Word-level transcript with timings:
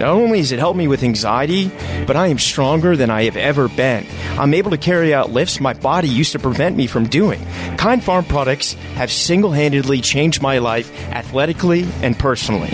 Not 0.00 0.08
only 0.08 0.38
has 0.38 0.50
it 0.50 0.58
helped 0.58 0.78
me 0.78 0.88
with 0.88 1.02
anxiety, 1.02 1.70
but 2.06 2.16
I 2.16 2.28
am 2.28 2.38
stronger 2.38 2.96
than 2.96 3.10
I 3.10 3.24
have 3.24 3.36
ever 3.36 3.68
been. 3.68 4.06
I'm 4.38 4.54
able 4.54 4.70
to 4.70 4.78
carry 4.78 5.12
out 5.12 5.30
lifts 5.30 5.60
my 5.60 5.74
body 5.74 6.08
used 6.08 6.32
to 6.32 6.38
prevent 6.38 6.74
me 6.74 6.86
from 6.86 7.06
doing. 7.06 7.44
Kind 7.76 8.00
Pharm 8.00 8.26
products 8.26 8.72
have 8.94 9.12
single 9.12 9.50
handedly 9.52 10.00
changed 10.00 10.40
my 10.40 10.56
life 10.56 10.90
athletically 11.10 11.86
and 12.00 12.18
personally. 12.18 12.70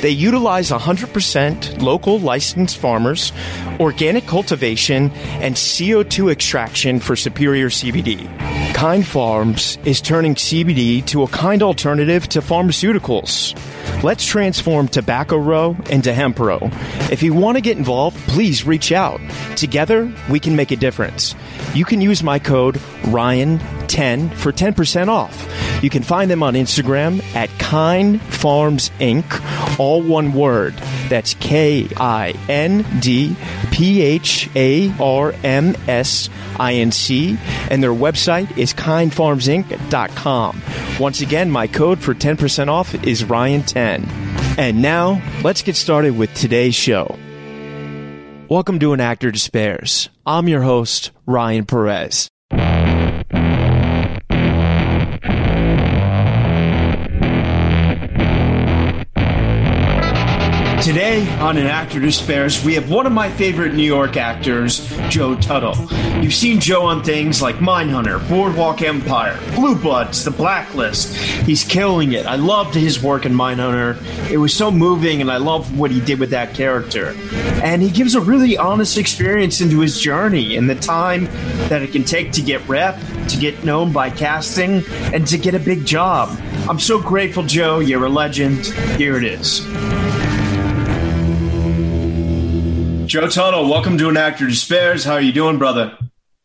They 0.00 0.08
utilize 0.08 0.70
100% 0.70 1.82
local 1.82 2.18
licensed 2.18 2.78
farmers, 2.78 3.32
organic 3.78 4.26
cultivation, 4.26 5.10
and 5.42 5.54
CO2 5.54 6.32
extraction 6.32 6.98
for 6.98 7.14
superior 7.14 7.68
CBD. 7.68 8.69
Kind 8.80 9.04
Pharms 9.04 9.76
is 9.86 10.00
turning 10.00 10.34
CBD 10.34 11.04
to 11.08 11.22
a 11.22 11.28
kind 11.28 11.62
alternative 11.62 12.26
to 12.30 12.40
pharmaceuticals. 12.40 13.54
Let's 14.02 14.24
transform 14.24 14.88
Tobacco 14.88 15.36
Row 15.36 15.76
into 15.90 16.14
Hemp 16.14 16.38
Row. 16.38 16.70
If 17.12 17.22
you 17.22 17.34
want 17.34 17.58
to 17.58 17.60
get 17.60 17.76
involved, 17.76 18.16
please 18.26 18.64
reach 18.64 18.90
out. 18.90 19.20
Together, 19.54 20.10
we 20.30 20.40
can 20.40 20.56
make 20.56 20.70
a 20.70 20.76
difference. 20.76 21.34
You 21.74 21.84
can 21.84 22.00
use 22.00 22.22
my 22.22 22.38
code 22.38 22.76
RYAN10 23.02 24.32
for 24.32 24.50
10% 24.50 25.08
off. 25.08 25.82
You 25.82 25.90
can 25.90 26.02
find 26.02 26.30
them 26.30 26.42
on 26.42 26.54
Instagram 26.54 27.22
at 27.34 27.50
Kind 27.58 28.20
Pharms 28.20 28.90
Inc., 28.98 29.78
all 29.78 30.02
one 30.02 30.32
word. 30.32 30.72
That's 31.10 31.34
K 31.34 31.86
I 31.98 32.34
N 32.48 32.86
D 33.00 33.36
P 33.80 34.02
H 34.02 34.50
A 34.54 34.94
R 35.00 35.32
M 35.42 35.74
S 35.88 36.28
I 36.58 36.74
N 36.74 36.92
C, 36.92 37.38
and 37.70 37.82
their 37.82 37.94
website 37.94 38.58
is 38.58 38.74
kindpharmsinc.com. 38.74 40.62
Once 41.00 41.22
again, 41.22 41.50
my 41.50 41.66
code 41.66 41.98
for 41.98 42.14
10% 42.14 42.68
off 42.68 42.94
is 43.06 43.22
Ryan10. 43.22 44.06
And 44.58 44.82
now, 44.82 45.22
let's 45.42 45.62
get 45.62 45.76
started 45.76 46.18
with 46.18 46.34
today's 46.34 46.74
show. 46.74 47.18
Welcome 48.50 48.80
to 48.80 48.92
An 48.92 49.00
Actor 49.00 49.30
Despairs. 49.30 50.10
I'm 50.26 50.46
your 50.46 50.60
host, 50.60 51.10
Ryan 51.24 51.64
Perez. 51.64 52.30
On 61.20 61.58
An 61.58 61.66
Actor 61.66 62.00
Despairs, 62.00 62.64
we 62.64 62.74
have 62.74 62.90
one 62.90 63.04
of 63.04 63.12
my 63.12 63.30
favorite 63.30 63.74
New 63.74 63.82
York 63.82 64.16
actors, 64.16 64.88
Joe 65.10 65.34
Tuttle. 65.34 65.76
You've 66.22 66.34
seen 66.34 66.60
Joe 66.60 66.86
on 66.86 67.02
things 67.02 67.42
like 67.42 67.56
Mindhunter, 67.56 68.26
Boardwalk 68.26 68.80
Empire, 68.80 69.38
Blue 69.54 69.74
Bloods, 69.74 70.24
The 70.24 70.30
Blacklist. 70.30 71.14
He's 71.44 71.62
killing 71.62 72.12
it. 72.12 72.24
I 72.24 72.36
loved 72.36 72.74
his 72.74 73.02
work 73.02 73.26
in 73.26 73.34
Mindhunter. 73.34 73.98
It 74.30 74.38
was 74.38 74.54
so 74.54 74.70
moving, 74.70 75.20
and 75.20 75.30
I 75.30 75.36
love 75.36 75.78
what 75.78 75.90
he 75.90 76.00
did 76.00 76.20
with 76.20 76.30
that 76.30 76.54
character. 76.54 77.14
And 77.62 77.82
he 77.82 77.90
gives 77.90 78.14
a 78.14 78.20
really 78.20 78.56
honest 78.56 78.96
experience 78.96 79.60
into 79.60 79.80
his 79.80 80.00
journey 80.00 80.56
and 80.56 80.70
the 80.70 80.74
time 80.74 81.26
that 81.68 81.82
it 81.82 81.92
can 81.92 82.04
take 82.04 82.32
to 82.32 82.40
get 82.40 82.66
rep, 82.66 82.98
to 83.28 83.36
get 83.36 83.62
known 83.62 83.92
by 83.92 84.08
casting, 84.08 84.84
and 85.12 85.26
to 85.26 85.36
get 85.36 85.54
a 85.54 85.58
big 85.60 85.84
job. 85.84 86.30
I'm 86.66 86.80
so 86.80 86.98
grateful, 86.98 87.42
Joe. 87.42 87.80
You're 87.80 88.06
a 88.06 88.08
legend. 88.08 88.64
Here 88.96 89.18
it 89.18 89.24
is. 89.24 89.60
Joe 93.10 93.26
Tuttle, 93.26 93.68
welcome 93.68 93.98
to 93.98 94.08
An 94.08 94.16
Actor 94.16 94.46
Despairs. 94.46 95.02
How 95.02 95.14
are 95.14 95.20
you 95.20 95.32
doing, 95.32 95.58
brother? 95.58 95.98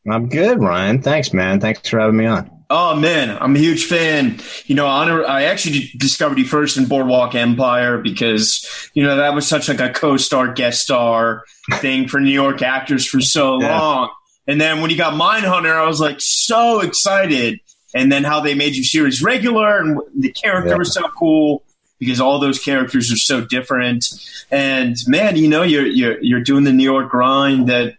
I'm 0.09 0.29
good, 0.29 0.59
Ryan. 0.59 0.99
Thanks, 0.99 1.31
man. 1.31 1.59
Thanks 1.59 1.87
for 1.87 1.99
having 1.99 2.17
me 2.17 2.25
on. 2.25 2.49
Oh 2.71 2.95
man, 2.95 3.37
I'm 3.39 3.55
a 3.55 3.59
huge 3.59 3.85
fan. 3.85 4.39
You 4.65 4.73
know, 4.73 4.87
I 4.87 5.43
actually 5.43 5.91
discovered 5.95 6.39
you 6.39 6.45
first 6.45 6.75
in 6.75 6.85
Boardwalk 6.85 7.35
Empire 7.35 7.99
because 7.99 8.67
you 8.95 9.03
know 9.03 9.15
that 9.15 9.35
was 9.35 9.45
such 9.45 9.69
like 9.69 9.79
a 9.79 9.91
co-star 9.91 10.53
guest 10.53 10.81
star 10.81 11.43
thing 11.73 12.07
for 12.07 12.19
New 12.19 12.31
York 12.31 12.63
actors 12.63 13.05
for 13.05 13.21
so 13.21 13.61
yeah. 13.61 13.79
long. 13.79 14.09
And 14.47 14.59
then 14.59 14.81
when 14.81 14.89
you 14.89 14.97
got 14.97 15.13
Mindhunter, 15.13 15.79
I 15.79 15.85
was 15.85 15.99
like 16.01 16.19
so 16.19 16.79
excited. 16.79 17.59
And 17.93 18.11
then 18.11 18.23
how 18.23 18.39
they 18.39 18.55
made 18.55 18.75
you 18.75 18.83
series 18.83 19.21
regular 19.21 19.81
and 19.81 19.99
the 20.17 20.31
character 20.31 20.71
yeah. 20.71 20.77
was 20.77 20.95
so 20.95 21.07
cool 21.09 21.63
because 21.99 22.19
all 22.19 22.39
those 22.39 22.59
characters 22.59 23.11
are 23.11 23.17
so 23.17 23.45
different. 23.45 24.05
And 24.51 24.95
man, 25.07 25.37
you 25.37 25.47
know, 25.47 25.63
you're 25.63 25.85
you're 25.85 26.21
you're 26.21 26.41
doing 26.41 26.63
the 26.63 26.73
New 26.73 26.83
York 26.83 27.09
grind 27.09 27.69
that 27.69 27.95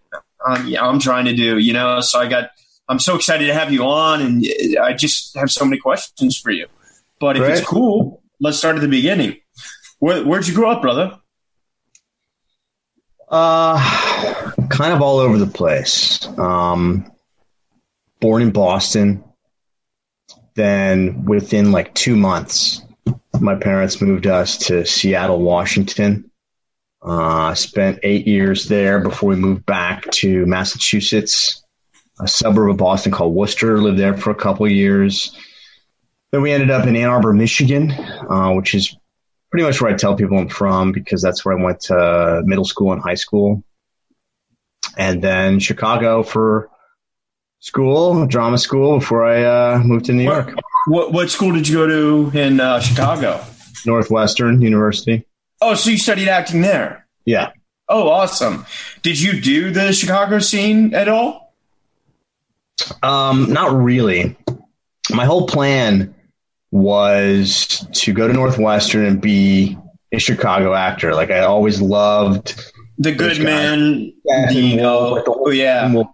yeah, 0.64 0.84
I'm 0.84 0.98
trying 0.98 1.24
to 1.26 1.34
do. 1.34 1.58
You 1.58 1.72
know, 1.72 2.00
so 2.00 2.20
I 2.20 2.28
got 2.28 2.50
I'm 2.88 2.98
so 2.98 3.16
excited 3.16 3.46
to 3.46 3.54
have 3.54 3.72
you 3.72 3.82
on, 3.84 4.22
and 4.22 4.44
I 4.78 4.92
just 4.92 5.36
have 5.36 5.50
so 5.50 5.64
many 5.64 5.78
questions 5.78 6.38
for 6.38 6.50
you. 6.50 6.66
But 7.18 7.36
if 7.36 7.42
it's 7.42 7.66
cool, 7.66 8.22
let's 8.40 8.58
start 8.58 8.76
at 8.76 8.82
the 8.82 8.88
beginning. 8.88 9.38
Where, 9.98 10.22
where'd 10.24 10.46
you 10.46 10.54
grow 10.54 10.70
up, 10.70 10.82
brother? 10.82 11.18
Uh, 13.28 14.52
kind 14.68 14.92
of 14.92 15.00
all 15.00 15.18
over 15.18 15.38
the 15.38 15.46
place. 15.46 16.26
Um, 16.38 17.10
born 18.20 18.42
in 18.42 18.50
Boston. 18.50 19.24
Then 20.54 21.24
within 21.24 21.72
like 21.72 21.92
two 21.94 22.16
months, 22.16 22.82
my 23.40 23.54
parents 23.54 24.00
moved 24.00 24.26
us 24.26 24.58
to 24.66 24.84
Seattle, 24.84 25.40
Washington. 25.40 26.30
I 27.02 27.50
uh, 27.50 27.54
spent 27.54 28.00
eight 28.02 28.26
years 28.26 28.66
there 28.66 29.00
before 29.00 29.30
we 29.30 29.36
moved 29.36 29.64
back 29.64 30.10
to 30.12 30.44
Massachusetts, 30.46 31.62
a 32.18 32.26
suburb 32.26 32.70
of 32.70 32.76
Boston 32.78 33.12
called 33.12 33.34
Worcester. 33.34 33.80
Lived 33.80 33.98
there 33.98 34.16
for 34.16 34.30
a 34.30 34.34
couple 34.34 34.68
years. 34.68 35.36
Then 36.32 36.42
we 36.42 36.52
ended 36.52 36.70
up 36.70 36.86
in 36.86 36.96
Ann 36.96 37.08
Arbor, 37.08 37.32
Michigan, 37.32 37.92
uh, 37.92 38.52
which 38.52 38.74
is 38.74 38.96
pretty 39.50 39.64
much 39.64 39.80
where 39.80 39.92
I 39.92 39.96
tell 39.96 40.16
people 40.16 40.38
I'm 40.38 40.48
from 40.48 40.92
because 40.92 41.22
that's 41.22 41.44
where 41.44 41.56
I 41.56 41.62
went 41.62 41.80
to 41.82 42.42
middle 42.44 42.64
school 42.64 42.92
and 42.92 43.00
high 43.00 43.14
school. 43.14 43.62
And 44.96 45.22
then 45.22 45.60
Chicago 45.60 46.22
for 46.22 46.70
school, 47.60 48.26
drama 48.26 48.58
school, 48.58 48.98
before 48.98 49.24
I 49.24 49.44
uh, 49.44 49.78
moved 49.84 50.06
to 50.06 50.12
New 50.12 50.24
York. 50.24 50.54
What 50.86 51.12
what 51.12 51.30
school 51.30 51.52
did 51.52 51.68
you 51.68 51.74
go 51.74 51.86
to 51.86 52.38
in 52.38 52.60
uh, 52.60 52.80
Chicago? 52.80 53.44
Northwestern 53.84 54.60
University. 54.60 55.26
Oh, 55.60 55.74
so 55.74 55.90
you 55.90 55.98
studied 55.98 56.28
acting 56.28 56.60
there? 56.60 57.06
Yeah. 57.24 57.50
Oh, 57.88 58.08
awesome. 58.08 58.66
Did 59.02 59.20
you 59.20 59.40
do 59.40 59.70
the 59.70 59.92
Chicago 59.92 60.38
scene 60.38 60.94
at 60.94 61.08
all? 61.08 61.54
Um, 63.02 63.52
not 63.52 63.72
really. 63.72 64.36
My 65.10 65.24
whole 65.24 65.46
plan 65.46 66.14
was 66.70 67.86
to 67.92 68.12
go 68.12 68.26
to 68.26 68.34
Northwestern 68.34 69.04
and 69.04 69.20
be 69.20 69.78
a 70.12 70.18
Chicago 70.18 70.74
actor. 70.74 71.14
Like 71.14 71.30
I 71.30 71.40
always 71.40 71.80
loved 71.80 72.60
the 72.98 73.12
Goodman. 73.12 74.12
Yeah, 74.24 74.78
oh 74.82 75.50
yeah 75.50 76.04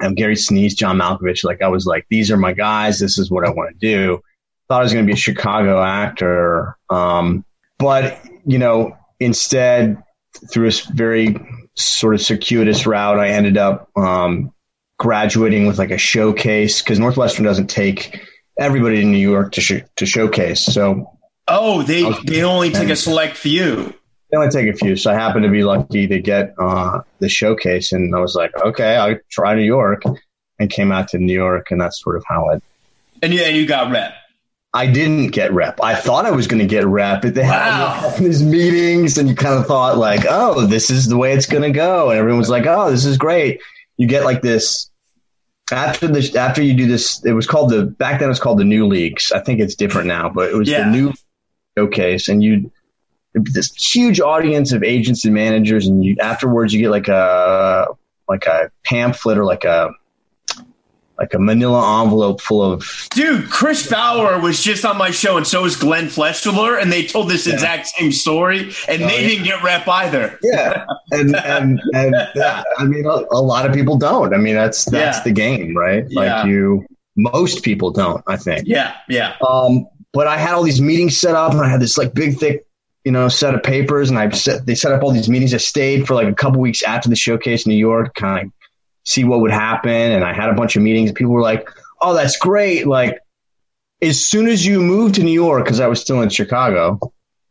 um, 0.00 0.14
Gary 0.14 0.34
Sinise, 0.34 0.74
John 0.74 0.98
Malkovich. 0.98 1.44
Like 1.44 1.62
I 1.62 1.68
was 1.68 1.86
like, 1.86 2.06
these 2.10 2.30
are 2.30 2.36
my 2.36 2.52
guys. 2.52 2.98
This 2.98 3.18
is 3.18 3.30
what 3.30 3.46
I 3.46 3.50
want 3.50 3.70
to 3.72 3.86
do. 3.86 4.20
Thought 4.68 4.80
I 4.80 4.82
was 4.82 4.92
going 4.92 5.04
to 5.04 5.06
be 5.06 5.14
a 5.14 5.16
Chicago 5.16 5.82
actor. 5.82 6.76
Um, 6.88 7.44
but, 7.78 8.20
you 8.46 8.58
know, 8.58 8.96
instead, 9.18 10.02
through 10.50 10.68
a 10.68 10.72
very 10.92 11.36
sort 11.74 12.14
of 12.14 12.20
circuitous 12.20 12.86
route, 12.86 13.18
I 13.18 13.30
ended 13.30 13.58
up 13.58 13.90
um, 13.96 14.52
graduating 14.98 15.66
with 15.66 15.78
like 15.78 15.90
a 15.90 15.98
showcase 15.98 16.82
because 16.82 16.98
Northwestern 16.98 17.44
doesn't 17.44 17.68
take 17.68 18.20
everybody 18.58 19.02
in 19.02 19.10
New 19.10 19.18
York 19.18 19.52
to, 19.52 19.60
sh- 19.60 19.82
to 19.96 20.06
showcase. 20.06 20.64
So, 20.64 21.18
oh, 21.48 21.82
they, 21.82 22.04
they 22.24 22.44
only 22.44 22.70
take 22.70 22.90
a 22.90 22.96
select 22.96 23.36
few. 23.36 23.94
They 24.30 24.36
only 24.36 24.50
take 24.50 24.68
a 24.68 24.76
few. 24.76 24.96
So 24.96 25.10
I 25.10 25.14
happened 25.14 25.44
to 25.44 25.50
be 25.50 25.64
lucky 25.64 26.06
to 26.06 26.20
get 26.20 26.54
uh, 26.58 27.00
the 27.18 27.28
showcase, 27.28 27.92
and 27.92 28.14
I 28.14 28.20
was 28.20 28.34
like, 28.34 28.52
okay, 28.56 28.96
I'll 28.96 29.18
try 29.30 29.54
New 29.54 29.62
York, 29.62 30.02
and 30.58 30.70
came 30.70 30.92
out 30.92 31.08
to 31.08 31.18
New 31.18 31.32
York, 31.32 31.70
and 31.70 31.80
that's 31.80 32.00
sort 32.00 32.16
of 32.16 32.24
how 32.26 32.50
it. 32.50 32.62
And 33.22 33.34
you 33.34 33.40
and 33.42 33.56
you 33.56 33.66
got 33.66 33.90
rep. 33.90 34.14
I 34.72 34.86
didn't 34.86 35.28
get 35.28 35.52
rep. 35.52 35.80
I 35.82 35.96
thought 35.96 36.26
I 36.26 36.30
was 36.30 36.46
going 36.46 36.60
to 36.60 36.66
get 36.66 36.86
rep, 36.86 37.22
but 37.22 37.34
they 37.34 37.42
wow. 37.42 38.10
had 38.10 38.18
these 38.18 38.42
meetings, 38.42 39.18
and 39.18 39.28
you 39.28 39.34
kind 39.34 39.58
of 39.58 39.66
thought 39.66 39.98
like, 39.98 40.24
oh, 40.28 40.66
this 40.66 40.90
is 40.90 41.06
the 41.06 41.16
way 41.16 41.32
it's 41.32 41.46
going 41.46 41.64
to 41.64 41.72
go, 41.72 42.10
and 42.10 42.18
everyone 42.18 42.38
was 42.38 42.50
like, 42.50 42.66
oh, 42.66 42.90
this 42.90 43.04
is 43.04 43.18
great. 43.18 43.60
You 43.96 44.06
get 44.06 44.24
like 44.24 44.42
this 44.42 44.90
after 45.72 46.06
this 46.06 46.34
after 46.36 46.62
you 46.62 46.74
do 46.74 46.86
this. 46.86 47.24
It 47.24 47.32
was 47.32 47.46
called 47.46 47.70
the 47.70 47.84
back 47.84 48.20
then. 48.20 48.28
It 48.28 48.30
was 48.30 48.40
called 48.40 48.58
the 48.58 48.64
new 48.64 48.86
leagues. 48.86 49.32
I 49.32 49.40
think 49.40 49.60
it's 49.60 49.74
different 49.74 50.06
now, 50.06 50.28
but 50.28 50.50
it 50.50 50.56
was 50.56 50.68
yeah. 50.68 50.84
the 50.84 50.90
new 50.90 51.12
showcase, 51.76 52.28
and 52.28 52.42
you 52.42 52.70
this 53.34 53.72
huge 53.74 54.20
audience 54.20 54.72
of 54.72 54.82
agents 54.82 55.24
and 55.24 55.34
managers, 55.34 55.86
and 55.86 56.04
you 56.04 56.16
afterwards 56.20 56.72
you 56.72 56.80
get 56.80 56.90
like 56.90 57.08
a 57.08 57.86
like 58.28 58.46
a 58.46 58.70
pamphlet 58.84 59.38
or 59.38 59.44
like 59.44 59.64
a 59.64 59.90
like 61.20 61.34
a 61.34 61.38
manila 61.38 62.02
envelope 62.02 62.40
full 62.40 62.62
of 62.62 63.08
dude 63.10 63.50
chris 63.50 63.88
bauer 63.88 64.40
was 64.40 64.62
just 64.62 64.86
on 64.86 64.96
my 64.96 65.10
show 65.10 65.36
and 65.36 65.46
so 65.46 65.62
was 65.62 65.76
glenn 65.76 66.06
fleshler 66.06 66.80
and 66.80 66.90
they 66.90 67.04
told 67.04 67.28
this 67.28 67.46
yeah. 67.46 67.52
exact 67.52 67.88
same 67.88 68.10
story 68.10 68.72
and 68.88 69.02
oh, 69.02 69.06
they 69.06 69.22
yeah. 69.22 69.28
didn't 69.28 69.44
get 69.44 69.62
rep 69.62 69.86
either. 69.86 70.38
Yeah 70.42 70.86
and 71.12 71.36
and 71.36 71.80
and 71.94 72.14
yeah 72.34 72.62
i 72.78 72.84
mean 72.84 73.04
a, 73.04 73.24
a 73.30 73.42
lot 73.42 73.66
of 73.66 73.74
people 73.74 73.98
don't. 73.98 74.32
I 74.32 74.38
mean 74.38 74.54
that's 74.54 74.86
that's 74.86 75.20
the 75.20 75.32
game 75.32 75.76
right? 75.76 76.10
Like 76.10 76.46
you 76.46 76.86
most 77.16 77.62
people 77.62 77.90
don't 77.90 78.24
i 78.26 78.36
think. 78.36 78.66
Yeah 78.66 78.96
yeah. 79.08 79.34
Um 79.46 79.86
but 80.12 80.26
i 80.26 80.38
had 80.38 80.54
all 80.54 80.62
these 80.62 80.80
meetings 80.80 81.18
set 81.18 81.34
up 81.34 81.52
and 81.52 81.60
i 81.60 81.68
had 81.68 81.80
this 81.80 81.98
like 81.98 82.14
big 82.14 82.38
thick 82.38 82.66
you 83.04 83.12
know 83.12 83.28
set 83.28 83.54
of 83.54 83.62
papers 83.62 84.10
and 84.10 84.18
i 84.18 84.28
set 84.30 84.66
they 84.66 84.74
set 84.74 84.92
up 84.92 85.02
all 85.02 85.10
these 85.10 85.28
meetings 85.28 85.54
i 85.54 85.56
stayed 85.56 86.06
for 86.06 86.14
like 86.14 86.28
a 86.28 86.34
couple 86.34 86.60
weeks 86.60 86.82
after 86.82 87.08
the 87.08 87.16
showcase 87.16 87.64
in 87.64 87.70
new 87.70 87.78
york 87.78 88.14
kind 88.14 88.46
of 88.46 88.52
see 89.04 89.24
what 89.24 89.40
would 89.40 89.50
happen. 89.50 89.90
And 89.90 90.24
I 90.24 90.32
had 90.32 90.48
a 90.48 90.54
bunch 90.54 90.76
of 90.76 90.82
meetings. 90.82 91.12
People 91.12 91.32
were 91.32 91.42
like, 91.42 91.68
"Oh, 92.00 92.14
that's 92.14 92.36
great!" 92.36 92.86
Like, 92.86 93.18
as 94.02 94.24
soon 94.24 94.48
as 94.48 94.64
you 94.64 94.80
move 94.80 95.12
to 95.14 95.22
New 95.22 95.32
York, 95.32 95.64
because 95.64 95.80
I 95.80 95.86
was 95.86 96.00
still 96.00 96.22
in 96.22 96.28
Chicago. 96.28 96.98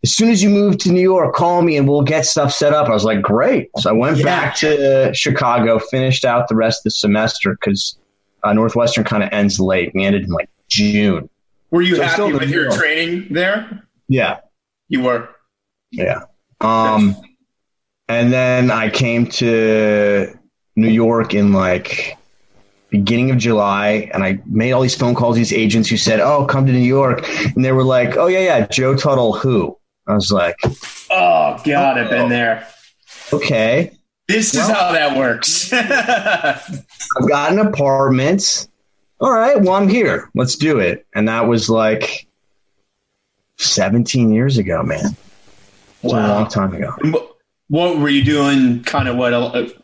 As 0.01 0.15
soon 0.15 0.29
as 0.29 0.41
you 0.41 0.49
move 0.49 0.77
to 0.77 0.93
New 0.93 1.01
York, 1.01 1.35
call 1.35 1.61
me 1.61 1.75
and 1.75 1.85
we'll 1.85 2.03
get 2.03 2.25
stuff 2.25 2.53
set 2.53 2.71
up. 2.71 2.87
I 2.87 2.91
was 2.91 3.03
like, 3.03 3.21
great. 3.21 3.69
So 3.79 3.89
I 3.89 3.93
went 3.93 4.15
yeah. 4.17 4.23
back 4.23 4.55
to 4.57 5.13
Chicago, 5.13 5.77
finished 5.77 6.23
out 6.23 6.47
the 6.47 6.55
rest 6.55 6.79
of 6.79 6.83
the 6.85 6.91
semester 6.91 7.51
because 7.59 7.99
uh, 8.41 8.53
Northwestern 8.53 9.03
kind 9.03 9.23
of 9.23 9.29
ends 9.33 9.59
late. 9.59 9.91
We 9.93 10.05
ended 10.05 10.23
in 10.23 10.29
like 10.29 10.49
June. 10.69 11.29
Were 11.69 11.81
you 11.81 11.97
so 11.97 12.03
happy 12.03 12.31
with 12.31 12.49
your 12.49 12.71
training 12.71 13.27
there? 13.31 13.83
Yeah. 14.07 14.39
You 14.87 15.01
were? 15.01 15.27
Yeah. 15.91 16.21
Um, 16.61 17.15
and 18.07 18.33
then 18.33 18.71
I 18.71 18.89
came 18.89 19.27
to 19.27 20.37
New 20.75 20.89
York 20.89 21.33
in 21.33 21.53
like 21.53 22.17
beginning 22.89 23.31
of 23.31 23.37
July, 23.37 24.09
and 24.13 24.23
I 24.23 24.39
made 24.45 24.71
all 24.71 24.81
these 24.81 24.95
phone 24.95 25.15
calls. 25.15 25.35
These 25.35 25.53
agents 25.53 25.89
who 25.89 25.97
said, 25.97 26.19
"Oh, 26.19 26.45
come 26.45 26.65
to 26.65 26.71
New 26.71 26.79
York," 26.79 27.27
and 27.55 27.63
they 27.63 27.71
were 27.71 27.83
like, 27.83 28.17
"Oh 28.17 28.27
yeah, 28.27 28.39
yeah, 28.39 28.67
Joe 28.67 28.95
Tuttle, 28.95 29.33
who?" 29.33 29.77
I 30.07 30.15
was 30.15 30.31
like, 30.31 30.55
"Oh 31.11 31.59
God, 31.63 31.97
oh, 31.97 32.01
I've 32.01 32.09
been 32.09 32.29
there." 32.29 32.67
Okay, 33.31 33.91
this 34.27 34.53
well, 34.53 34.69
is 34.69 34.75
how 34.75 34.91
that 34.91 35.17
works. 35.17 35.71
I've 35.73 37.27
got 37.27 37.51
an 37.51 37.59
apartment. 37.59 38.67
All 39.21 39.33
right, 39.33 39.59
well, 39.59 39.73
I'm 39.73 39.89
here. 39.89 40.29
Let's 40.33 40.55
do 40.55 40.79
it. 40.79 41.05
And 41.13 41.27
that 41.27 41.47
was 41.47 41.69
like 41.69 42.27
17 43.57 44.31
years 44.31 44.57
ago, 44.57 44.81
man. 44.81 45.17
Wow. 46.01 46.19
a 46.19 46.27
long 46.27 46.47
time 46.47 46.73
ago 46.73 47.29
what 47.69 47.99
were 47.99 48.09
you 48.09 48.23
doing? 48.23 48.83
Kind 48.83 49.07
of 49.07 49.15
what 49.15 49.33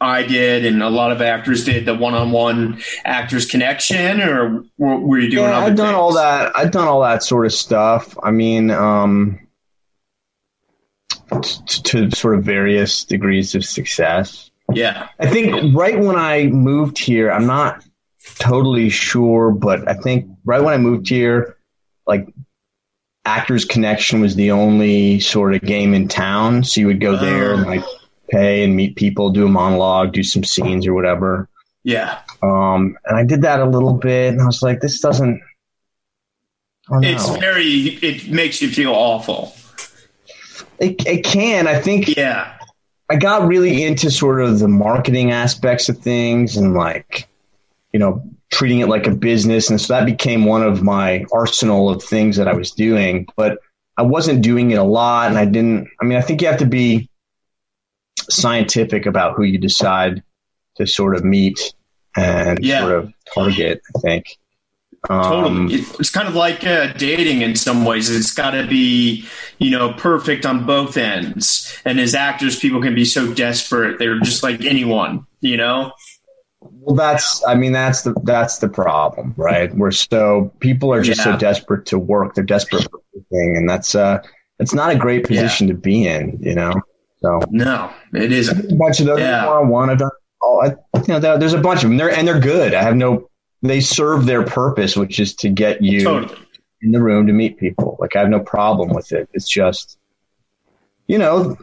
I 0.01 0.23
did, 0.23 0.65
and 0.65 0.81
a 0.81 0.89
lot 0.89 1.11
of 1.11 1.21
actors 1.21 1.63
did 1.63 1.85
the 1.85 1.93
one-on-one 1.93 2.81
actors 3.05 3.45
connection, 3.45 4.21
or 4.21 4.65
what 4.77 5.03
were 5.03 5.19
you 5.19 5.29
doing? 5.29 5.49
Yeah, 5.49 5.59
I've 5.59 5.75
done 5.75 5.89
things? 5.89 5.95
all 5.95 6.13
that. 6.15 6.51
I've 6.55 6.71
done 6.71 6.87
all 6.87 7.01
that 7.01 7.21
sort 7.21 7.45
of 7.45 7.53
stuff. 7.53 8.17
I 8.23 8.31
mean, 8.31 8.71
um, 8.71 9.39
to 11.83 12.09
sort 12.09 12.35
of 12.35 12.43
various 12.43 13.03
degrees 13.03 13.53
of 13.53 13.63
success. 13.63 14.49
Yeah, 14.73 15.09
I 15.19 15.27
think 15.27 15.75
right 15.75 15.99
when 15.99 16.15
I 16.15 16.47
moved 16.47 16.97
here, 16.97 17.31
I'm 17.31 17.45
not 17.45 17.85
totally 18.39 18.89
sure, 18.89 19.51
but 19.51 19.87
I 19.87 19.93
think 19.93 20.27
right 20.43 20.61
when 20.61 20.73
I 20.73 20.77
moved 20.77 21.07
here, 21.07 21.55
like 22.07 22.27
Actors 23.25 23.65
Connection 23.65 24.21
was 24.21 24.35
the 24.35 24.51
only 24.51 25.19
sort 25.19 25.55
of 25.55 25.61
game 25.61 25.93
in 25.93 26.07
town. 26.07 26.63
So 26.63 26.79
you 26.79 26.87
would 26.87 27.01
go 27.01 27.17
there 27.17 27.53
and 27.53 27.65
like 27.65 27.83
pay 28.29 28.63
and 28.63 28.75
meet 28.75 28.95
people, 28.95 29.31
do 29.31 29.45
a 29.45 29.49
monologue, 29.49 30.13
do 30.13 30.23
some 30.23 30.43
scenes 30.43 30.87
or 30.87 30.93
whatever. 30.93 31.49
Yeah. 31.83 32.19
Um, 32.41 32.97
and 33.05 33.17
I 33.17 33.23
did 33.23 33.41
that 33.43 33.59
a 33.59 33.65
little 33.65 33.93
bit, 33.93 34.33
and 34.33 34.41
I 34.41 34.45
was 34.45 34.61
like, 34.61 34.81
this 34.81 34.99
doesn't. 34.99 35.41
It's 36.89 37.29
very. 37.37 37.65
It 37.65 38.29
makes 38.29 38.61
you 38.61 38.69
feel 38.69 38.91
awful. 38.91 39.55
It 40.79 41.05
it 41.05 41.23
can. 41.23 41.67
I 41.67 41.79
think. 41.79 42.15
Yeah. 42.15 42.51
I 43.09 43.17
got 43.17 43.47
really 43.47 43.83
into 43.83 44.09
sort 44.09 44.41
of 44.41 44.57
the 44.57 44.67
marketing 44.67 45.31
aspects 45.31 45.89
of 45.89 45.99
things 45.99 46.57
and 46.57 46.73
like, 46.73 47.27
you 47.93 47.99
know, 47.99 48.27
treating 48.51 48.79
it 48.79 48.87
like 48.87 49.07
a 49.07 49.15
business. 49.15 49.69
And 49.69 49.79
so 49.79 49.93
that 49.93 50.05
became 50.05 50.45
one 50.45 50.63
of 50.63 50.83
my 50.83 51.25
arsenal 51.33 51.89
of 51.89 52.03
things 52.03 52.37
that 52.37 52.47
I 52.47 52.53
was 52.53 52.71
doing. 52.71 53.27
But 53.35 53.59
I 53.97 54.03
wasn't 54.03 54.41
doing 54.41 54.71
it 54.71 54.75
a 54.75 54.83
lot. 54.83 55.29
And 55.29 55.37
I 55.37 55.45
didn't, 55.45 55.89
I 56.01 56.05
mean, 56.05 56.17
I 56.17 56.21
think 56.21 56.41
you 56.41 56.47
have 56.47 56.59
to 56.59 56.65
be 56.65 57.09
scientific 58.29 59.05
about 59.05 59.35
who 59.35 59.43
you 59.43 59.57
decide 59.57 60.23
to 60.77 60.85
sort 60.85 61.15
of 61.15 61.23
meet 61.23 61.73
and 62.15 62.63
yeah. 62.63 62.81
sort 62.81 62.91
of 62.93 63.13
target, 63.33 63.81
I 63.95 63.99
think. 63.99 64.37
Um, 65.09 65.69
totally. 65.69 65.75
It's 65.99 66.09
kind 66.09 66.27
of 66.27 66.35
like 66.35 66.65
uh, 66.65 66.93
dating 66.93 67.41
in 67.41 67.55
some 67.55 67.85
ways. 67.85 68.09
It's 68.09 68.33
got 68.33 68.51
to 68.51 68.65
be, 68.65 69.25
you 69.59 69.69
know, 69.69 69.93
perfect 69.93 70.45
on 70.45 70.65
both 70.65 70.97
ends. 70.97 71.77
And 71.85 71.99
as 71.99 72.15
actors, 72.15 72.57
people 72.57 72.81
can 72.81 72.95
be 72.95 73.05
so 73.05 73.33
desperate. 73.33 73.99
They're 73.99 74.19
just 74.19 74.43
like 74.43 74.63
anyone, 74.65 75.27
you 75.41 75.57
know? 75.57 75.91
Well, 76.71 76.95
that's 76.95 77.43
I 77.47 77.55
mean 77.55 77.71
that's 77.71 78.03
the 78.03 78.13
that's 78.23 78.59
the 78.59 78.69
problem, 78.69 79.33
right? 79.37 79.73
We're 79.75 79.91
so 79.91 80.53
people 80.59 80.93
are 80.93 81.01
just 81.01 81.19
yeah. 81.19 81.33
so 81.33 81.37
desperate 81.37 81.85
to 81.87 81.99
work. 81.99 82.35
They're 82.35 82.43
desperate 82.43 82.83
for 82.83 83.01
everything, 83.13 83.57
and 83.57 83.69
that's 83.69 83.95
uh 83.95 84.21
it's 84.59 84.73
not 84.73 84.91
a 84.91 84.95
great 84.95 85.25
position 85.25 85.67
yeah. 85.67 85.73
to 85.73 85.79
be 85.79 86.07
in, 86.07 86.37
you 86.41 86.55
know. 86.55 86.73
So 87.21 87.39
no, 87.49 87.91
it 88.13 88.31
is 88.31 88.49
a 88.49 88.75
bunch 88.75 88.99
of 88.99 89.07
those. 89.07 89.19
Yeah. 89.19 89.49
I 89.49 89.59
want. 89.61 89.91
I've 89.91 89.97
done. 89.97 90.11
Oh, 90.43 90.61
I, 90.61 90.99
you 90.99 91.19
know, 91.19 91.37
there's 91.37 91.53
a 91.53 91.59
bunch 91.59 91.83
of 91.83 91.89
them. 91.89 91.97
They're 91.97 92.11
and 92.11 92.27
they're 92.27 92.39
good. 92.39 92.73
I 92.73 92.83
have 92.83 92.95
no. 92.95 93.29
They 93.61 93.79
serve 93.79 94.25
their 94.25 94.43
purpose, 94.43 94.95
which 94.95 95.19
is 95.19 95.33
to 95.37 95.49
get 95.49 95.81
you 95.81 96.03
totally. 96.03 96.39
in 96.81 96.91
the 96.91 97.01
room 97.01 97.25
to 97.27 97.33
meet 97.33 97.57
people. 97.57 97.97
Like 97.99 98.15
I 98.15 98.19
have 98.19 98.29
no 98.29 98.41
problem 98.41 98.89
with 98.89 99.11
it. 99.11 99.27
It's 99.33 99.49
just, 99.49 99.97
you 101.07 101.17
know, 101.17 101.57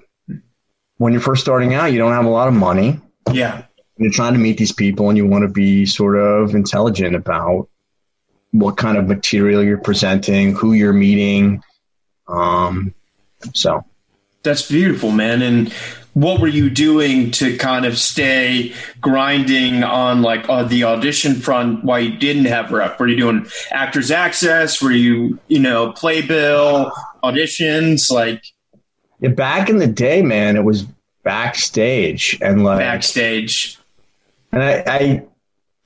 when 0.96 1.12
you're 1.12 1.22
first 1.22 1.42
starting 1.42 1.74
out, 1.74 1.92
you 1.92 1.98
don't 1.98 2.12
have 2.12 2.24
a 2.24 2.30
lot 2.30 2.48
of 2.48 2.54
money. 2.54 3.00
Yeah 3.32 3.66
you're 4.02 4.12
trying 4.12 4.34
to 4.34 4.38
meet 4.38 4.58
these 4.58 4.72
people 4.72 5.08
and 5.08 5.16
you 5.16 5.26
want 5.26 5.42
to 5.42 5.48
be 5.48 5.86
sort 5.86 6.16
of 6.16 6.54
intelligent 6.54 7.14
about 7.14 7.68
what 8.52 8.76
kind 8.76 8.98
of 8.98 9.08
material 9.08 9.62
you're 9.62 9.78
presenting, 9.78 10.54
who 10.54 10.72
you're 10.72 10.92
meeting. 10.92 11.62
Um, 12.28 12.94
so 13.54 13.84
that's 14.42 14.68
beautiful, 14.68 15.10
man. 15.10 15.42
And 15.42 15.72
what 16.14 16.40
were 16.40 16.48
you 16.48 16.68
doing 16.68 17.30
to 17.32 17.56
kind 17.56 17.86
of 17.86 17.96
stay 17.96 18.74
grinding 19.00 19.82
on 19.82 20.20
like 20.20 20.48
uh, 20.48 20.64
the 20.64 20.84
audition 20.84 21.36
front 21.36 21.84
while 21.84 22.00
you 22.00 22.16
didn't 22.16 22.44
have 22.44 22.70
rep? 22.70 23.00
Were 23.00 23.08
you 23.08 23.16
doing 23.16 23.46
actors 23.70 24.10
access? 24.10 24.82
Were 24.82 24.92
you, 24.92 25.38
you 25.48 25.58
know, 25.58 25.92
playbill 25.92 26.92
auditions? 27.24 28.10
Like, 28.10 28.42
yeah, 29.20 29.30
back 29.30 29.70
in 29.70 29.78
the 29.78 29.86
day, 29.86 30.20
man, 30.22 30.56
it 30.56 30.64
was 30.64 30.86
backstage 31.22 32.38
and 32.42 32.64
like 32.64 32.78
backstage. 32.78 33.78
And 34.52 34.62
I, 34.62 34.84
I, 34.86 35.22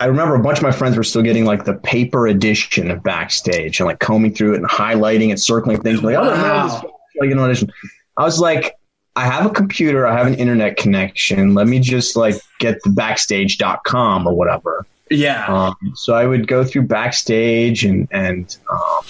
I 0.00 0.06
remember 0.06 0.34
a 0.34 0.42
bunch 0.42 0.58
of 0.58 0.64
my 0.64 0.72
friends 0.72 0.96
were 0.96 1.04
still 1.04 1.22
getting 1.22 1.44
like 1.44 1.64
the 1.64 1.74
paper 1.74 2.26
edition 2.26 2.90
of 2.90 3.02
Backstage 3.02 3.80
and 3.80 3.86
like 3.86 4.00
combing 4.00 4.34
through 4.34 4.54
it 4.54 4.56
and 4.56 4.68
highlighting 4.68 5.30
and 5.30 5.40
circling 5.40 5.80
things. 5.80 6.02
Like, 6.02 6.16
oh, 6.16 6.22
wow. 6.22 6.64
this 6.64 6.90
like 7.20 7.30
an 7.30 7.38
audition. 7.38 7.70
I 8.16 8.24
was 8.24 8.38
like, 8.38 8.76
I 9.14 9.24
have 9.24 9.46
a 9.46 9.50
computer, 9.50 10.06
I 10.06 10.16
have 10.16 10.26
an 10.26 10.34
internet 10.34 10.76
connection. 10.76 11.54
Let 11.54 11.66
me 11.68 11.80
just 11.80 12.16
like 12.16 12.36
get 12.58 12.82
the 12.82 12.90
backstage.com 12.90 14.26
or 14.26 14.34
whatever. 14.34 14.84
Yeah. 15.10 15.46
Um, 15.46 15.94
so 15.94 16.14
I 16.14 16.26
would 16.26 16.46
go 16.48 16.64
through 16.64 16.82
Backstage 16.82 17.84
and, 17.84 18.08
and, 18.10 18.56
um, 18.70 19.04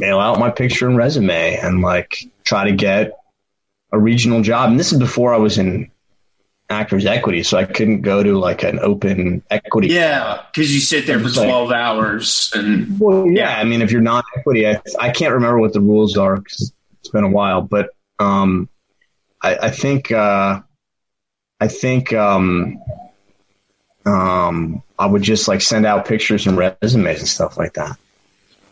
mail 0.00 0.18
out 0.18 0.38
my 0.38 0.50
picture 0.50 0.88
and 0.88 0.96
resume 0.96 1.56
and 1.56 1.82
like 1.82 2.16
try 2.44 2.64
to 2.68 2.74
get 2.74 3.12
a 3.92 3.98
regional 3.98 4.42
job. 4.42 4.70
And 4.70 4.80
this 4.80 4.92
is 4.92 4.98
before 4.98 5.32
I 5.32 5.36
was 5.36 5.58
in 5.58 5.90
actors 6.70 7.04
equity, 7.06 7.42
so 7.42 7.58
I 7.58 7.64
couldn't 7.64 8.02
go 8.02 8.22
to 8.22 8.38
like 8.38 8.62
an 8.62 8.78
open 8.78 9.42
equity. 9.50 9.88
Yeah, 9.88 10.42
because 10.52 10.74
you 10.74 10.80
sit 10.80 11.06
there 11.06 11.20
for 11.20 11.30
twelve 11.30 11.68
like, 11.68 11.76
hours, 11.78 12.50
and 12.54 12.98
well, 12.98 13.26
yeah, 13.26 13.50
yeah, 13.50 13.58
I 13.58 13.64
mean, 13.64 13.82
if 13.82 13.90
you're 13.92 14.00
not 14.00 14.24
equity, 14.36 14.66
I, 14.66 14.80
I 14.98 15.10
can't 15.10 15.34
remember 15.34 15.58
what 15.58 15.72
the 15.72 15.80
rules 15.80 16.16
are 16.16 16.36
because 16.36 16.72
it's 17.00 17.10
been 17.10 17.24
a 17.24 17.30
while, 17.30 17.60
but 17.60 17.90
um, 18.18 18.68
I, 19.42 19.56
I 19.56 19.70
think 19.70 20.10
uh, 20.10 20.60
I 21.60 21.68
think 21.68 22.12
um, 22.12 22.78
um, 24.06 24.82
I 24.98 25.06
would 25.06 25.22
just 25.22 25.48
like 25.48 25.60
send 25.60 25.86
out 25.86 26.06
pictures 26.06 26.46
and 26.46 26.56
resumes 26.56 27.20
and 27.20 27.28
stuff 27.28 27.58
like 27.58 27.74
that. 27.74 27.96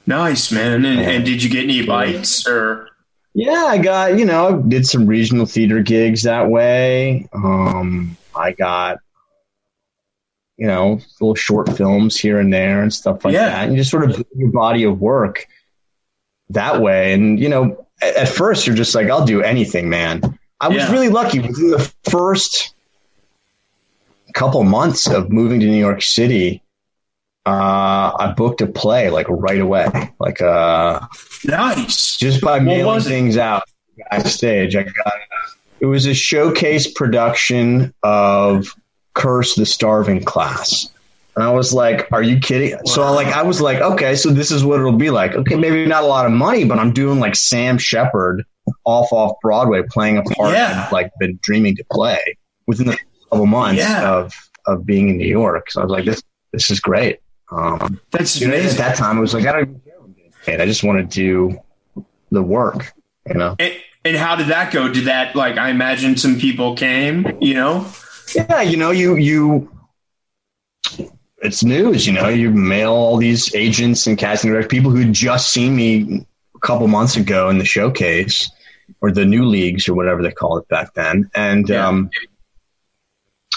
Nice, 0.07 0.51
man. 0.51 0.85
And, 0.85 1.01
and 1.01 1.25
did 1.25 1.43
you 1.43 1.51
get 1.51 1.65
any 1.65 1.87
bites 1.87 2.47
or? 2.49 2.89
Yeah, 3.35 3.65
I 3.65 3.79
got, 3.79 4.19
you 4.19 4.27
know, 4.27 4.61
did 4.61 4.87
some 4.87 5.07
regional 5.07 5.47
theater 5.47 5.83
gigs 5.83 6.25
that 6.25 6.51
way. 6.51 7.29
Um, 7.33 8.17
I 8.37 8.53
got, 8.53 8.99
you 10.59 10.67
know, 10.67 11.01
little 11.21 11.35
short 11.35 11.75
films 11.75 12.19
here 12.19 12.39
and 12.39 12.53
there 12.53 12.83
and 12.83 12.93
stuff 12.93 13.25
like 13.25 13.33
yeah. 13.33 13.49
that. 13.49 13.69
And 13.69 13.77
just 13.77 13.91
sort 13.91 14.11
of 14.11 14.23
your 14.37 14.51
body 14.51 14.85
of 14.85 15.01
work 15.01 15.47
that 16.51 16.83
way. 16.83 17.15
And, 17.15 17.41
you 17.41 17.49
know, 17.49 17.87
at 18.03 18.29
first 18.29 18.67
you're 18.67 18.77
just 18.77 18.95
like, 18.95 19.09
I'll 19.09 19.25
do 19.25 19.43
anything, 19.43 19.89
man. 19.89 20.39
I 20.61 20.69
was 20.69 20.77
Yeah. 20.77 20.93
really 20.93 21.09
lucky 21.09 21.41
within 21.41 21.71
the 21.71 21.93
first 22.05 22.75
couple 24.35 24.63
months 24.65 25.07
of 25.09 25.31
moving 25.31 25.61
to 25.61 25.67
New 25.67 25.79
York 25.79 26.03
City. 26.03 26.63
Uh, 27.45 28.13
I 28.19 28.35
booked 28.37 28.61
a 28.61 28.67
play 28.67 29.11
like 29.11 29.27
right 29.29 29.61
away, 29.61 29.89
like 30.21 30.41
uh, 30.41 31.01
Nice. 31.45 32.17
just 32.17 32.41
by 32.41 32.53
What 32.59 32.63
mailing 32.63 33.01
things 33.01 33.37
out 33.37 33.65
backstage. 34.11 34.77
I 34.77 34.85
got 34.85 35.13
it 35.81 35.87
was 35.87 36.07
a 36.07 36.15
showcase 36.15 36.91
production 36.93 37.93
of 38.05 38.69
Curse 39.15 39.57
the 39.57 39.67
Starving 39.67 40.23
Class. 40.23 40.89
And 41.35 41.43
I 41.43 41.51
was 41.51 41.73
like, 41.73 42.07
"Are 42.13 42.23
you 42.23 42.39
kidding?" 42.39 42.79
So 42.85 43.11
like, 43.13 43.27
I 43.29 43.43
was 43.43 43.61
like, 43.61 43.81
"Okay, 43.81 44.15
so 44.15 44.29
this 44.31 44.51
is 44.53 44.65
what 44.65 44.79
it'll 44.79 44.93
be 44.93 45.11
like." 45.11 45.35
Okay, 45.35 45.57
maybe 45.57 45.85
not 45.87 46.05
a 46.05 46.07
lot 46.07 46.27
of 46.27 46.33
money, 46.33 46.65
but 46.65 46.79
I'm 46.79 46.93
doing 46.93 47.19
like 47.19 47.35
Sam 47.35 47.77
Shepard 47.79 48.45
off 48.85 49.09
off 49.13 49.33
Broadway, 49.43 49.83
playing 49.91 50.19
a 50.19 50.23
part 50.23 50.53
Yeah. 50.53 50.85
I've 50.87 50.93
like 50.93 51.11
been 51.19 51.39
dreaming 51.43 51.75
to 51.77 51.85
play 51.91 52.21
within 52.69 52.87
the 52.87 52.99
couple 53.31 53.47
months 53.47 53.79
Yeah. 53.81 54.09
of 54.09 54.33
of 54.67 54.87
being 54.87 55.09
in 55.09 55.17
New 55.17 55.27
York. 55.27 55.71
So 55.73 55.81
I 55.81 55.85
was 55.85 55.91
like, 55.91 56.05
"This 56.05 56.23
this 56.53 56.71
is 56.71 56.79
great." 56.79 57.19
Um, 57.55 58.01
That's 58.11 58.41
you 58.41 58.49
know, 58.49 58.55
at 58.55 58.77
that 58.79 58.97
time, 58.97 59.19
I 59.19 59.21
was 59.21 59.35
like, 59.35 59.47
"I 59.47 59.53
don't 59.53 59.63
even 59.63 59.81
care." 59.81 59.95
what 59.99 60.07
I'm 60.07 60.13
getting 60.15 60.33
paid. 60.45 60.61
I 60.61 60.67
just 60.67 60.83
want 60.83 60.99
to 60.99 61.05
do 61.05 61.59
the 62.31 62.43
work, 62.43 62.93
you 63.29 63.35
know. 63.35 63.57
And, 63.59 63.75
and 64.05 64.17
how 64.17 64.37
did 64.37 64.47
that 64.49 64.73
go? 64.73 64.91
Did 64.93 65.05
that 65.07 65.37
like 65.37 65.59
I 65.59 65.69
imagine 65.71 66.17
some 66.17 66.39
people 66.39 66.75
came, 66.77 67.27
you 67.41 67.55
know? 67.55 67.87
Yeah, 68.35 68.63
you 68.63 68.77
know, 68.77 68.91
you 68.91 69.17
you 69.17 69.71
it's 71.39 71.63
news, 71.65 72.07
you 72.07 72.13
know, 72.13 72.29
you 72.29 72.51
mail 72.51 72.93
all 72.93 73.17
these 73.17 73.55
agents 73.55 74.07
and 74.07 74.17
casting 74.17 74.51
directors, 74.51 74.71
people 74.71 74.91
who 74.93 75.11
just 75.11 75.53
seen 75.53 75.75
me 75.75 76.25
a 76.55 76.59
couple 76.61 76.87
months 76.89 77.17
ago 77.17 77.51
in 77.51 77.59
the 77.59 77.65
showcase 77.65 78.49
or 79.01 79.11
the 79.11 79.25
new 79.25 79.45
leagues 79.45 79.89
or 79.89 79.95
whatever 79.95 80.23
they 80.23 80.31
called 80.31 80.63
it 80.63 80.69
back 80.69 80.95
then. 80.95 81.29
And 81.35 81.69
Yeah. 81.69 81.87
um 81.89 82.11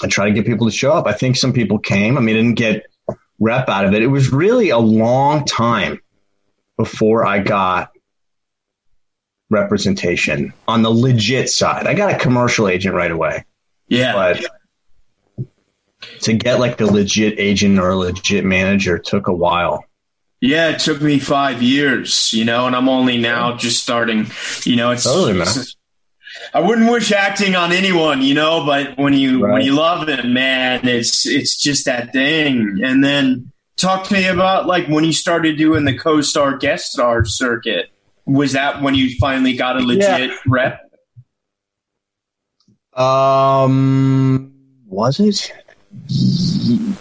I 0.04 0.08
try 0.08 0.26
to 0.26 0.34
get 0.34 0.46
people 0.46 0.68
to 0.68 0.76
show 0.76 0.92
up. 0.92 1.08
I 1.08 1.14
think 1.14 1.38
some 1.38 1.54
people 1.54 1.80
came. 1.80 2.18
I 2.18 2.22
mean, 2.22 2.36
I 2.36 2.40
didn't 2.42 2.58
get 2.58 2.86
rep 3.40 3.68
out 3.70 3.86
of 3.86 3.94
it. 3.94 4.02
It 4.02 4.08
was 4.08 4.32
really 4.32 4.70
a 4.70 4.78
long 4.78 5.46
time 5.46 6.00
before 6.78 7.26
I 7.26 7.40
got 7.40 7.92
representation 9.50 10.54
on 10.68 10.82
the 10.82 10.90
legit 10.90 11.50
side. 11.50 11.88
I 11.88 11.94
got 11.94 12.14
a 12.14 12.18
commercial 12.18 12.68
agent 12.68 12.96
right 12.96 13.12
away 13.12 13.46
Yeah. 13.88 14.14
but 15.38 15.46
to 16.22 16.34
get 16.34 16.60
like 16.60 16.80
a 16.82 16.86
legit 16.86 17.40
agent 17.40 17.80
or 17.80 17.90
a 17.90 17.96
legit 17.96 18.44
manager 18.46 18.98
took 18.98 19.28
a 19.28 19.34
while. 19.34 19.84
Yeah, 20.42 20.70
it 20.70 20.80
took 20.80 21.02
me 21.02 21.20
five 21.20 21.62
years, 21.64 22.32
you 22.34 22.46
know, 22.46 22.68
and 22.68 22.76
I'm 22.76 22.90
only 22.90 23.18
now 23.18 23.56
just 23.56 23.82
starting. 23.82 24.28
You 24.64 24.76
know, 24.76 24.92
it's 24.92 25.04
Totally, 25.04 25.34
man. 25.34 25.42
it's- 25.44 25.75
I 26.54 26.60
wouldn't 26.60 26.90
wish 26.90 27.12
acting 27.12 27.56
on 27.56 27.72
anyone, 27.72 28.22
you 28.22 28.34
know, 28.34 28.66
but 28.66 28.98
when 28.98 29.14
you 29.14 29.42
when 29.42 29.62
you 29.62 29.74
love 29.74 30.08
it, 30.10 30.26
man, 30.26 30.88
it's 30.88 31.26
it's 31.26 31.58
just 31.58 31.86
that 31.86 32.14
thing. 32.14 32.80
And 32.84 33.04
then 33.04 33.52
talk 33.78 34.06
to 34.08 34.14
me 34.14 34.28
about 34.28 34.68
like 34.68 34.88
when 34.88 35.04
you 35.04 35.14
started 35.14 35.58
doing 35.58 35.86
the 35.86 35.98
co-star 35.98 36.58
guest 36.58 36.92
star 36.92 37.26
circuit. 37.26 37.90
Was 38.26 38.54
that 38.54 38.82
when 38.82 38.96
you 38.96 39.16
finally 39.20 39.56
got 39.56 39.78
a 39.78 39.82
legit 39.82 40.32
rep? 40.48 40.82
Um, 42.94 44.54
was 44.88 45.20
it? 45.20 45.52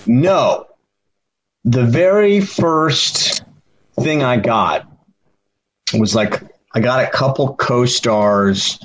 No. 0.07 0.67
The 1.64 1.85
very 1.85 2.41
first 2.43 3.43
thing 3.99 4.23
I 4.23 4.37
got 4.37 4.87
was 5.95 6.14
like 6.14 6.43
I 6.75 6.81
got 6.81 7.05
a 7.05 7.09
couple 7.09 7.55
co-stars 7.55 8.79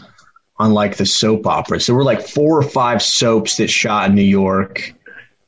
on 0.59 0.73
like 0.73 0.97
the 0.97 1.05
soap 1.05 1.47
operas. 1.47 1.85
There 1.85 1.95
were 1.95 2.03
like 2.03 2.21
four 2.21 2.57
or 2.57 2.63
five 2.63 3.01
soaps 3.01 3.57
that 3.57 3.69
shot 3.69 4.09
in 4.09 4.15
New 4.15 4.21
York 4.21 4.93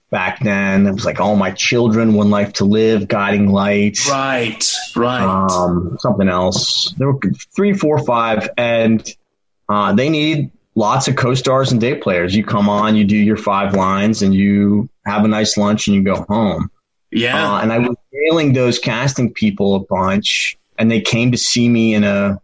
back 0.09 0.41
then. 0.41 0.87
It 0.87 0.93
was 0.93 1.05
like 1.05 1.19
All 1.19 1.35
My 1.35 1.51
Children, 1.51 2.13
One 2.13 2.29
Life 2.29 2.53
to 2.53 2.65
Live, 2.65 3.07
Guiding 3.07 3.51
Light. 3.51 3.97
Right, 4.07 4.73
right. 4.95 5.23
um, 5.23 5.97
something 5.99 6.29
else. 6.29 6.93
There 6.97 7.11
were 7.11 7.19
three, 7.55 7.73
four, 7.73 7.99
five, 8.05 8.49
and 8.57 9.07
uh, 9.67 9.93
they 9.93 10.09
need 10.09 10.51
lots 10.75 11.07
of 11.09 11.17
co-stars 11.17 11.71
and 11.71 11.81
day 11.81 11.95
players. 11.95 12.35
You 12.35 12.45
come 12.45 12.69
on, 12.69 12.95
you 12.95 13.03
do 13.03 13.17
your 13.17 13.37
five 13.37 13.75
lines, 13.75 14.21
and 14.21 14.33
you 14.33 14.89
have 15.05 15.25
a 15.25 15.27
nice 15.27 15.57
lunch, 15.57 15.87
and 15.87 15.95
you 15.95 16.03
go 16.03 16.25
home. 16.29 16.71
yeah. 17.11 17.55
Uh, 17.55 17.61
and 17.61 17.73
I 17.73 17.79
was 17.79 17.95
mailing 18.13 18.53
those 18.53 18.79
casting 18.79 19.33
people 19.33 19.75
a 19.75 19.79
bunch, 19.79 20.57
and 20.77 20.89
they 20.89 21.01
came 21.01 21.31
to 21.31 21.37
see 21.37 21.67
me 21.67 21.93
in 21.93 22.05
a 22.05 22.41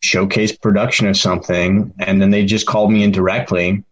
showcase 0.00 0.56
production 0.56 1.06
of 1.06 1.16
something, 1.16 1.92
and 1.98 2.20
then 2.20 2.30
they 2.30 2.44
just 2.44 2.66
called 2.66 2.90
me 2.90 3.02
in 3.02 3.12
directly. 3.12 3.84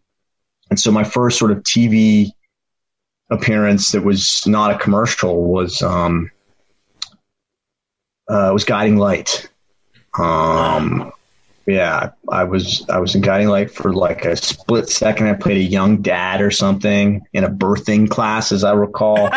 And 0.70 0.78
so 0.78 0.90
my 0.90 1.04
first 1.04 1.38
sort 1.38 1.50
of 1.50 1.62
TV 1.62 2.32
appearance 3.30 3.92
that 3.92 4.02
was 4.02 4.46
not 4.46 4.74
a 4.74 4.78
commercial 4.78 5.44
was 5.44 5.82
um, 5.82 6.30
uh, 8.28 8.50
was 8.52 8.64
Guiding 8.64 8.96
Light. 8.96 9.48
Um, 10.18 11.12
yeah, 11.66 12.12
I 12.30 12.44
was 12.44 12.84
I 12.88 12.98
was 12.98 13.14
in 13.14 13.20
Guiding 13.20 13.48
Light 13.48 13.70
for 13.70 13.92
like 13.92 14.24
a 14.24 14.36
split 14.36 14.88
second. 14.88 15.26
I 15.26 15.34
played 15.34 15.58
a 15.58 15.62
young 15.62 16.00
dad 16.00 16.40
or 16.40 16.50
something 16.50 17.26
in 17.34 17.44
a 17.44 17.50
birthing 17.50 18.08
class, 18.08 18.52
as 18.52 18.64
I 18.64 18.72
recall 18.72 19.28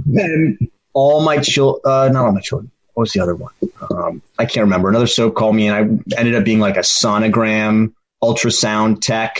then 0.06 0.58
all 0.92 1.22
my 1.22 1.38
children, 1.38 1.80
uh, 1.86 2.08
not 2.08 2.26
all 2.26 2.32
my 2.32 2.40
children. 2.40 2.70
What 2.94 3.02
was 3.02 3.12
the 3.12 3.20
other 3.20 3.34
one? 3.34 3.52
Um, 3.90 4.22
I 4.38 4.44
can't 4.44 4.64
remember. 4.64 4.88
Another 4.88 5.06
soap 5.06 5.34
called 5.34 5.56
me, 5.56 5.68
and 5.68 5.76
I 5.76 6.18
ended 6.18 6.34
up 6.34 6.44
being 6.44 6.60
like 6.60 6.76
a 6.76 6.80
sonogram 6.80 7.94
ultrasound 8.22 9.00
tech 9.00 9.38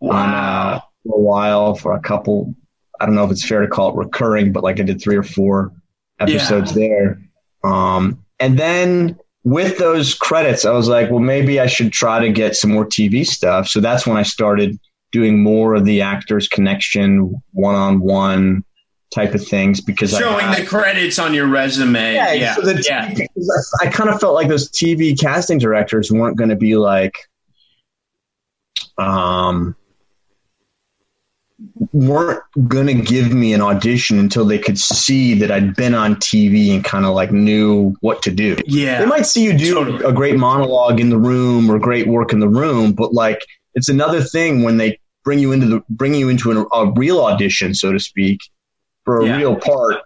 on, 0.00 0.10
uh, 0.10 0.80
for 1.04 1.16
a 1.16 1.20
while 1.20 1.74
for 1.74 1.94
a 1.94 2.00
couple. 2.00 2.54
I 3.00 3.06
don't 3.06 3.14
know 3.14 3.24
if 3.24 3.30
it's 3.30 3.46
fair 3.46 3.62
to 3.62 3.68
call 3.68 3.90
it 3.90 3.96
recurring, 3.96 4.52
but 4.52 4.62
like 4.62 4.78
I 4.78 4.82
did 4.82 5.00
three 5.00 5.16
or 5.16 5.22
four 5.22 5.72
episodes 6.18 6.74
there. 6.74 7.20
Um, 7.64 8.24
and 8.38 8.58
then 8.58 9.18
with 9.44 9.78
those 9.78 10.14
credits, 10.14 10.64
I 10.64 10.72
was 10.72 10.88
like, 10.88 11.10
well, 11.10 11.20
maybe 11.20 11.60
I 11.60 11.66
should 11.66 11.92
try 11.92 12.20
to 12.20 12.30
get 12.30 12.56
some 12.56 12.72
more 12.72 12.84
TV 12.84 13.26
stuff. 13.26 13.68
So 13.68 13.80
that's 13.80 14.06
when 14.06 14.16
I 14.16 14.22
started 14.22 14.78
doing 15.12 15.42
more 15.42 15.74
of 15.74 15.84
the 15.84 16.02
actors 16.02 16.46
connection, 16.46 17.42
one 17.52 17.74
on 17.74 18.00
one 18.00 18.64
type 19.10 19.34
of 19.34 19.46
things 19.46 19.80
because 19.80 20.10
Showing 20.16 20.46
I 20.46 20.60
the 20.60 20.66
credits 20.66 21.18
on 21.18 21.34
your 21.34 21.46
resume. 21.46 22.14
Yeah, 22.14 22.32
yeah. 22.32 22.54
so 22.54 22.62
the 22.62 22.84
yeah. 22.88 23.12
I, 23.12 23.86
I 23.86 23.90
kind 23.90 24.08
of 24.08 24.20
felt 24.20 24.34
like 24.34 24.48
those 24.48 24.70
TV 24.70 25.18
casting 25.18 25.58
directors 25.58 26.10
weren't 26.12 26.36
going 26.36 26.50
to 26.50 26.56
be 26.56 26.76
like, 26.76 27.14
um, 28.98 29.74
weren't 31.92 32.42
going 32.68 32.86
to 32.86 32.94
give 32.94 33.32
me 33.32 33.52
an 33.52 33.60
audition 33.60 34.18
until 34.18 34.44
they 34.44 34.58
could 34.58 34.78
see 34.78 35.34
that 35.40 35.50
I'd 35.50 35.74
been 35.74 35.94
on 35.94 36.16
TV 36.16 36.74
and 36.74 36.84
kind 36.84 37.04
of 37.04 37.14
like 37.14 37.32
knew 37.32 37.96
what 38.00 38.22
to 38.22 38.30
do. 38.30 38.56
Yeah. 38.64 39.00
They 39.00 39.06
might 39.06 39.26
see 39.26 39.44
you 39.44 39.56
do 39.56 39.74
Totally. 39.74 40.04
a 40.04 40.12
great 40.12 40.36
monologue 40.36 41.00
in 41.00 41.10
the 41.10 41.18
room 41.18 41.70
or 41.70 41.78
great 41.78 42.06
work 42.06 42.32
in 42.32 42.40
the 42.40 42.48
room, 42.48 42.92
but 42.92 43.12
like 43.12 43.40
it's 43.74 43.88
another 43.88 44.22
thing 44.22 44.62
when 44.62 44.76
they 44.76 44.98
bring 45.24 45.38
you 45.38 45.52
into 45.52 45.66
the 45.66 45.82
bring 45.90 46.14
you 46.14 46.28
into 46.28 46.50
an, 46.50 46.66
a 46.72 46.92
real 46.96 47.20
audition, 47.20 47.74
so 47.74 47.92
to 47.92 47.98
speak, 47.98 48.40
for 49.04 49.20
a 49.20 49.26
Yeah. 49.26 49.36
real 49.38 49.56
part, 49.56 49.96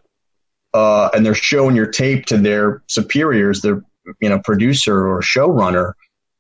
uh, 0.73 1.11
and 1.15 1.25
they're 1.25 1.35
showing 1.35 1.77
your 1.77 1.87
tape 1.87 2.27
to 2.27 2.37
their 2.37 2.83
superiors, 2.89 3.61
their 3.63 3.83
you 4.21 4.29
know 4.29 4.39
producer 4.39 5.07
or 5.07 5.21
showrunner. 5.21 5.93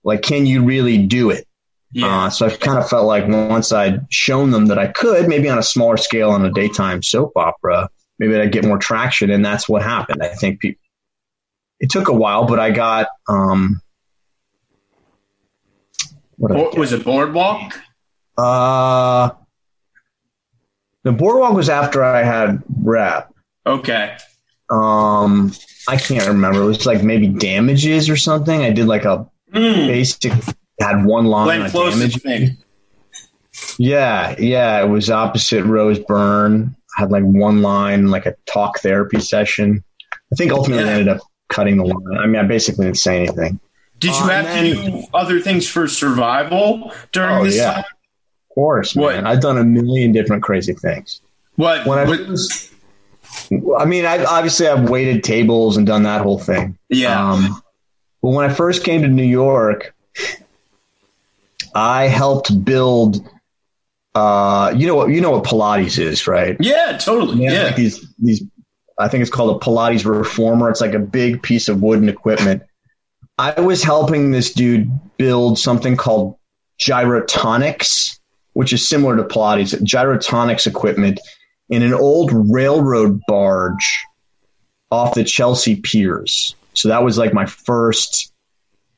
Like, 0.04 0.22
can 0.22 0.46
you 0.46 0.62
really 0.64 0.98
do 0.98 1.30
it? 1.30 1.46
yeah. 1.92 2.24
Uh, 2.24 2.30
so 2.30 2.46
I 2.46 2.50
kind 2.50 2.78
of 2.78 2.88
felt 2.88 3.06
like 3.06 3.26
once 3.28 3.72
I'd 3.72 4.04
shown 4.10 4.50
them 4.50 4.66
that 4.66 4.78
I 4.78 4.88
could, 4.88 5.28
maybe 5.28 5.48
on 5.48 5.58
a 5.58 5.62
smaller 5.62 5.96
scale 5.96 6.30
on 6.30 6.44
a 6.44 6.50
daytime 6.50 7.02
soap 7.04 7.32
opera, 7.36 7.88
maybe 8.18 8.36
I'd 8.36 8.50
get 8.52 8.64
more 8.64 8.78
traction, 8.78 9.30
and 9.30 9.44
that's 9.44 9.68
what 9.68 9.82
happened. 9.82 10.22
I 10.22 10.28
think 10.28 10.60
people. 10.60 10.80
It 11.80 11.90
took 11.90 12.08
a 12.08 12.12
while, 12.12 12.46
but 12.46 12.58
I 12.58 12.70
got. 12.70 13.08
Um, 13.28 13.80
what 16.36 16.52
I 16.52 16.78
was 16.78 16.92
it 16.92 17.04
Boardwalk? 17.04 17.78
Uh, 18.36 19.30
the 21.04 21.12
boardwalk 21.12 21.54
was 21.54 21.68
after 21.68 22.02
I 22.02 22.22
had 22.22 22.62
rap. 22.82 23.32
Okay. 23.66 24.16
Um, 24.70 25.52
I 25.88 25.96
can't 25.96 26.26
remember. 26.26 26.62
It 26.62 26.66
was 26.66 26.86
like 26.86 27.02
maybe 27.02 27.28
damages 27.28 28.10
or 28.10 28.16
something. 28.16 28.62
I 28.62 28.70
did 28.70 28.86
like 28.86 29.04
a 29.04 29.26
Mm. 29.54 29.86
basic 29.86 30.32
had 30.80 31.04
one 31.04 31.26
line 31.26 31.46
Glenn 31.46 31.62
on 31.62 31.90
damage. 31.92 32.20
thing. 32.22 32.56
Yeah, 33.78 34.34
yeah. 34.38 34.82
It 34.82 34.88
was 34.88 35.10
opposite 35.10 35.64
Rose 35.64 35.98
Byrne. 36.00 36.74
I 36.98 37.02
Had 37.02 37.10
like 37.12 37.22
one 37.24 37.62
line, 37.62 38.08
like 38.08 38.26
a 38.26 38.34
talk 38.46 38.80
therapy 38.80 39.20
session. 39.20 39.82
I 40.32 40.36
think 40.36 40.52
ultimately 40.52 40.84
Yeah. 40.84 40.90
I 40.90 40.94
ended 40.94 41.08
up 41.08 41.20
cutting 41.50 41.76
the 41.76 41.84
line. 41.84 42.18
I 42.18 42.26
mean, 42.26 42.36
I 42.36 42.44
basically 42.44 42.86
didn't 42.86 42.98
say 42.98 43.18
anything. 43.18 43.60
Did 44.00 44.10
you 44.16 44.24
Uh, 44.24 44.28
have 44.28 44.46
and 44.46 44.66
to 44.66 44.90
do 44.90 45.04
other 45.14 45.40
things 45.40 45.68
for 45.68 45.86
survival 45.86 46.92
during 47.12 47.30
Oh, 47.36 47.44
this 47.44 47.56
yeah. 47.56 47.74
time? 47.74 47.84
Of 48.54 48.62
course, 48.62 48.94
What? 48.94 49.16
man. 49.16 49.26
I've 49.26 49.40
done 49.40 49.58
a 49.58 49.64
million 49.64 50.12
different 50.12 50.44
crazy 50.44 50.74
things. 50.74 51.20
What? 51.56 51.84
When 51.86 51.98
I 51.98 52.04
what- 52.04 52.28
was, 52.28 52.70
I 53.78 53.84
mean, 53.84 54.06
I 54.06 54.24
obviously 54.24 54.68
I've 54.68 54.88
waited 54.88 55.24
tables 55.24 55.76
and 55.76 55.84
done 55.86 56.04
that 56.04 56.20
whole 56.20 56.38
thing. 56.38 56.78
yeah. 56.88 57.32
Um, 57.32 57.60
Well, 58.22 58.32
when 58.32 58.48
I 58.48 58.54
first 58.54 58.84
came 58.84 59.02
to 59.02 59.08
New 59.08 59.24
York, 59.24 59.92
I 61.74 62.06
helped 62.06 62.64
build. 62.64 63.28
Uh, 64.14 64.72
you 64.76 64.86
know 64.86 64.94
what? 64.94 65.08
You 65.10 65.20
know 65.20 65.32
what 65.32 65.44
Pilates 65.44 65.98
is, 65.98 66.26
right? 66.28 66.56
Yeah, 66.60 66.96
totally. 66.98 67.42
Yeah. 67.44 67.64
like, 67.64 67.76
these 67.76 68.06
these. 68.18 68.44
I 68.98 69.08
think 69.08 69.22
it's 69.22 69.30
called 69.30 69.60
a 69.60 69.64
Pilates 69.64 70.04
reformer. 70.04 70.70
It's 70.70 70.80
like 70.80 70.94
a 70.94 71.00
big 71.00 71.42
piece 71.42 71.68
of 71.68 71.82
wooden 71.82 72.08
equipment. 72.08 72.62
I 73.36 73.60
was 73.60 73.82
helping 73.82 74.30
this 74.30 74.52
dude 74.52 74.88
build 75.16 75.58
something 75.58 75.96
called 75.96 76.36
gyrotonics, 76.80 78.20
which 78.54 78.72
is 78.72 78.88
similar 78.88 79.16
to 79.16 79.22
Pilates. 79.22 79.78
Gyrotonics 79.82 80.66
equipment 80.66 81.20
in 81.68 81.82
an 81.82 81.94
old 81.94 82.30
railroad 82.32 83.20
barge 83.28 84.04
off 84.90 85.14
the 85.14 85.24
Chelsea 85.24 85.76
piers. 85.76 86.54
So 86.72 86.88
that 86.88 87.04
was 87.04 87.18
like 87.18 87.32
my 87.32 87.46
first 87.46 88.32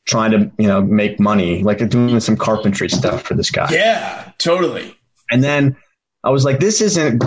trying 0.07 0.31
to, 0.31 0.51
you 0.59 0.69
know, 0.69 0.81
make 0.81 1.19
money, 1.19 1.63
like 1.63 1.87
doing 1.89 2.21
some 2.21 2.37
carpentry 2.37 2.89
stuff 2.89 3.23
for 3.23 3.35
this 3.35 3.51
guy. 3.51 3.69
Yeah, 3.71 4.31
totally. 4.39 4.97
And 5.31 5.43
then 5.43 5.77
I 6.23 6.31
was 6.31 6.45
like, 6.45 6.61
this 6.61 6.81
isn't 6.81 7.25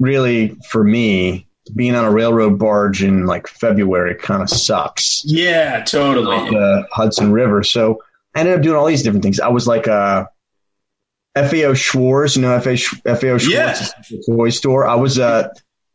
really 0.00 0.56
for 0.68 0.84
me. 0.84 1.46
Being 1.76 1.94
on 1.94 2.04
a 2.04 2.10
railroad 2.10 2.58
barge 2.58 3.04
in 3.04 3.24
like 3.24 3.46
February 3.46 4.16
kind 4.16 4.42
of 4.42 4.50
sucks. 4.50 5.22
Yeah, 5.24 5.84
totally. 5.84 6.50
The 6.50 6.58
uh, 6.58 6.82
Hudson 6.90 7.30
River. 7.30 7.62
So 7.62 8.02
I 8.34 8.40
ended 8.40 8.56
up 8.56 8.62
doing 8.62 8.76
all 8.76 8.86
these 8.86 9.04
different 9.04 9.22
things. 9.22 9.38
I 9.38 9.48
was 9.48 9.68
like 9.68 9.86
a 9.86 10.28
FAO 11.36 11.74
Schwarz, 11.74 12.36
you 12.36 12.42
know, 12.42 12.58
FAO, 12.60 12.76
FAO 13.14 13.38
Schwarz 13.38 13.48
Yeah. 13.48 13.76
a 14.10 14.30
toy 14.30 14.50
store. 14.50 14.86
I 14.86 14.94
was 14.94 15.18
uh 15.18 15.48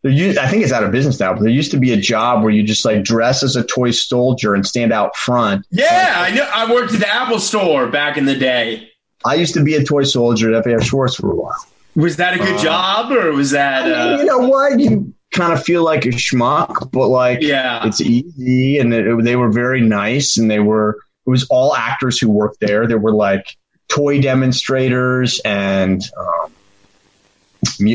there 0.03 0.12
used, 0.12 0.38
I 0.38 0.48
think 0.48 0.63
it's 0.63 0.72
out 0.72 0.84
of 0.84 0.91
business 0.91 1.20
now, 1.20 1.34
but 1.34 1.41
there 1.41 1.50
used 1.51 1.72
to 1.72 1.77
be 1.79 1.91
a 1.91 1.98
job 1.98 2.44
where 2.44 2.51
you 2.51 2.62
just 2.63 2.86
like 2.86 3.03
dress 3.03 3.41
as 3.44 3.56
a 3.56 3.63
toy 3.63 3.89
soldier 3.91 4.53
and 4.53 4.65
stand 4.65 4.94
out 4.94 5.15
front. 5.15 5.65
Yeah, 5.72 6.13
I 6.17 6.32
know. 6.36 6.48
I 6.53 6.72
worked 6.72 6.94
at 6.94 7.00
the 7.00 7.10
Apple 7.10 7.39
Store 7.39 7.88
back 7.88 8.15
in 8.15 8.25
the 8.25 8.36
day. 8.36 8.89
I 9.25 9.34
used 9.34 9.56
to 9.56 9.63
be 9.63 9.74
a 9.75 9.84
toy 9.84 10.03
soldier 10.03 10.53
at 10.53 10.63
FAO 10.63 10.79
Schwarz 10.79 11.15
for 11.15 11.32
a 11.32 11.36
while. 11.36 11.56
Was 11.96 12.17
that 12.17 12.36
a 12.36 12.38
good 12.38 12.56
Uh, 12.60 12.63
job, 12.63 13.12
or 13.12 13.32
was 13.32 13.50
that? 13.51 13.86
I 13.86 13.88
mean, 13.88 14.13
Uh, 14.13 14.17
you 14.20 14.25
know 14.25 14.48
what? 14.48 14.79
You 14.79 15.13
kind 15.34 15.51
of 15.51 15.63
feel 15.63 15.84
like 15.84 16.06
a 16.06 16.10
schmuck, 16.10 16.91
but 16.91 17.08
like 17.08 17.41
yeah, 17.41 17.86
it's 17.88 18.00
easy, 18.00 18.77
and 18.77 18.94
it, 18.94 19.24
they 19.24 19.36
were 19.36 19.51
very 19.51 19.82
nice, 19.82 20.38
and 20.38 20.50
they 20.50 20.60
were. 20.60 21.00
It 21.25 21.29
was 21.32 21.48
all 21.50 21.75
actors 21.75 22.20
who 22.20 22.29
worked 22.29 22.60
there. 22.62 22.88
There 22.88 23.00
were 23.00 23.12
like 23.13 23.58
toy 23.89 24.22
demonstrators 24.22 25.39
and 25.46 26.01
um, 26.17 26.53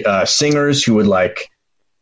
uh, 0.04 0.24
singers 0.24 0.82
who 0.84 0.94
would 0.94 1.06
like. 1.06 1.48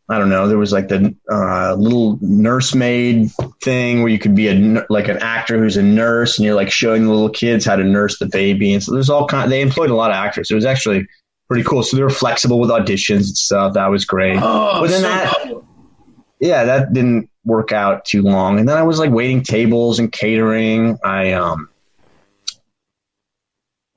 I 0.09 0.17
don't 0.19 0.27
know. 0.29 0.49
There 0.49 0.57
was 0.57 0.73
like 0.73 0.89
the 0.89 1.15
uh, 1.31 1.73
little 1.75 2.17
nursemaid 2.19 3.31
thing 3.63 4.01
where 4.01 4.11
you 4.11 4.19
could 4.19 4.35
be 4.35 4.49
a 4.49 4.85
like 4.89 5.07
an 5.07 5.19
actor 5.19 5.57
who's 5.57 5.77
a 5.77 5.83
nurse, 5.83 6.37
and 6.37 6.45
you're 6.45 6.55
like 6.55 6.69
showing 6.69 7.05
the 7.05 7.09
little 7.11 7.29
kids 7.29 7.63
how 7.63 7.77
to 7.77 7.83
nurse 7.85 8.19
the 8.19 8.25
baby. 8.25 8.73
And 8.73 8.83
so 8.83 8.91
there's 8.91 9.09
all 9.09 9.25
kind. 9.25 9.49
They 9.49 9.61
employed 9.61 9.89
a 9.89 9.95
lot 9.95 10.11
of 10.11 10.15
actors. 10.17 10.51
It 10.51 10.55
was 10.55 10.65
actually 10.65 11.07
pretty 11.47 11.63
cool. 11.63 11.81
So 11.83 11.95
they 11.95 12.03
were 12.03 12.09
flexible 12.09 12.59
with 12.59 12.69
auditions 12.71 13.17
and 13.27 13.37
stuff. 13.37 13.73
That 13.75 13.87
was 13.87 14.03
great. 14.03 14.37
Oh, 14.41 14.81
But 14.81 14.89
then 14.89 15.01
so 15.01 15.07
that- 15.07 15.33
cool. 15.43 15.65
yeah, 16.41 16.65
that 16.65 16.91
didn't 16.91 17.29
work 17.45 17.71
out 17.71 18.03
too 18.03 18.21
long. 18.21 18.59
And 18.59 18.67
then 18.67 18.77
I 18.77 18.83
was 18.83 18.99
like 18.99 19.11
waiting 19.11 19.43
tables 19.43 19.97
and 19.99 20.11
catering. 20.11 20.97
I 21.05 21.31
um 21.33 21.69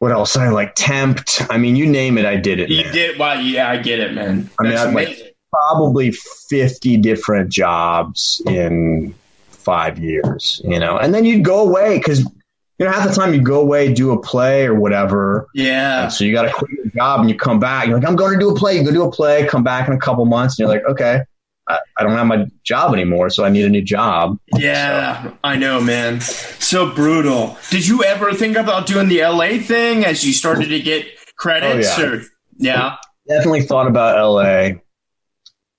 what 0.05 0.13
else? 0.13 0.37
I 0.37 0.51
like 0.51 0.75
tempt. 0.75 1.41
I 1.49 1.57
mean, 1.57 1.77
you 1.77 1.87
name 1.87 2.19
it, 2.19 2.27
I 2.27 2.37
did 2.37 2.61
it. 2.61 2.69
you 2.69 2.85
man. 2.85 2.93
did. 2.93 3.19
Wow, 3.19 3.41
yeah, 3.41 3.71
I 3.71 3.79
get 3.79 4.01
it, 4.01 4.13
man. 4.13 4.51
I 4.61 4.63
mean, 4.65 4.77
I'd 4.77 4.93
like- 4.95 5.35
Probably 5.71 6.13
fifty 6.51 6.97
different 6.99 7.49
jobs 7.51 8.43
in 8.47 9.15
five 9.49 9.99
years, 9.99 10.61
you 10.65 10.79
know. 10.79 10.99
And 10.99 11.15
then 11.15 11.25
you'd 11.25 11.45
go 11.45 11.61
away 11.67 11.97
because 11.97 12.21
you 12.21 12.85
know 12.85 12.91
half 12.91 13.09
the 13.09 13.15
time 13.15 13.33
you 13.33 13.41
go 13.41 13.61
away, 13.61 13.95
do 13.95 14.11
a 14.11 14.21
play 14.21 14.67
or 14.67 14.75
whatever. 14.75 15.47
yeah, 15.55 16.03
And 16.05 16.13
so 16.13 16.25
you 16.25 16.33
got 16.35 16.43
to 16.43 16.53
quit 16.53 16.71
your 16.73 16.87
job 16.87 17.21
and 17.21 17.31
you 17.31 17.37
come 17.37 17.61
back. 17.61 17.87
You're 17.87 17.97
like, 17.99 18.07
I'm 18.07 18.17
going 18.17 18.35
to 18.35 18.39
do 18.39 18.51
a 18.51 18.55
play. 18.57 18.77
You 18.77 18.85
go 18.85 18.91
do 18.91 19.05
a 19.05 19.11
play, 19.13 19.47
come 19.47 19.63
back 19.63 19.87
in 19.89 19.95
a 19.95 19.99
couple 19.99 20.25
months, 20.27 20.59
and 20.59 20.67
you're 20.67 20.77
like, 20.77 20.85
okay, 20.91 21.21
I, 21.69 21.79
I 21.99 22.03
don't 22.03 22.13
have 22.13 22.27
my 22.27 22.47
job 22.63 22.93
anymore, 22.93 23.31
so 23.31 23.45
I 23.45 23.49
need 23.49 23.65
a 23.65 23.69
new 23.71 23.83
job. 23.83 24.39
yeah. 24.57 25.33
I 25.43 25.57
know, 25.57 25.81
man. 25.81 26.21
So 26.21 26.91
brutal. 26.95 27.57
Did 27.71 27.87
you 27.87 28.05
ever 28.05 28.35
think 28.35 28.57
about 28.57 28.87
doing 28.87 29.09
the 29.09 29.23
LA 29.23 29.59
thing 29.59 30.05
as 30.05 30.25
you 30.25 30.33
started 30.33 30.69
to 30.69 30.81
get 30.81 31.07
credits? 31.37 31.99
Oh, 31.99 32.03
yeah. 32.03 32.09
Or 32.11 32.23
yeah, 32.59 32.97
definitely 33.29 33.63
thought 33.63 33.87
about 33.87 34.17
LA, 34.23 34.79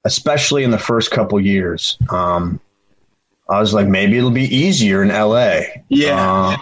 especially 0.03 0.63
in 0.63 0.71
the 0.71 0.77
first 0.79 1.11
couple 1.11 1.39
years. 1.39 1.97
Um, 2.09 2.59
I 3.47 3.59
was 3.59 3.73
like, 3.73 3.87
maybe 3.87 4.17
it'll 4.17 4.31
be 4.31 4.43
easier 4.55 5.03
in 5.03 5.09
LA. 5.09 5.61
yeah, 5.89 6.57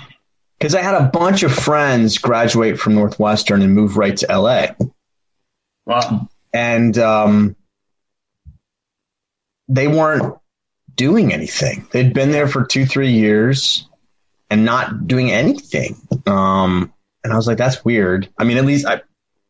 Because 0.60 0.76
I 0.76 0.82
had 0.82 0.96
a 0.96 1.06
bunch 1.08 1.44
of 1.44 1.54
friends 1.54 2.18
graduate 2.18 2.78
from 2.78 2.96
Northwestern 2.96 3.62
and 3.62 3.74
move 3.74 3.96
right 3.98 4.18
to 4.18 4.28
LA. 4.38 4.68
wow. 5.86 6.28
And 6.54 6.98
um, 6.98 7.56
they 9.74 9.88
weren't 9.88 10.36
doing 10.96 11.34
anything. 11.34 11.88
They'd 11.92 12.14
been 12.14 12.32
there 12.32 12.48
for 12.48 12.64
two, 12.64 12.86
three 12.86 13.12
years 13.12 13.88
and 14.50 14.64
not 14.64 15.08
doing 15.08 15.32
anything. 15.32 15.96
Um, 16.28 16.94
and 17.24 17.34
I 17.34 17.36
was 17.36 17.48
like, 17.48 17.58
that's 17.58 17.84
weird. 17.84 18.30
I 18.38 18.44
mean, 18.44 18.58
at 18.58 18.66
least 18.66 18.86
I, 18.86 18.96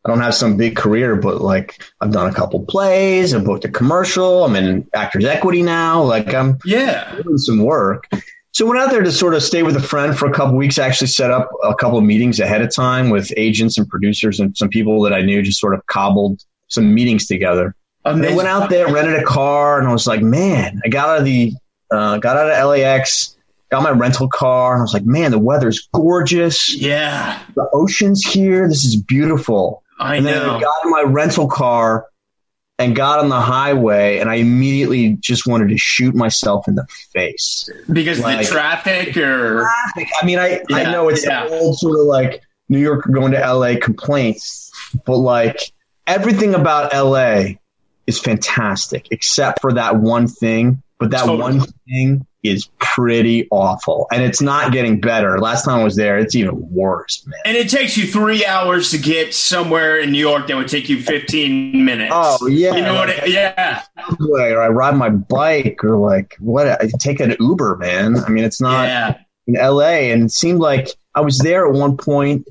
I 0.06 0.10
don't 0.10 0.22
have 0.22 0.36
some 0.36 0.56
big 0.56 0.76
career, 0.76 1.16
but 1.16 1.42
like 1.42 1.84
I've 2.00 2.12
done 2.12 2.30
a 2.30 2.34
couple 2.34 2.66
plays, 2.66 3.34
I've 3.34 3.44
booked 3.44 3.66
a 3.66 3.70
commercial, 3.70 4.46
I'm 4.46 4.56
in 4.56 4.88
Actors 4.94 5.26
Equity 5.26 5.62
now. 5.62 6.02
Like 6.04 6.34
I'm 6.34 6.58
Yeah, 6.64 7.14
doing 7.22 7.38
some 7.38 7.60
work. 7.60 8.08
So 8.52 8.68
went 8.68 8.80
out 8.80 8.92
there 8.92 9.02
to 9.02 9.12
sort 9.12 9.34
of 9.34 9.42
stay 9.42 9.64
with 9.64 9.76
a 9.76 9.82
friend 9.82 10.18
for 10.18 10.28
a 10.28 10.32
couple 10.34 10.56
weeks. 10.56 10.78
I 10.78 10.86
actually 10.86 11.08
set 11.08 11.32
up 11.32 11.50
a 11.64 11.74
couple 11.74 11.98
of 11.98 12.04
meetings 12.04 12.40
ahead 12.40 12.62
of 12.62 12.74
time 12.74 13.10
with 13.10 13.34
agents 13.36 13.78
and 13.78 13.90
producers 13.90 14.40
and 14.40 14.56
some 14.56 14.70
people 14.70 15.02
that 15.02 15.14
I 15.14 15.22
knew. 15.22 15.42
Just 15.42 15.60
sort 15.60 15.74
of 15.74 15.86
cobbled 15.88 16.44
some 16.68 16.94
meetings 16.94 17.26
together. 17.26 17.76
And 18.06 18.26
I 18.26 18.36
went 18.36 18.48
out 18.50 18.70
there, 18.70 18.92
rented 18.92 19.16
a 19.16 19.24
car, 19.24 19.80
and 19.80 19.88
I 19.88 19.92
was 19.92 20.06
like, 20.08 20.22
man, 20.22 20.82
I 20.84 20.89
got 20.89 21.10
out 21.10 21.20
of 21.20 21.26
the, 21.26 21.54
uh, 21.92 22.18
got 22.18 22.36
out 22.38 22.50
of 22.52 22.70
LAX, 22.70 23.38
got 23.70 23.82
my 23.84 23.92
rental 23.92 24.28
car, 24.28 24.74
and 24.74 24.82
I 24.82 24.84
was 24.84 24.94
like, 24.94 25.06
man, 25.06 25.32
the 25.32 25.39
weather's 25.39 25.88
gorgeous. 25.94 26.76
Yeah, 26.76 27.39
The 27.56 27.68
ocean's 27.74 28.24
here. 28.24 28.68
This 28.68 28.84
is 28.84 28.96
beautiful. 28.96 29.84
I 30.00 30.18
And 30.18 30.26
then 30.26 30.42
I 30.42 30.46
know. 30.46 30.60
got 30.60 30.74
in 30.86 30.92
my 30.92 31.04
rental 31.04 31.48
car 31.48 32.08
and 32.80 32.96
got 32.96 33.20
on 33.20 33.30
the 33.30 33.39
highway, 33.39 34.18
and 34.18 34.30
I 34.30 34.36
immediately 34.36 35.18
just 35.22 35.48
wanted 35.48 35.70
to 35.70 35.78
shoot 35.78 36.13
myself 36.13 36.68
in 36.68 36.76
the 36.76 36.86
face. 37.13 37.70
because 37.92 38.20
like- 38.20 38.39
the 38.46 38.52
traffic, 38.52 39.16
or 39.16 39.62
traffic. 39.62 40.10
I 40.22 40.26
mean, 40.26 40.39
I, 40.39 40.62
I 40.72 40.92
know 40.92 41.08
it's 41.08 41.26
yeah. 41.26 41.48
old 41.50 41.78
sort 41.80 41.98
of 42.00 42.06
like 42.06 42.42
New 42.68 42.80
York 42.80 43.06
going 43.12 43.32
to 43.32 43.39
LA 43.39 43.76
complaints, 43.80 44.72
but 45.06 45.18
like 45.18 45.72
everything 46.08 46.54
about 46.56 46.94
LA 46.94 47.54
is 48.08 48.20
fantastic 48.20 49.08
except 49.12 49.62
for 49.62 49.74
that 49.74 49.98
one 49.98 50.28
thing. 50.28 50.82
But 51.00 51.12
that 51.12 51.26
Totally. 51.26 51.58
one 51.58 51.62
thing 51.88 52.26
is 52.44 52.70
pretty 52.80 53.48
awful, 53.52 54.08
and 54.12 54.22
it's 54.24 54.42
not 54.42 54.72
getting 54.72 55.02
better. 55.02 55.38
Last 55.39 55.66
time 55.66 55.80
I 55.82 55.84
was 55.84 55.96
there, 55.98 56.18
it's 56.18 56.34
even 56.36 56.52
worse, 56.72 57.26
man. 57.26 57.39
and 57.46 57.58
it 57.58 57.70
takes 57.70 57.98
you 57.98 58.06
three 58.06 58.46
hours 58.46 58.92
to 58.92 58.98
get 58.98 59.34
somewhere 59.34 59.98
in 59.98 60.12
New 60.12 60.20
York 60.20 60.48
that 60.48 60.56
would 60.56 60.68
take 60.70 60.88
you 60.88 61.02
fifteen 61.02 61.84
minutes. 61.84 62.12
Oh 62.16 62.48
yeah, 62.48 62.76
you 62.76 62.84
know 62.84 62.94
what? 62.94 63.10
It, 63.10 63.30
yeah, 63.30 63.84
or 64.30 64.62
I 64.62 64.70
ride 64.70 64.96
my 64.96 65.10
bike, 65.10 65.84
or 65.84 65.98
like 65.98 66.38
what? 66.39 66.68
I 66.68 66.89
take 67.00 67.20
an 67.20 67.36
Uber, 67.39 67.78
man. 67.78 68.18
I 68.18 68.30
mean, 68.30 68.44
it's 68.46 68.62
not. 68.62 68.88
yeah, 68.88 69.18
in 69.48 69.56
LA 69.56 70.12
and 70.13 70.24
it 70.24 70.32
seemed 70.32 70.60
like 70.60 70.88
I 71.16 71.22
was 71.22 71.38
there 71.39 71.68
at 71.68 71.74
one 71.74 71.98
point 71.98 72.48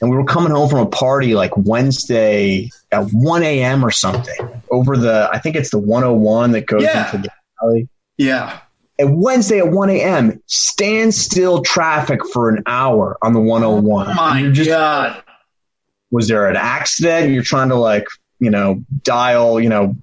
and 0.00 0.10
we 0.10 0.16
were 0.16 0.24
coming 0.24 0.50
home 0.52 0.68
from 0.68 0.80
a 0.80 0.86
party 0.86 1.34
like 1.34 1.56
Wednesday 1.56 2.70
at 2.90 3.08
1 3.12 3.42
a.m. 3.42 3.84
or 3.84 3.90
something 3.90 4.62
over 4.70 4.96
the, 4.96 5.28
I 5.32 5.38
think 5.38 5.56
it's 5.56 5.70
the 5.70 5.78
101 5.78 6.52
that 6.52 6.66
goes 6.66 6.82
Yeah. 6.82 7.06
into 7.14 7.28
the 7.28 7.28
valley. 7.60 7.88
yeah. 8.16 8.60
And 8.98 9.18
Wednesday 9.22 9.58
at 9.60 9.68
1 9.70 9.88
a.m., 9.90 10.42
standstill 10.46 11.62
traffic 11.62 12.20
for 12.32 12.50
an 12.50 12.62
hour 12.66 13.16
on 13.22 13.32
the 13.32 13.40
101. 13.40 14.08
Oh 14.08 14.14
my 14.14 14.50
just- 14.50 14.68
god. 14.68 15.22
Was 16.10 16.26
there 16.28 16.48
an 16.48 16.56
accident? 16.56 17.32
You're 17.32 17.42
trying 17.44 17.68
to 17.68 17.76
like, 17.76 18.06
you 18.40 18.50
know, 18.50 18.82
dial, 19.04 19.60
you 19.60 19.68
know, 19.68 19.94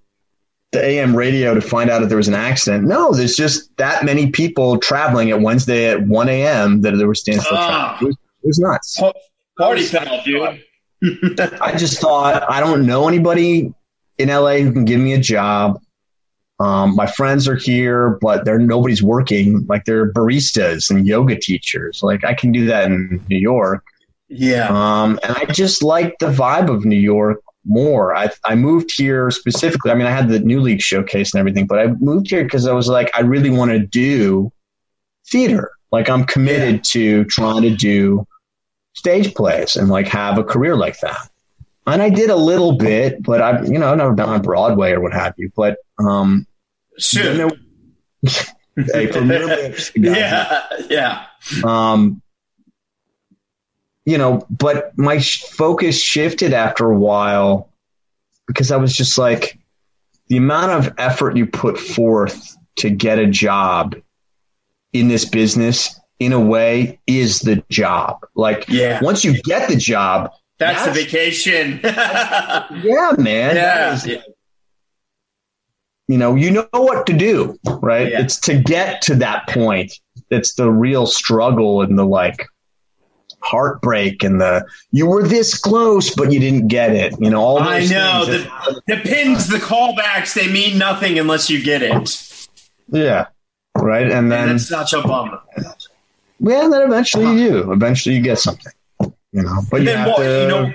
the 0.72 0.84
AM 0.84 1.16
radio 1.16 1.54
to 1.54 1.62
find 1.62 1.90
out 1.90 2.02
if 2.02 2.08
there 2.10 2.18
was 2.18 2.28
an 2.28 2.34
accident. 2.34 2.86
No, 2.88 3.12
there's 3.12 3.36
just 3.36 3.76
that 3.78 4.04
many 4.06 4.32
people 4.32 4.78
traveling 4.80 5.32
at 5.32 5.42
Wednesday 5.42 5.90
at 5.90 6.02
1 6.08 6.30
a.m. 6.30 6.82
that 6.82 6.96
there 6.98 7.08
was 7.08 7.20
standstill 7.20 7.58
Ah. 7.58 7.98
traffic. 7.98 8.02
It 8.02 8.06
was, 8.06 8.16
it 8.44 8.48
was 8.48 8.60
nuts. 8.60 9.02
Party 9.58 9.84
foul, 9.84 10.24
dude. 10.24 10.64
I 11.62 11.76
just 11.78 12.00
thought 12.00 12.44
I 12.50 12.60
don't 12.60 12.86
know 12.86 13.08
anybody 13.08 13.74
in 14.18 14.30
LA 14.30 14.58
who 14.58 14.72
can 14.72 14.86
give 14.86 15.00
me 15.00 15.14
a 15.14 15.20
job. 15.20 15.80
Um, 16.60 16.96
my 16.96 17.06
friends 17.06 17.48
are 17.48 17.56
here, 17.56 18.18
but 18.22 18.46
they're 18.46 18.58
nobody's 18.58 19.04
working. 19.04 19.66
Like 19.68 19.86
they're 19.86 20.12
baristas 20.12 20.90
and 20.90 21.06
yoga 21.06 21.38
teachers. 21.38 22.02
Like 22.02 22.24
I 22.24 22.34
can 22.34 22.52
do 22.52 22.66
that 22.66 22.86
in 22.86 23.24
New 23.30 23.38
York. 23.38 23.86
yeah. 24.28 24.68
Um, 24.70 25.20
and 25.24 25.36
I 25.38 25.46
just 25.46 25.84
like 25.84 26.18
the 26.20 26.28
vibe 26.28 26.70
of 26.70 26.84
New 26.84 27.00
York 27.00 27.42
more. 27.66 28.16
I 28.16 28.30
I 28.44 28.56
moved 28.56 28.92
here 28.96 29.30
specifically. 29.30 29.92
I 29.92 29.96
mean, 29.96 30.08
I 30.08 30.12
had 30.12 30.30
the 30.30 30.40
New 30.40 30.62
League 30.62 30.82
showcase 30.82 31.34
and 31.34 31.40
everything, 31.40 31.68
but 31.68 31.80
I 31.80 31.88
moved 31.88 32.30
here 32.30 32.44
because 32.44 32.66
I 32.66 32.74
was 32.74 32.88
like, 32.88 33.12
I 33.16 33.22
really 33.22 33.52
want 33.52 33.72
to 33.72 33.80
do 33.80 34.52
theater. 35.28 35.72
Like 35.92 36.10
I'm 36.10 36.26
committed 36.26 36.76
yeah. 36.76 36.82
to 36.82 37.26
trying 37.26 37.62
to 37.64 37.76
do 37.76 38.26
stage 38.98 39.36
plays 39.36 39.76
and 39.76 39.90
like 39.90 40.08
have 40.08 40.40
a 40.40 40.44
career 40.44 40.76
like 40.76 41.00
that. 41.02 41.30
And 41.86 42.02
I 42.02 42.10
did 42.10 42.32
a 42.32 42.36
little 42.36 42.74
bit, 42.74 43.22
but 43.22 43.42
I've 43.42 43.68
you 43.68 43.78
know, 43.78 43.92
I've 43.92 43.98
never 43.98 44.14
been 44.14 44.28
on 44.28 44.42
Broadway 44.42 44.92
or 44.92 45.02
what 45.02 45.14
have 45.14 45.36
you. 45.38 45.52
But 45.56 45.78
um, 46.00 46.48
sure. 46.98 47.32
You 47.32 47.38
know, 47.38 47.52
hey, 48.76 49.08
yeah, 49.96 50.64
yeah. 50.90 51.26
Um, 51.64 52.22
you 54.04 54.18
know, 54.18 54.46
but 54.50 54.98
my 54.98 55.20
focus 55.20 56.02
shifted 56.02 56.54
after 56.54 56.90
a 56.90 56.98
while 56.98 57.70
because 58.48 58.72
I 58.72 58.78
was 58.78 58.96
just 58.96 59.18
like, 59.18 59.60
the 60.30 60.38
amount 60.38 60.72
of 60.72 60.94
effort 60.98 61.38
you 61.38 61.46
put 61.46 61.78
forth 61.78 62.58
to 62.78 62.90
get 62.90 63.20
a 63.20 63.28
job 63.28 63.96
in 64.92 65.08
this 65.08 65.26
business 65.26 66.00
in 66.20 66.34
a 66.34 66.40
way 66.40 67.00
is 67.08 67.42
the 67.42 67.64
job. 67.70 68.26
Like 68.36 68.68
yeah. 68.68 69.00
once 69.02 69.24
you 69.24 69.42
get 69.42 69.70
the 69.70 69.76
job, 69.76 70.32
that's, 70.58 70.86
that's 70.86 70.98
a 70.98 71.02
vacation. 71.04 71.80
yeah, 71.84 73.14
man. 73.18 73.56
Yeah. 73.56 73.94
Is, 73.94 74.08
you 76.08 76.18
know, 76.18 76.36
you 76.36 76.52
know 76.52 76.68
what 76.72 77.06
to 77.08 77.14
do, 77.14 77.60
right? 77.66 78.12
Yeah. 78.12 78.22
It's 78.22 78.40
to 78.42 78.58
get 78.58 79.02
to 79.04 79.16
that 79.16 79.48
point. 79.50 80.00
It's 80.30 80.54
the 80.56 80.72
real 80.72 81.06
struggle 81.06 81.82
and 81.82 81.98
the 81.98 82.06
like 82.06 82.48
heartbreak 83.40 84.24
and 84.24 84.42
the 84.42 84.66
you 84.92 85.06
were 85.06 85.26
this 85.26 85.58
close 85.58 86.14
but 86.16 86.32
you 86.32 86.40
didn't 86.40 86.68
get 86.68 86.96
it. 86.96 87.14
You 87.20 87.30
know, 87.30 87.42
all 87.42 87.60
I 87.60 87.82
know 87.82 88.26
the, 88.26 88.82
the 88.88 88.98
pins, 88.98 89.48
the 89.48 89.58
callbacks, 89.58 90.34
they 90.34 90.52
mean 90.52 90.78
nothing 90.78 91.20
unless 91.20 91.50
you 91.50 91.62
get 91.62 91.84
it. 91.84 92.48
Yeah. 92.90 93.28
Right. 93.76 94.10
And 94.10 94.32
then 94.32 94.50
and 94.50 94.60
that's 94.60 94.70
such 94.70 94.94
a 94.94 95.02
bummer. 95.02 95.42
Yeah, 96.40 96.68
then 96.70 96.82
eventually 96.82 97.26
uh-huh. 97.26 97.34
you 97.36 97.50
do. 97.50 97.72
Eventually 97.72 98.16
you 98.16 98.22
get 98.22 98.40
something. 98.40 98.72
You 99.32 99.44
know. 99.44 99.62
But 99.70 99.82
you 99.82 99.86
then 99.86 100.08
what, 100.08 100.18
to, 100.18 100.42
you 100.42 100.48
know 100.48 100.74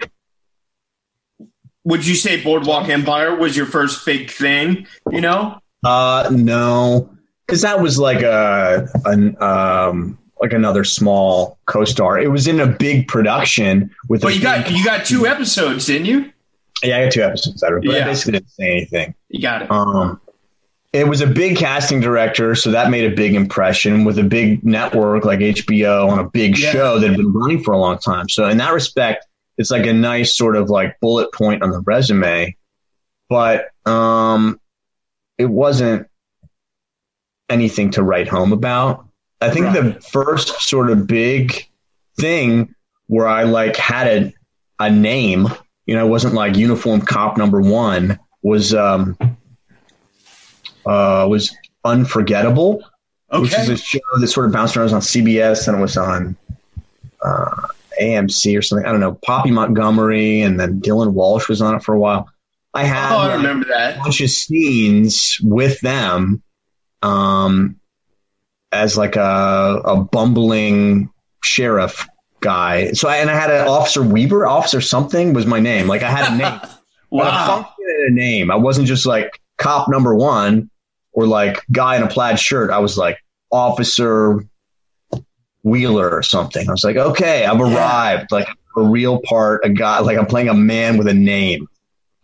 would 1.84 2.06
you 2.06 2.14
say 2.14 2.42
Boardwalk 2.42 2.88
Empire 2.88 3.34
was 3.36 3.56
your 3.56 3.66
first 3.66 4.04
big 4.06 4.30
thing? 4.30 4.86
You 5.10 5.20
know? 5.20 5.58
Uh, 5.84 6.28
no, 6.32 7.10
because 7.46 7.62
that 7.62 7.80
was 7.80 7.98
like 7.98 8.22
a 8.22 8.88
an 9.04 9.40
um 9.42 10.18
like 10.40 10.52
another 10.52 10.84
small 10.84 11.58
co-star. 11.66 12.18
It 12.18 12.28
was 12.28 12.46
in 12.46 12.60
a 12.60 12.66
big 12.66 13.08
production 13.08 13.90
with. 14.08 14.22
But 14.22 14.34
you 14.34 14.42
got 14.42 14.70
you 14.70 14.84
got 14.84 15.04
two 15.04 15.26
episodes, 15.26 15.86
didn't 15.86 16.06
you? 16.06 16.32
Yeah, 16.84 16.98
I 16.98 17.04
got 17.04 17.12
two 17.12 17.22
episodes 17.22 17.62
out 17.62 17.72
of 17.72 17.78
it, 17.78 17.86
but 17.86 17.96
yeah. 17.96 18.02
I 18.02 18.04
basically 18.06 18.32
didn't 18.32 18.50
say 18.50 18.70
anything. 18.70 19.14
You 19.28 19.42
got 19.42 19.62
it. 19.62 19.70
Um, 19.70 20.20
it 20.92 21.08
was 21.08 21.22
a 21.22 21.26
big 21.26 21.56
casting 21.56 22.00
director, 22.00 22.54
so 22.54 22.70
that 22.70 22.90
made 22.90 23.10
a 23.10 23.14
big 23.14 23.34
impression 23.34 24.04
with 24.04 24.18
a 24.18 24.22
big 24.22 24.62
network 24.62 25.24
like 25.24 25.38
HBO 25.38 26.08
on 26.08 26.18
a 26.18 26.28
big 26.28 26.58
yeah. 26.58 26.70
show 26.70 26.98
that 26.98 27.08
had 27.08 27.16
been 27.16 27.32
running 27.32 27.62
for 27.62 27.72
a 27.72 27.78
long 27.78 27.98
time. 27.98 28.28
So 28.28 28.46
in 28.46 28.58
that 28.58 28.74
respect, 28.74 29.26
it's 29.56 29.70
like 29.70 29.86
a 29.86 29.92
nice 29.92 30.36
sort 30.36 30.56
of 30.56 30.68
like 30.68 31.00
bullet 31.00 31.32
point 31.32 31.62
on 31.62 31.70
the 31.70 31.80
resume, 31.80 32.56
but 33.28 33.70
um, 33.86 34.60
it 35.38 35.46
wasn't 35.46 36.08
anything 37.48 37.90
to 37.92 38.02
write 38.02 38.28
home 38.28 38.52
about. 38.52 39.06
I 39.40 39.50
think 39.50 39.66
right. 39.66 39.94
the 39.94 40.00
first 40.00 40.60
sort 40.60 40.90
of 40.90 41.06
big 41.06 41.68
thing 42.18 42.74
where 43.06 43.26
I 43.26 43.44
like 43.44 43.76
had 43.76 44.06
a, 44.06 44.32
a 44.78 44.90
name, 44.90 45.48
you 45.86 45.94
know, 45.94 46.06
it 46.06 46.10
wasn't 46.10 46.34
like 46.34 46.56
uniform 46.56 47.00
cop 47.00 47.38
number 47.38 47.60
one 47.60 48.18
was, 48.42 48.74
um, 48.74 49.16
uh, 50.86 51.26
was 51.28 51.54
unforgettable, 51.84 52.84
okay. 53.30 53.42
which 53.42 53.54
is 53.54 53.68
a 53.68 53.76
show 53.76 54.00
that 54.18 54.26
sort 54.28 54.46
of 54.46 54.52
bounced 54.52 54.76
around 54.76 54.88
It 54.88 54.92
was 54.92 55.14
on 55.14 55.22
CBS 55.22 55.68
and 55.68 55.78
it 55.78 55.80
was 55.80 55.96
on, 55.96 56.36
uh, 57.22 57.68
AMC 58.00 58.58
or 58.58 58.62
something. 58.62 58.86
I 58.86 58.90
don't 58.90 59.00
know. 59.00 59.14
Poppy 59.14 59.50
Montgomery 59.50 60.40
and 60.40 60.58
then 60.58 60.80
Dylan 60.80 61.12
Walsh 61.12 61.48
was 61.48 61.60
on 61.60 61.74
it 61.74 61.82
for 61.82 61.94
a 61.94 61.98
while. 61.98 62.28
I 62.74 62.84
had 62.84 63.12
oh, 63.12 63.18
I 63.18 63.34
remember 63.34 63.66
that. 63.66 63.96
a 63.96 63.98
bunch 63.98 64.20
of 64.20 64.30
scenes 64.30 65.38
with 65.42 65.78
them 65.80 66.42
um, 67.02 67.78
as 68.72 68.96
like 68.96 69.16
a, 69.16 69.82
a 69.84 70.02
bumbling 70.02 71.10
sheriff 71.42 72.08
guy. 72.40 72.92
So 72.92 73.08
I, 73.08 73.16
and 73.16 73.30
I 73.30 73.34
had 73.34 73.50
an 73.50 73.68
Officer 73.68 74.02
Weaver, 74.02 74.46
Officer 74.46 74.80
something 74.80 75.34
was 75.34 75.44
my 75.44 75.60
name. 75.60 75.86
Like 75.86 76.02
I 76.02 76.10
had 76.10 76.32
a 76.32 76.36
name. 76.36 76.60
wow. 77.10 77.68
a 78.06 78.10
name. 78.10 78.50
I 78.50 78.56
wasn't 78.56 78.86
just 78.86 79.04
like 79.04 79.40
cop 79.58 79.88
number 79.88 80.14
one 80.14 80.70
or 81.12 81.26
like 81.26 81.62
guy 81.70 81.96
in 81.96 82.02
a 82.02 82.08
plaid 82.08 82.38
shirt. 82.38 82.70
I 82.70 82.78
was 82.78 82.96
like 82.96 83.18
Officer 83.50 84.44
Wheeler 85.62 86.10
or 86.10 86.22
something. 86.22 86.68
I 86.68 86.72
was 86.72 86.84
like, 86.84 86.96
okay, 86.96 87.44
I've 87.44 87.60
arrived. 87.60 88.32
Like 88.32 88.48
a 88.76 88.82
real 88.82 89.20
part, 89.20 89.64
a 89.64 89.70
guy, 89.70 90.00
like 90.00 90.18
I'm 90.18 90.26
playing 90.26 90.48
a 90.48 90.54
man 90.54 90.96
with 90.96 91.06
a 91.08 91.14
name. 91.14 91.68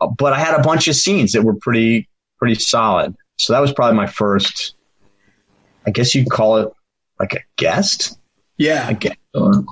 Uh, 0.01 0.09
but 0.09 0.33
I 0.33 0.39
had 0.39 0.59
a 0.59 0.63
bunch 0.63 0.89
of 0.89 0.97
scenes 0.97 1.33
that 1.33 1.43
were 1.43 1.55
pretty, 1.55 2.09
pretty 2.39 2.55
solid. 2.55 3.15
So 3.37 3.53
that 3.53 3.61
was 3.61 3.73
probably 3.73 3.97
my 3.97 4.07
first, 4.07 4.75
I 5.87 5.91
guess 5.91 6.15
you'd 6.15 6.31
call 6.31 6.59
it 6.59 6.73
like 7.21 7.35
a 7.35 7.41
guest. 7.57 8.19
Yeah. 8.57 8.87
I 8.89 8.95
guess. 8.95 9.17
Uh, 9.35 9.63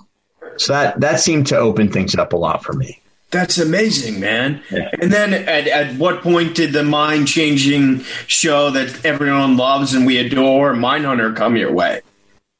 so 0.56 0.72
that, 0.72 1.00
that 1.00 1.20
seemed 1.20 1.46
to 1.48 1.56
open 1.56 1.90
things 1.90 2.14
up 2.14 2.32
a 2.32 2.36
lot 2.36 2.62
for 2.62 2.72
me. 2.72 3.00
That's 3.30 3.58
amazing, 3.58 4.20
man. 4.20 4.62
Yeah. 4.70 4.88
And 5.00 5.12
then 5.12 5.34
at, 5.34 5.66
at 5.66 5.96
what 5.96 6.22
point 6.22 6.54
did 6.54 6.72
the 6.72 6.84
mind 6.84 7.26
changing 7.26 8.00
show 8.26 8.70
that 8.70 9.04
everyone 9.04 9.56
loves 9.56 9.94
and 9.94 10.06
we 10.06 10.18
adore, 10.18 10.74
Mindhunter, 10.74 11.34
come 11.34 11.56
your 11.56 11.72
way? 11.72 12.02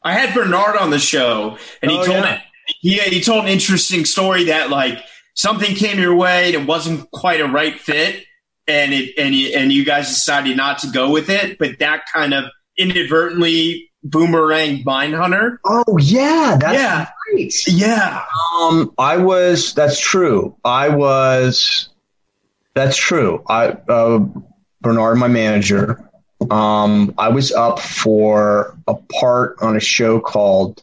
I 0.02 0.12
had 0.12 0.34
Bernard 0.34 0.76
on 0.76 0.90
the 0.90 0.98
show, 0.98 1.58
and 1.82 1.90
he 1.90 1.98
oh, 1.98 2.04
told 2.04 2.24
yeah. 2.24 2.40
yeah 2.82 3.02
he 3.04 3.20
told 3.20 3.44
an 3.44 3.50
interesting 3.50 4.04
story 4.04 4.44
that 4.44 4.70
like 4.70 4.98
something 5.34 5.74
came 5.74 5.98
your 5.98 6.14
way 6.14 6.46
and 6.46 6.62
it 6.62 6.68
wasn't 6.68 7.10
quite 7.10 7.40
a 7.40 7.46
right 7.46 7.78
fit, 7.78 8.24
and 8.66 8.92
it 8.92 9.14
and 9.18 9.34
you, 9.34 9.48
and 9.56 9.72
you 9.72 9.84
guys 9.84 10.08
decided 10.08 10.56
not 10.56 10.78
to 10.80 10.88
go 10.88 11.10
with 11.10 11.28
it, 11.28 11.58
but 11.58 11.78
that 11.78 12.04
kind 12.12 12.34
of 12.34 12.44
inadvertently 12.78 13.90
boomerang 14.10 14.84
Mindhunter. 14.84 15.58
Oh 15.64 15.98
yeah, 15.98 16.56
that's 16.60 16.78
yeah. 16.78 17.08
great. 17.30 17.68
Yeah. 17.68 18.24
Um, 18.60 18.92
I 18.98 19.18
was. 19.18 19.74
That's 19.74 20.00
true. 20.00 20.56
I 20.64 20.88
was. 20.88 21.88
That's 22.74 22.96
true. 22.96 23.42
I 23.48 23.68
uh, 23.88 24.24
Bernard, 24.80 25.18
my 25.18 25.28
manager, 25.28 26.10
um, 26.50 27.14
I 27.16 27.28
was 27.28 27.52
up 27.52 27.80
for 27.80 28.76
a 28.86 28.94
part 28.94 29.56
on 29.62 29.76
a 29.76 29.80
show 29.80 30.20
called 30.20 30.82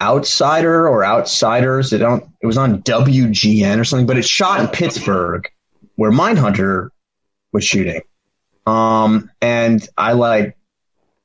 Outsider 0.00 0.88
or 0.88 1.04
Outsiders. 1.04 1.92
It 1.92 1.98
don't. 1.98 2.24
It 2.40 2.46
was 2.46 2.58
on 2.58 2.82
WGN 2.82 3.80
or 3.80 3.84
something, 3.84 4.06
but 4.06 4.18
it 4.18 4.24
shot 4.24 4.60
in 4.60 4.68
Pittsburgh, 4.68 5.48
where 5.96 6.10
Mindhunter 6.10 6.90
was 7.52 7.64
shooting. 7.64 8.02
Um, 8.66 9.30
and 9.40 9.86
I 9.96 10.12
like 10.12 10.57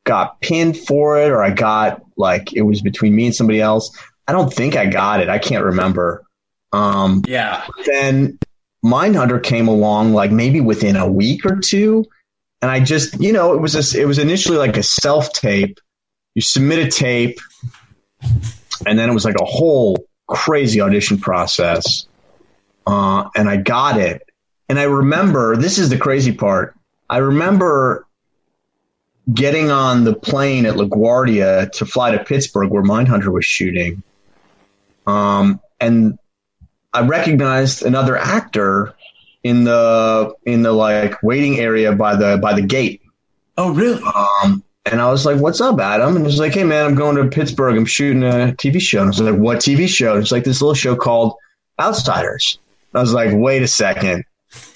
got 0.03 0.41
pinned 0.41 0.77
for 0.77 1.19
it, 1.21 1.29
or 1.29 1.43
I 1.43 1.51
got 1.51 2.01
like 2.17 2.53
it 2.53 2.61
was 2.61 2.81
between 2.81 3.15
me 3.15 3.25
and 3.25 3.35
somebody 3.35 3.61
else. 3.61 3.97
I 4.27 4.31
don't 4.31 4.53
think 4.53 4.75
I 4.75 4.85
got 4.85 5.19
it. 5.19 5.29
I 5.29 5.39
can't 5.39 5.65
remember. 5.65 6.23
Um, 6.71 7.23
yeah. 7.27 7.65
Then 7.85 8.39
Mindhunter 8.83 9.41
came 9.41 9.67
along 9.67 10.13
like 10.13 10.31
maybe 10.31 10.61
within 10.61 10.95
a 10.95 11.09
week 11.09 11.45
or 11.45 11.57
two 11.57 12.05
and 12.63 12.71
I 12.71 12.79
just, 12.79 13.19
you 13.19 13.33
know, 13.33 13.53
it 13.53 13.59
was 13.59 13.75
a, 13.75 14.01
it 14.01 14.05
was 14.05 14.19
initially 14.19 14.57
like 14.57 14.77
a 14.77 14.83
self 14.83 15.33
tape. 15.33 15.81
You 16.33 16.41
submit 16.41 16.79
a 16.79 16.89
tape, 16.89 17.37
and 18.85 18.97
then 18.97 19.09
it 19.09 19.13
was 19.13 19.25
like 19.25 19.35
a 19.35 19.43
whole 19.43 20.07
crazy 20.27 20.79
audition 20.79 21.17
process. 21.17 22.07
Uh, 22.87 23.29
and 23.35 23.49
I 23.49 23.57
got 23.57 23.99
it. 23.99 24.21
And 24.69 24.79
I 24.79 24.83
remember 24.83 25.57
this 25.57 25.77
is 25.77 25.89
the 25.89 25.97
crazy 25.97 26.31
part. 26.31 26.73
I 27.09 27.17
remember 27.17 28.07
getting 29.31 29.71
on 29.71 30.03
the 30.03 30.13
plane 30.13 30.65
at 30.65 30.75
LaGuardia 30.75 31.71
to 31.71 31.86
fly 31.86 32.12
to 32.12 32.23
Pittsburgh, 32.23 32.69
where 32.69 32.83
Mindhunter 32.83 33.31
was 33.31 33.45
shooting. 33.45 34.03
Um, 35.05 35.59
and 35.79 36.17
I 36.93 37.01
recognized 37.01 37.83
another 37.83 38.17
actor 38.17 38.93
in 39.43 39.65
the 39.65 40.33
in 40.45 40.62
the 40.62 40.71
like 40.71 41.21
waiting 41.21 41.59
area 41.59 41.93
by 41.93 42.15
the 42.15 42.38
by 42.38 42.53
the 42.53 42.62
gate. 42.62 43.01
Oh, 43.57 43.73
really? 43.73 44.01
Um, 44.03 44.63
and 44.86 45.01
I 45.01 45.09
was 45.09 45.25
like, 45.25 45.39
"What's 45.39 45.62
up, 45.62 45.79
Adam?" 45.79 46.15
And 46.15 46.25
he's 46.25 46.39
like, 46.39 46.53
"Hey, 46.53 46.63
man, 46.63 46.86
I'm 46.86 46.95
going 46.95 47.15
to 47.15 47.27
Pittsburgh. 47.27 47.77
I'm 47.77 47.86
shooting 47.86 48.23
a 48.23 48.55
TV 48.57 48.81
show." 48.81 48.99
And 48.99 49.07
I 49.07 49.09
was 49.09 49.21
like, 49.21 49.36
"What 49.36 49.57
TV 49.59 49.88
show?" 49.88 50.13
And 50.13 50.21
it's 50.21 50.31
like 50.31 50.43
this 50.43 50.62
little 50.62 50.73
show 50.73 50.95
called 50.95 51.36
Outsiders. 51.79 52.59
And 52.91 52.99
I 52.99 53.01
was 53.01 53.13
like, 53.13 53.31
"Wait 53.33 53.63
a 53.63 53.67
second. 53.67 54.25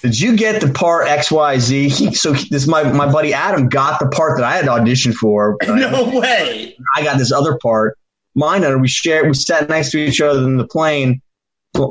Did 0.02 0.18
you 0.18 0.36
get 0.36 0.60
the 0.60 0.72
part 0.72 1.08
X 1.08 1.30
Y 1.30 1.58
Z? 1.58 1.88
He, 1.88 2.14
so 2.14 2.32
this 2.32 2.66
my 2.66 2.84
my 2.92 3.10
buddy 3.10 3.32
Adam 3.32 3.68
got 3.68 4.00
the 4.00 4.08
part 4.08 4.38
that 4.38 4.44
I 4.44 4.56
had 4.56 4.66
auditioned 4.66 5.14
for. 5.14 5.56
no 5.66 6.18
way. 6.18 6.76
I 6.96 7.02
got 7.02 7.18
this 7.18 7.32
other 7.32 7.58
part. 7.58 7.98
Mine 8.34 8.62
and 8.62 8.80
we 8.80 8.88
shared. 8.88 9.26
We 9.26 9.34
sat 9.34 9.68
next 9.68 9.90
to 9.90 9.98
each 9.98 10.20
other 10.20 10.44
in 10.44 10.56
the 10.56 10.66
plane, 10.66 11.20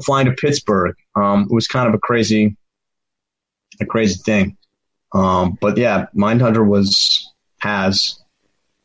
flying 0.05 0.27
to 0.27 0.31
Pittsburgh. 0.31 0.95
Um, 1.15 1.47
it 1.49 1.53
was 1.53 1.67
kind 1.67 1.87
of 1.87 1.93
a 1.93 1.99
crazy 1.99 2.55
a 3.81 3.85
crazy 3.85 4.19
thing. 4.23 4.57
Um, 5.13 5.57
but 5.59 5.77
yeah, 5.77 6.07
Mindhunter 6.15 6.65
was 6.65 7.33
has 7.61 8.19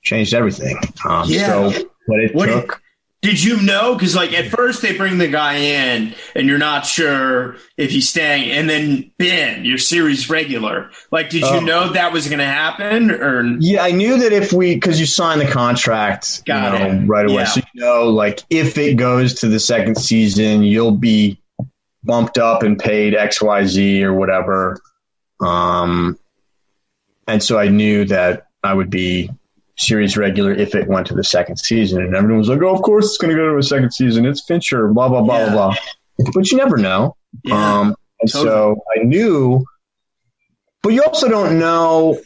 changed 0.02 0.34
everything. 0.34 0.78
Um, 1.04 1.28
yeah. 1.28 1.46
So 1.46 1.88
But 2.08 2.20
it 2.20 2.34
What 2.34 2.46
took. 2.46 2.81
Did 3.22 3.42
you 3.42 3.62
know? 3.62 3.94
Because 3.94 4.16
like 4.16 4.32
at 4.32 4.46
first 4.50 4.82
they 4.82 4.96
bring 4.96 5.18
the 5.18 5.28
guy 5.28 5.54
in, 5.54 6.12
and 6.34 6.48
you're 6.48 6.58
not 6.58 6.84
sure 6.84 7.54
if 7.76 7.90
he's 7.92 8.08
staying, 8.08 8.50
and 8.50 8.68
then 8.68 9.12
Ben, 9.16 9.64
your 9.64 9.78
series 9.78 10.28
regular. 10.28 10.90
Like, 11.12 11.30
did 11.30 11.44
Oh. 11.44 11.60
you 11.60 11.64
know 11.64 11.92
that 11.92 12.12
was 12.12 12.26
going 12.26 12.40
to 12.40 12.44
happen? 12.44 13.12
Or 13.12 13.44
Yeah, 13.60 13.84
I 13.84 13.92
knew 13.92 14.18
that 14.18 14.32
if 14.32 14.52
we, 14.52 14.74
because 14.74 14.98
you 14.98 15.06
sign 15.06 15.38
the 15.38 15.46
contract, 15.46 16.44
Got 16.46 16.72
you 16.72 16.78
know, 16.80 17.02
it. 17.02 17.06
right 17.06 17.24
away, 17.26 17.34
Yeah. 17.42 17.44
so 17.44 17.60
you 17.74 17.80
know, 17.80 18.08
like 18.10 18.40
if 18.50 18.76
it 18.76 18.94
goes 18.96 19.34
to 19.34 19.48
the 19.48 19.60
second 19.60 19.96
season, 19.98 20.64
you'll 20.64 20.90
be 20.96 21.38
bumped 22.02 22.38
up 22.38 22.64
and 22.64 22.76
paid 22.76 23.14
X, 23.14 23.40
Y, 23.40 23.64
Z 23.66 24.02
or 24.04 24.12
whatever. 24.14 24.80
Um, 25.40 26.18
and 27.28 27.40
so 27.40 27.56
I 27.56 27.68
knew 27.68 28.04
that 28.06 28.48
I 28.64 28.74
would 28.74 28.90
be 28.90 29.30
series 29.86 30.16
regular 30.16 30.52
if 30.52 30.74
it 30.74 30.88
went 30.88 31.06
to 31.08 31.14
the 31.14 31.24
second 31.24 31.56
season, 31.58 32.02
and 32.02 32.14
everyone 32.14 32.38
was 32.38 32.48
like, 32.48 32.62
"Oh, 32.62 32.74
of 32.74 32.82
course 32.82 33.06
it's 33.06 33.18
going 33.18 33.30
to 33.30 33.36
go 33.36 33.50
to 33.50 33.58
a 33.58 33.62
second 33.62 33.92
season. 33.92 34.24
It's 34.26 34.42
Fincher." 34.44 34.88
Blah 34.88 35.08
blah 35.08 35.22
blah 35.22 35.38
Yeah. 35.38 35.52
blah 35.52 35.74
blah. 36.18 36.30
But 36.34 36.50
you 36.50 36.58
never 36.58 36.76
know. 36.76 37.16
yeah, 37.44 37.80
Um, 37.80 37.96
and 38.20 38.30
Totally. 38.30 38.50
so 38.50 38.82
I 38.96 39.02
knew, 39.04 39.64
but 40.82 40.90
you 40.90 41.02
also 41.02 41.28
don't 41.28 41.58
know 41.58 42.20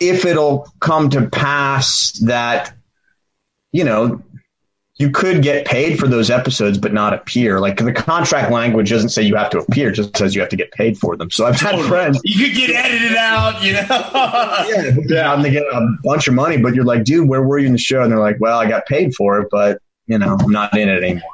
if 0.00 0.24
it'll 0.24 0.66
come 0.80 1.10
to 1.10 1.28
pass 1.28 2.12
that, 2.24 2.72
you 3.70 3.84
know, 3.84 4.22
you 4.96 5.10
could 5.10 5.42
get 5.42 5.66
paid 5.66 5.98
for 5.98 6.06
those 6.06 6.30
episodes 6.30 6.78
but 6.78 6.92
not 6.92 7.12
appear. 7.12 7.60
Like 7.60 7.78
the 7.78 7.92
contract 7.92 8.52
language 8.52 8.90
doesn't 8.90 9.08
say 9.08 9.22
you 9.22 9.34
have 9.34 9.50
to 9.50 9.58
appear, 9.58 9.90
it 9.90 9.94
just 9.94 10.16
says 10.16 10.34
you 10.34 10.40
have 10.40 10.50
to 10.50 10.56
get 10.56 10.70
paid 10.72 10.96
for 10.96 11.16
them. 11.16 11.30
So 11.30 11.46
I've 11.46 11.60
had 11.60 11.80
friends. 11.86 12.20
you 12.22 12.46
could 12.46 12.56
get 12.56 12.70
edited 12.70 13.16
out. 13.16 13.62
You 13.62 13.72
know. 13.74 13.84
Yeah, 14.64 14.96
yeah, 15.06 15.34
and 15.34 15.44
they 15.44 15.50
get 15.50 15.64
a 15.64 15.86
bunch 16.02 16.28
of 16.28 16.34
money, 16.34 16.56
but 16.56 16.74
you're 16.74 16.84
like, 16.84 17.04
dude, 17.04 17.28
where 17.28 17.42
were 17.42 17.58
you 17.58 17.66
in 17.66 17.72
the 17.72 17.78
show? 17.78 18.02
And 18.02 18.10
they're 18.10 18.18
like, 18.18 18.36
well, 18.40 18.58
I 18.58 18.68
got 18.68 18.86
paid 18.86 19.14
for 19.14 19.40
it, 19.40 19.48
but 19.50 19.80
you 20.06 20.18
know, 20.18 20.36
I'm 20.40 20.50
not 20.50 20.76
in 20.76 20.88
it 20.88 21.02
anymore. 21.02 21.30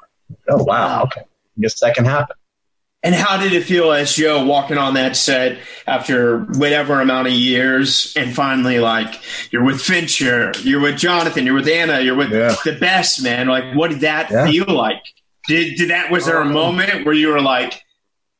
Oh 0.48 0.62
wow, 0.64 1.04
okay, 1.04 1.20
I 1.20 1.60
guess 1.60 1.78
that 1.80 1.94
can 1.94 2.04
happen. 2.04 2.36
And 3.02 3.14
how 3.14 3.38
did 3.38 3.54
it 3.54 3.64
feel 3.64 3.92
as 3.92 4.14
Joe 4.14 4.44
walking 4.44 4.76
on 4.76 4.92
that 4.94 5.16
set 5.16 5.58
after 5.86 6.40
whatever 6.40 7.00
amount 7.00 7.28
of 7.28 7.32
years 7.32 8.12
and 8.14 8.34
finally 8.34 8.78
like 8.78 9.14
you're 9.50 9.64
with 9.64 9.80
Fincher, 9.80 10.52
you're 10.62 10.80
with 10.80 10.98
Jonathan, 10.98 11.46
you're 11.46 11.54
with 11.54 11.68
Anna, 11.68 12.00
you're 12.00 12.14
with 12.14 12.30
Yeah. 12.30 12.54
the 12.64 12.78
best 12.78 13.22
man. 13.22 13.46
Like 13.48 13.74
what 13.74 13.88
did 13.90 14.00
that 14.00 14.30
Yeah. 14.30 14.46
feel 14.50 14.66
like? 14.74 15.00
Did 15.48 15.76
did 15.78 15.88
that 15.90 16.10
was 16.10 16.26
there 16.26 16.42
a 16.42 16.44
Um, 16.44 16.52
moment 16.52 17.06
where 17.06 17.14
you 17.14 17.28
were 17.28 17.40
like, 17.40 17.82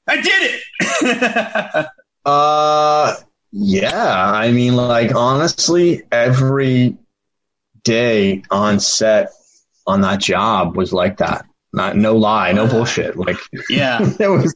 I 0.07 0.21
did 0.21 0.61
it? 1.03 1.87
Uh, 2.27 3.17
yeah. 3.51 4.31
I 4.31 4.53
mean, 4.53 4.77
like 4.77 5.15
honestly, 5.15 6.03
every 6.13 6.99
day 7.83 8.43
on 8.51 8.79
set 8.79 9.31
on 9.87 10.03
that 10.03 10.21
job 10.21 10.77
was 10.77 10.93
like 10.93 11.17
that. 11.17 11.47
Not 11.73 11.97
no 11.97 12.17
lie, 12.17 12.53
no 12.53 12.67
bullshit. 12.67 13.17
Like 13.17 13.37
yeah. 13.69 14.01
it 14.19 14.29
was 14.29 14.55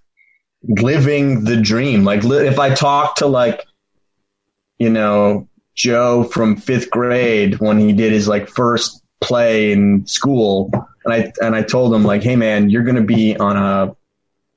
living 0.63 1.45
the 1.45 1.57
dream. 1.57 2.05
Like 2.05 2.25
li- 2.25 2.47
if 2.47 2.59
I 2.59 2.75
talk 2.75 3.17
to 3.17 3.27
like, 3.27 3.65
you 4.79 4.91
know, 4.91 5.49
Joe 5.75 6.25
from 6.25 6.57
fifth 6.57 6.91
grade 6.91 7.61
when 7.61 7.79
he 7.79 7.93
did 7.93 8.13
his 8.13 8.29
like 8.29 8.49
first 8.49 9.03
play 9.21 9.73
in 9.73 10.07
school, 10.07 10.71
and 11.05 11.15
I 11.15 11.33
and 11.41 11.55
I 11.55 11.63
told 11.63 11.95
him 11.95 12.05
like, 12.05 12.23
hey 12.23 12.37
man, 12.37 12.71
you're 12.71 12.85
gonna 12.85 13.03
be 13.03 13.37
on 13.37 13.57
a 13.57 13.95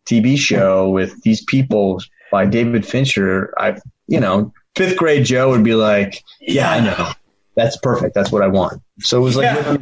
TV 0.06 0.38
show 0.38 0.90
with 0.90 1.22
these 1.24 1.44
people 1.44 2.02
by 2.32 2.46
David 2.46 2.86
Fincher. 2.86 3.54
I, 3.58 3.78
you 4.08 4.20
know, 4.20 4.54
fifth 4.76 4.98
grade 4.98 5.26
Joe 5.26 5.50
would 5.50 5.64
be 5.64 5.76
like, 5.76 6.24
yeah, 6.40 6.72
I 6.72 6.80
know, 6.80 7.12
that's 7.56 7.78
perfect, 7.78 8.14
that's 8.14 8.32
what 8.32 8.44
I 8.44 8.48
want. 8.48 8.82
So 9.00 9.18
it 9.18 9.22
was 9.22 9.36
like. 9.36 9.46
Yeah. 9.46 9.78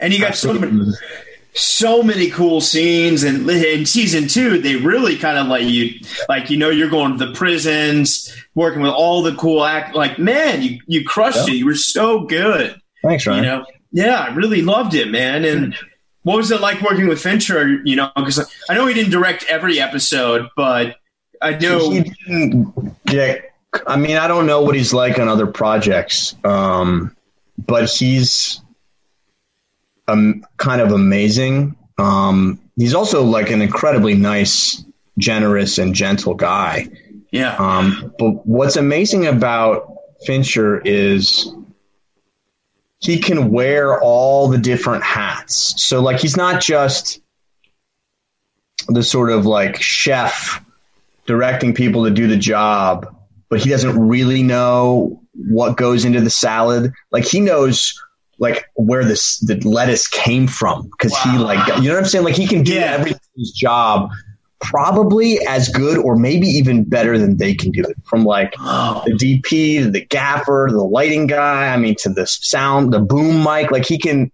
And 0.00 0.12
you 0.12 0.18
got 0.18 0.34
so 0.34 0.52
many 0.52 0.92
so 1.56 2.02
many 2.02 2.30
cool 2.30 2.60
scenes 2.60 3.22
and 3.22 3.48
in 3.48 3.86
season 3.86 4.26
two 4.26 4.58
they 4.58 4.74
really 4.76 5.16
kind 5.16 5.38
of 5.38 5.46
let 5.46 5.62
you 5.62 5.94
like 6.28 6.50
you 6.50 6.56
know 6.56 6.68
you're 6.68 6.90
going 6.90 7.16
to 7.16 7.24
the 7.26 7.32
prisons 7.32 8.34
working 8.56 8.82
with 8.82 8.90
all 8.90 9.22
the 9.22 9.34
cool 9.36 9.64
act 9.64 9.94
like 9.94 10.18
man 10.18 10.62
you 10.62 10.80
you 10.88 11.04
crushed 11.04 11.46
Yeah. 11.46 11.54
it 11.54 11.58
you 11.58 11.64
were 11.66 11.76
so 11.76 12.24
good 12.24 12.80
Thanks, 13.02 13.26
Ryan. 13.26 13.44
you 13.44 13.50
know 13.50 13.66
yeah 13.92 14.18
i 14.18 14.34
really 14.34 14.62
loved 14.62 14.94
it 14.94 15.08
man 15.10 15.44
and 15.44 15.76
what 16.24 16.36
was 16.36 16.50
it 16.50 16.60
like 16.60 16.80
working 16.82 17.06
with 17.06 17.20
fincher 17.20 17.80
you 17.84 17.94
know 17.94 18.10
because 18.16 18.40
i 18.68 18.74
know 18.74 18.86
he 18.86 18.94
didn't 18.94 19.12
direct 19.12 19.44
every 19.48 19.78
episode 19.80 20.48
but 20.56 20.96
i 21.40 21.52
know 21.56 21.88
He 21.90 22.00
didn't 22.26 22.96
get. 23.06 23.50
I 23.88 23.96
mean, 23.96 24.16
I 24.16 24.28
don't 24.28 24.46
know 24.46 24.60
what 24.62 24.76
he's 24.76 24.92
like 24.94 25.18
on 25.18 25.26
other 25.28 25.48
projects, 25.48 26.36
um, 26.44 27.14
but 27.58 27.90
he's 27.90 28.60
um, 30.08 30.44
kind 30.56 30.80
of 30.80 30.92
amazing. 30.92 31.76
Um, 31.98 32.60
he's 32.76 32.94
also 32.94 33.22
like 33.22 33.50
an 33.50 33.62
incredibly 33.62 34.14
nice, 34.14 34.84
generous, 35.18 35.78
and 35.78 35.94
gentle 35.94 36.34
guy. 36.34 36.88
yeah 37.30 37.56
Um, 37.56 38.12
but 38.18 38.46
what's 38.46 38.76
amazing 38.76 39.26
about 39.26 39.96
Fincher 40.26 40.80
is 40.84 41.52
he 43.00 43.18
can 43.18 43.50
wear 43.50 44.00
all 44.00 44.48
the 44.48 44.58
different 44.58 45.04
hats. 45.04 45.84
So, 45.84 46.00
like, 46.00 46.20
he's 46.20 46.36
not 46.36 46.62
just 46.62 47.20
the 48.88 49.02
sort 49.02 49.30
of 49.30 49.46
like 49.46 49.80
chef 49.80 50.64
directing 51.26 51.74
people 51.74 52.04
to 52.04 52.10
do 52.10 52.26
the 52.26 52.36
job, 52.36 53.14
but 53.48 53.60
he 53.60 53.70
doesn't 53.70 53.98
really 53.98 54.42
know 54.42 55.22
what 55.34 55.76
goes 55.76 56.04
into 56.04 56.20
the 56.20 56.30
salad. 56.30 56.92
Like, 57.10 57.24
he 57.24 57.40
knows 57.40 57.94
like 58.38 58.64
where 58.74 59.04
this 59.04 59.38
the 59.40 59.56
lettuce 59.68 60.08
came 60.08 60.46
from 60.46 60.88
because 60.90 61.16
he 61.18 61.38
like 61.38 61.66
you 61.78 61.88
know 61.88 61.94
what 61.94 61.98
I'm 61.98 62.04
saying. 62.04 62.24
Like, 62.24 62.34
he 62.34 62.46
can 62.46 62.62
do 62.62 62.74
Yeah. 62.74 62.92
everybody's 62.92 63.52
job 63.52 64.10
probably 64.60 65.46
as 65.46 65.68
good 65.68 65.98
or 65.98 66.16
maybe 66.16 66.46
even 66.46 66.84
better 66.84 67.18
than 67.18 67.36
they 67.36 67.54
can 67.54 67.70
do 67.70 67.82
it 67.82 67.96
from 68.04 68.24
like 68.24 68.54
oh, 68.58 69.02
the 69.04 69.12
DP 69.12 69.84
to 69.84 69.90
the 69.90 70.04
gaffer, 70.04 70.68
the 70.70 70.82
lighting 70.82 71.26
guy, 71.26 71.68
I 71.68 71.76
mean, 71.76 71.94
to 71.96 72.08
the 72.08 72.26
sound, 72.26 72.92
the 72.92 73.00
boom 73.00 73.44
mic. 73.44 73.70
Like 73.70 73.84
he 73.84 73.98
can, 73.98 74.32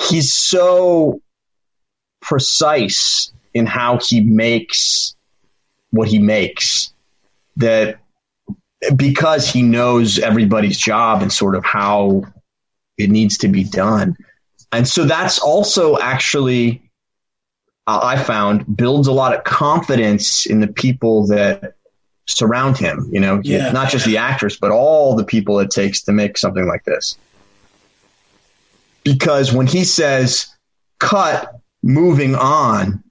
he's 0.00 0.34
so 0.34 1.20
precise 2.20 3.32
in 3.54 3.66
how 3.66 3.98
he 3.98 4.20
makes 4.20 5.14
what 5.90 6.08
he 6.08 6.18
makes 6.18 6.92
that 7.56 7.98
because 8.96 9.48
he 9.48 9.62
knows 9.62 10.18
everybody's 10.18 10.78
job 10.78 11.22
and 11.22 11.32
sort 11.32 11.54
of 11.54 11.64
how 11.64 12.24
it 12.98 13.10
needs 13.10 13.38
to 13.38 13.48
be 13.48 13.64
done. 13.64 14.16
And 14.72 14.86
so 14.88 15.04
that's 15.04 15.38
also 15.38 15.98
actually, 15.98 16.82
uh, 17.86 18.00
I 18.02 18.22
found, 18.22 18.76
builds 18.76 19.08
a 19.08 19.12
lot 19.12 19.34
of 19.36 19.44
confidence 19.44 20.46
in 20.46 20.60
the 20.60 20.68
people 20.68 21.26
that 21.28 21.74
surround 22.26 22.78
him. 22.78 23.08
You 23.12 23.20
know, 23.20 23.40
Yeah. 23.44 23.72
not 23.72 23.90
just 23.90 24.06
the 24.06 24.16
actors, 24.16 24.56
but 24.56 24.70
all 24.70 25.14
the 25.16 25.24
people 25.24 25.58
it 25.60 25.70
takes 25.70 26.02
to 26.02 26.12
make 26.12 26.38
something 26.38 26.66
like 26.66 26.84
this. 26.84 27.16
Because 29.04 29.52
when 29.52 29.66
he 29.66 29.84
says 29.84 30.46
cut, 31.00 31.60
moving 31.82 32.34
on, 32.36 33.02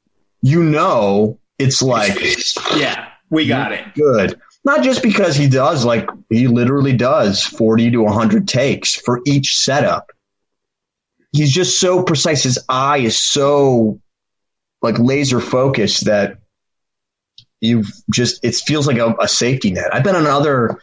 you 0.41 0.63
know 0.63 1.37
it's 1.59 1.81
like 1.81 2.17
yeah 2.75 3.09
we 3.29 3.45
got 3.47 3.71
it 3.71 3.83
good. 3.93 4.39
Not 4.63 4.83
just 4.83 5.01
because 5.01 5.35
he 5.35 5.47
does, 5.49 5.85
like 5.85 6.07
he 6.29 6.47
literally 6.47 6.93
does 6.93 7.43
40 7.43 7.91
to 7.91 7.97
100 8.03 8.47
takes 8.47 8.93
for 8.95 9.21
each 9.25 9.57
setup. 9.57 10.11
He's 11.31 11.51
just 11.51 11.79
so 11.79 12.03
precise. 12.03 12.43
His 12.43 12.59
eye 12.69 12.97
is 12.99 13.19
so 13.19 13.99
like 14.81 14.99
laser 14.99 15.39
focused 15.39 16.05
that 16.05 16.37
you've 17.59 17.91
just, 18.13 18.43
it 18.43 18.53
feels 18.55 18.85
like 18.87 18.97
a, 18.97 19.15
a 19.19 19.27
safety 19.27 19.71
net. 19.71 19.93
I've 19.93 20.03
been 20.03 20.15
on 20.15 20.27
other 20.27 20.79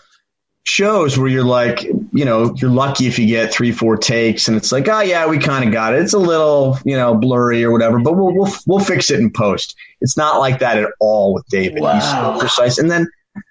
shows 0.65 1.17
where 1.19 1.29
you're 1.29 1.45
like, 1.45 1.83
you 1.83 2.25
know, 2.25 2.55
you're 2.57 2.71
lucky 2.71 3.07
if 3.07 3.19
you 3.19 3.27
get 3.27 3.53
three, 3.53 3.73
four 3.73 3.97
takes 3.97 4.49
and 4.49 4.57
it's 4.57 4.73
like, 4.73 4.89
oh 4.89 5.01
yeah, 5.01 5.27
we 5.27 5.39
kind 5.39 5.65
of 5.65 5.73
got 5.73 5.95
it. 5.95 6.01
It's 6.03 6.13
a 6.15 6.19
little, 6.19 6.79
you 6.85 6.97
know, 6.97 7.15
blurry 7.15 7.63
or 7.65 7.71
whatever, 7.73 7.99
but 8.01 8.15
we'll, 8.17 8.35
we'll, 8.35 8.53
we'll 8.67 8.81
fix 8.85 9.11
it 9.11 9.21
in 9.21 9.31
post. 9.31 9.77
It's 10.01 10.17
not 10.17 10.39
like 10.39 10.59
that 10.61 10.79
at 10.79 10.91
all 11.01 11.33
with 11.35 11.47
David. 11.47 11.79
He's 11.79 11.85
so 12.11 12.33
Wow. 12.33 12.39
precise. 12.39 12.79
And 12.79 12.91
then 12.91 13.09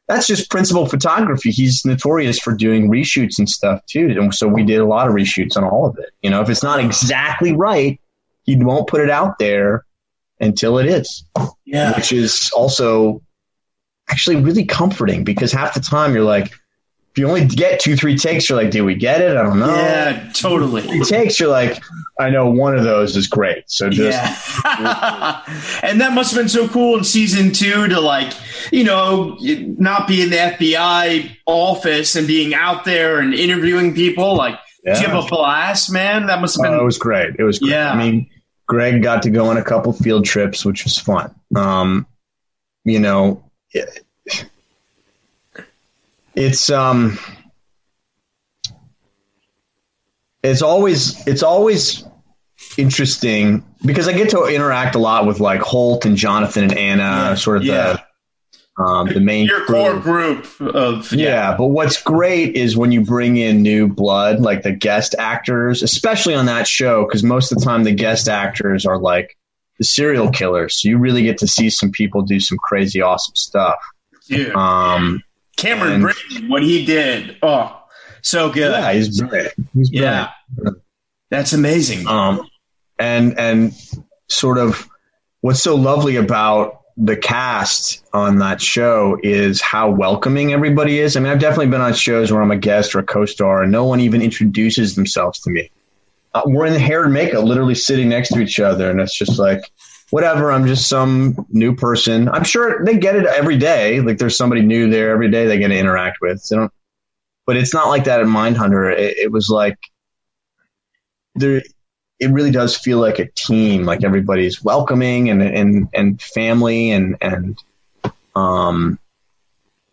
that's 0.08 0.26
just 0.26 0.50
principal 0.50 0.86
photography. 0.86 1.52
He's 1.52 1.86
notorious 1.86 2.40
for 2.40 2.54
doing 2.54 2.90
reshoots 2.90 3.38
and 3.38 3.50
stuff 3.50 3.86
too. 3.86 4.16
And 4.18 4.34
so 4.34 4.48
we 4.48 4.64
did 4.64 4.80
a 4.80 4.86
lot 4.86 5.08
of 5.08 5.14
reshoots 5.14 5.58
on 5.58 5.64
all 5.64 5.86
of 5.86 5.98
it. 5.98 6.12
You 6.22 6.30
know, 6.30 6.42
if 6.42 6.50
it's 6.50 6.64
not 6.64 6.80
exactly 6.80 7.54
right, 7.54 8.00
he 8.44 8.56
won't 8.56 8.88
put 8.88 9.02
it 9.02 9.10
out 9.10 9.38
there 9.38 9.86
until 10.40 10.78
it 10.78 10.86
is, 10.86 11.26
yeah 11.66 11.96
which 11.96 12.12
is 12.12 12.52
also 12.56 13.22
actually 14.10 14.38
really 14.38 14.64
comforting 14.64 15.24
because 15.24 15.52
half 15.52 15.74
the 15.74 15.80
time 15.80 16.14
you're 16.14 16.24
like, 16.24 16.54
if 17.18 17.22
you 17.22 17.28
only 17.28 17.48
get 17.48 17.80
two, 17.80 17.96
three 17.96 18.16
takes, 18.16 18.48
you're 18.48 18.62
like, 18.62 18.70
"Do 18.70 18.86
we 18.86 18.94
get 18.94 19.22
it? 19.22 19.36
I 19.36 19.42
don't 19.42 19.58
know." 19.58 19.74
Yeah, 19.74 20.30
totally. 20.36 20.84
Three 20.84 21.04
takes, 21.04 21.40
you're 21.40 21.50
like, 21.50 21.82
"I 22.20 22.30
know 22.30 22.48
one 22.48 22.78
of 22.78 22.84
those 22.84 23.18
is 23.18 23.26
great." 23.26 23.64
So 23.66 23.90
just 23.90 24.16
yeah, 24.16 25.42
and 25.82 26.00
that 26.00 26.14
must 26.14 26.32
have 26.32 26.40
been 26.40 26.48
so 26.48 26.68
cool 26.68 26.96
in 27.00 27.04
season 27.04 27.54
two 27.54 27.88
to 27.88 28.00
like, 28.00 28.34
you 28.72 28.84
know, 28.84 29.36
not 29.42 30.08
be 30.08 30.22
in 30.22 30.30
the 30.30 30.36
FBI 30.36 31.36
office 31.48 32.16
and 32.16 32.28
being 32.28 32.54
out 32.54 32.86
there 32.86 33.20
and 33.20 33.34
interviewing 33.34 33.96
people. 33.96 34.36
Like, 34.36 34.60
yeah. 34.84 34.94
did 34.94 35.02
you 35.02 35.08
have 35.08 35.26
a 35.26 35.28
blast, 35.28 35.92
man? 35.92 36.28
That 36.28 36.40
must 36.40 36.56
have 36.58 36.66
been. 36.66 36.76
Oh, 36.76 36.82
it 36.82 36.86
was 36.86 37.00
great. 37.00 37.36
It 37.40 37.44
was 37.44 37.58
great. 37.58 37.72
Yeah. 37.72 37.92
I 37.92 37.98
mean, 37.98 38.30
Greg 38.68 39.02
got 39.02 39.24
to 39.24 39.32
go 39.32 39.50
on 39.50 39.58
a 39.58 39.64
couple 39.64 39.92
field 39.92 40.24
trips, 40.24 40.64
which 40.64 40.84
was 40.84 41.00
fun. 41.00 41.34
Um, 41.56 42.06
you 42.84 43.00
know, 43.00 43.44
it, 43.72 44.06
it's 46.38 46.70
um, 46.70 47.18
it's 50.44 50.62
always 50.62 51.26
it's 51.28 51.42
always 51.42 52.06
interesting 52.78 53.66
because 53.84 54.08
I 54.08 54.14
get 54.14 54.30
to 54.30 54.46
interact 54.46 54.94
a 54.94 55.00
lot 55.00 55.26
with 55.26 55.40
like 55.40 55.62
Holt 55.62 56.06
and 56.06 56.16
Jonathan 56.16 56.66
and 56.66 56.78
Anna, 56.78 57.02
yeah, 57.02 57.36
sort 57.36 57.58
of 57.58 57.64
yeah. 57.64 57.98
the 58.78 58.84
um, 58.84 59.08
the 59.08 59.20
main 59.20 59.48
your 59.48 59.66
core 59.66 60.00
group 60.00 60.46
of 60.62 61.12
yeah. 61.12 61.26
yeah. 61.26 61.58
But 61.58 61.68
what's 61.68 62.02
great 62.04 62.56
is 62.56 62.78
when 62.78 62.92
you 62.92 63.02
bring 63.02 63.38
in 63.38 63.64
new 63.64 63.88
blood, 63.88 64.40
like 64.40 64.62
the 64.62 64.74
guest 64.74 65.16
actors, 65.18 65.82
especially 65.82 66.36
on 66.36 66.46
that 66.46 66.68
show, 66.68 67.04
because 67.04 67.24
most 67.24 67.52
of 67.52 67.58
the 67.58 67.66
time 67.66 67.84
the 67.84 67.94
guest 67.94 68.30
actors 68.30 68.86
are 68.86 69.00
like 69.00 69.36
the 69.80 69.86
serial 69.86 70.30
killers. 70.30 70.80
So 70.80 70.90
you 70.90 71.00
really 71.00 71.24
get 71.24 71.40
to 71.40 71.48
see 71.48 71.72
some 71.72 71.90
people 71.90 72.22
do 72.22 72.40
some 72.40 72.60
crazy, 72.60 73.02
awesome 73.02 73.36
stuff. 73.36 73.80
Dude. 74.28 74.54
Um, 74.54 75.24
Cameron 75.58 76.02
Britton, 76.02 76.50
what 76.50 76.64
he 76.64 76.86
did, 76.86 77.38
oh, 77.42 77.84
so 78.22 78.50
good. 78.50 78.72
Yeah, 78.72 78.94
he's 78.94 79.20
brilliant. 79.20 79.54
He's 79.74 79.90
brilliant. 79.90 80.30
Yeah, 80.56 80.72
that's 81.30 81.54
amazing. 81.54 82.08
Um, 82.08 82.50
and 83.00 83.38
and 83.38 83.74
sort 84.30 84.58
of 84.58 84.88
what's 85.42 85.62
so 85.62 85.76
lovely 85.76 86.16
about 86.16 86.82
the 86.98 87.16
cast 87.16 88.04
on 88.14 88.40
that 88.40 88.60
show 88.60 89.20
is 89.22 89.62
how 89.62 89.90
welcoming 89.90 90.52
everybody 90.52 91.00
is. 91.00 91.16
I 91.16 91.20
mean, 91.20 91.32
I've 91.32 91.40
definitely 91.40 91.68
been 91.68 91.82
on 91.82 91.94
shows 91.94 92.32
where 92.32 92.42
I'm 92.42 92.52
a 92.52 92.58
guest 92.58 92.96
or 92.96 93.00
a 93.00 93.04
co-star, 93.04 93.62
and 93.62 93.72
no 93.72 93.86
one 93.86 94.00
even 94.00 94.22
introduces 94.22 94.96
themselves 94.96 95.40
to 95.42 95.52
me. 95.52 95.70
Uh, 96.34 96.42
we're 96.46 96.66
in 96.66 96.74
hair 96.74 97.04
and 97.04 97.14
makeup, 97.14 97.44
literally 97.44 97.76
sitting 97.76 98.10
next 98.10 98.30
to 98.30 98.40
each 98.40 98.60
other, 98.60 98.90
and 98.90 99.00
it's 99.00 99.18
just 99.18 99.38
like, 99.38 99.62
whatever. 100.10 100.52
I'm 100.52 100.68
just 100.68 100.88
some 100.88 101.46
new 101.50 101.76
person. 101.76 102.30
I'm 102.30 102.44
sure 102.44 102.84
they 102.86 102.98
get 102.98 103.16
it 103.16 103.26
every 103.26 103.58
day. 103.58 104.02
Like 104.02 104.18
there's 104.18 104.38
somebody 104.38 104.62
new 104.62 104.90
there 104.90 105.12
every 105.12 105.30
day 105.30 105.48
they 105.48 105.60
get 105.60 105.70
to 105.70 105.78
interact 105.78 106.20
with. 106.22 106.42
So 106.42 106.70
but 107.48 107.56
it's 107.56 107.74
not 107.74 107.88
like 107.88 108.04
that 108.04 108.20
in 108.20 108.28
Mindhunter. 108.28 108.94
It, 108.94 109.18
it 109.18 109.32
was 109.32 109.50
like 109.50 109.80
there 111.36 111.64
it 112.20 112.32
really 112.32 112.52
does 112.52 112.76
feel 112.76 113.00
like 113.00 113.20
a 113.20 113.30
team, 113.32 113.84
like 113.84 114.04
everybody's 114.04 114.64
welcoming 114.64 115.30
and 115.30 115.42
and 115.42 115.88
and 115.94 116.22
family 116.22 116.92
and 116.92 117.18
and 117.22 117.58
um 118.36 119.00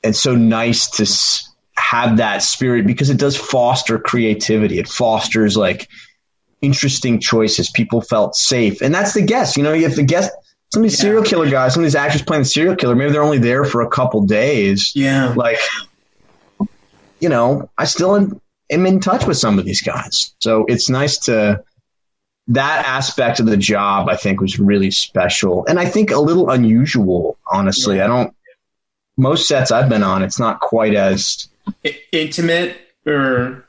and 0.03 0.17
so 0.17 0.35
nice 0.35 0.91
to 0.91 1.51
have 1.77 2.19
that 2.19 2.43
spirit 2.43 2.87
because 2.87 3.11
it 3.11 3.19
does 3.19 3.37
foster 3.37 3.99
creativity. 3.99 4.79
It 4.79 4.89
fosters 4.89 5.57
like 5.57 5.89
interesting 6.65 7.21
choices. 7.21 7.71
People 7.71 8.01
felt 8.01 8.35
safe, 8.35 8.81
and 8.81 8.95
that's 8.95 9.15
the 9.15 9.23
guest. 9.23 9.57
You 9.57 9.63
know, 9.63 9.73
you 9.73 9.85
have 9.85 9.97
the 9.97 10.03
guest. 10.03 10.31
Some 10.73 10.83
of 10.83 10.91
these 10.91 10.99
yeah. 10.99 11.03
serial 11.03 11.23
killer 11.23 11.49
guys, 11.49 11.75
some 11.75 11.83
of 11.83 11.87
these 11.87 11.95
actors 11.95 12.23
playing 12.23 12.43
the 12.43 12.49
serial 12.49 12.75
killer, 12.75 12.97
maybe 12.97 13.13
they're 13.13 13.23
only 13.23 13.39
there 13.39 13.65
for 13.65 13.83
a 13.83 13.89
couple 13.89 14.27
days. 14.27 14.93
Yeah, 14.95 15.33
like 15.37 15.59
you 17.21 17.29
know, 17.29 17.71
I 17.79 17.85
still 17.85 18.17
am, 18.17 18.41
am 18.71 18.87
in 18.87 19.01
touch 19.01 19.27
with 19.27 19.37
some 19.37 19.59
of 19.59 19.65
these 19.65 19.83
guys, 19.83 20.35
so 20.41 20.65
it's 20.67 20.89
nice 20.89 21.19
to 21.21 21.63
that 22.49 22.85
aspect 22.87 23.41
of 23.41 23.47
the 23.47 23.57
job 23.57 24.09
I 24.09 24.17
think 24.17 24.41
was 24.41 24.59
really 24.59 24.91
special 24.91 25.65
and 25.67 25.81
I 25.81 25.87
think 25.87 26.11
a 26.11 26.21
little 26.21 26.51
unusual, 26.51 27.39
honestly. 27.51 27.97
Yeah. 27.97 28.05
I 28.05 28.07
don't 28.09 28.37
most 29.17 29.49
sets 29.49 29.71
I've 29.71 29.89
been 29.89 30.03
on, 30.03 30.23
it's 30.23 30.39
not 30.39 30.61
quite 30.61 30.95
as 30.95 31.49
intimate 32.13 32.77
or 33.07 33.65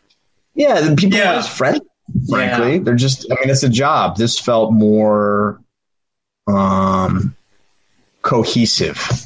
yeah, 0.55 0.81
the 0.81 0.95
people 0.95 1.19
yeah. 1.19 1.33
are 1.33 1.39
as 1.39 1.47
friendly, 1.47 1.85
frankly. 2.29 2.73
Yeah. 2.73 2.79
They're 2.83 2.95
just 2.95 3.31
I 3.31 3.35
mean 3.35 3.49
it's 3.49 3.63
a 3.63 3.69
job. 3.69 4.17
This 4.17 4.39
felt 4.39 4.73
more 4.73 5.61
um 6.47 7.35
cohesive. 8.21 9.23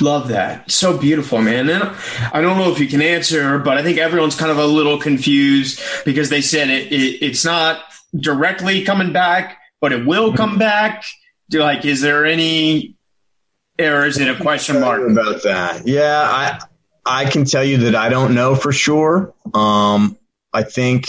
Love 0.00 0.28
that. 0.28 0.70
So 0.70 0.98
beautiful, 0.98 1.40
man. 1.40 1.70
And 1.70 1.90
I 2.32 2.42
don't 2.42 2.58
know 2.58 2.70
if 2.70 2.78
you 2.78 2.86
can 2.86 3.00
answer, 3.00 3.58
but 3.58 3.78
I 3.78 3.82
think 3.82 3.96
everyone's 3.96 4.36
kind 4.36 4.50
of 4.50 4.58
a 4.58 4.66
little 4.66 4.98
confused 4.98 5.80
because 6.04 6.28
they 6.28 6.42
said 6.42 6.68
it, 6.68 6.92
it 6.92 7.24
it's 7.24 7.44
not 7.44 7.80
directly 8.14 8.84
coming 8.84 9.12
back, 9.12 9.58
but 9.80 9.92
it 9.92 10.06
will 10.06 10.32
come 10.34 10.58
back? 10.58 11.04
Do, 11.48 11.60
like, 11.60 11.84
is 11.84 12.00
there 12.00 12.24
any, 12.24 12.96
or 13.78 14.04
is 14.04 14.18
it 14.18 14.28
a 14.28 14.40
question 14.40 14.80
mark 14.80 15.08
about 15.08 15.42
that? 15.44 15.86
Yeah, 15.86 16.22
I 16.26 16.58
I 17.04 17.30
can 17.30 17.44
tell 17.44 17.64
you 17.64 17.78
that 17.78 17.94
I 17.94 18.08
don't 18.08 18.34
know 18.34 18.54
for 18.54 18.72
sure. 18.72 19.32
Um, 19.54 20.18
I 20.52 20.64
think 20.64 21.08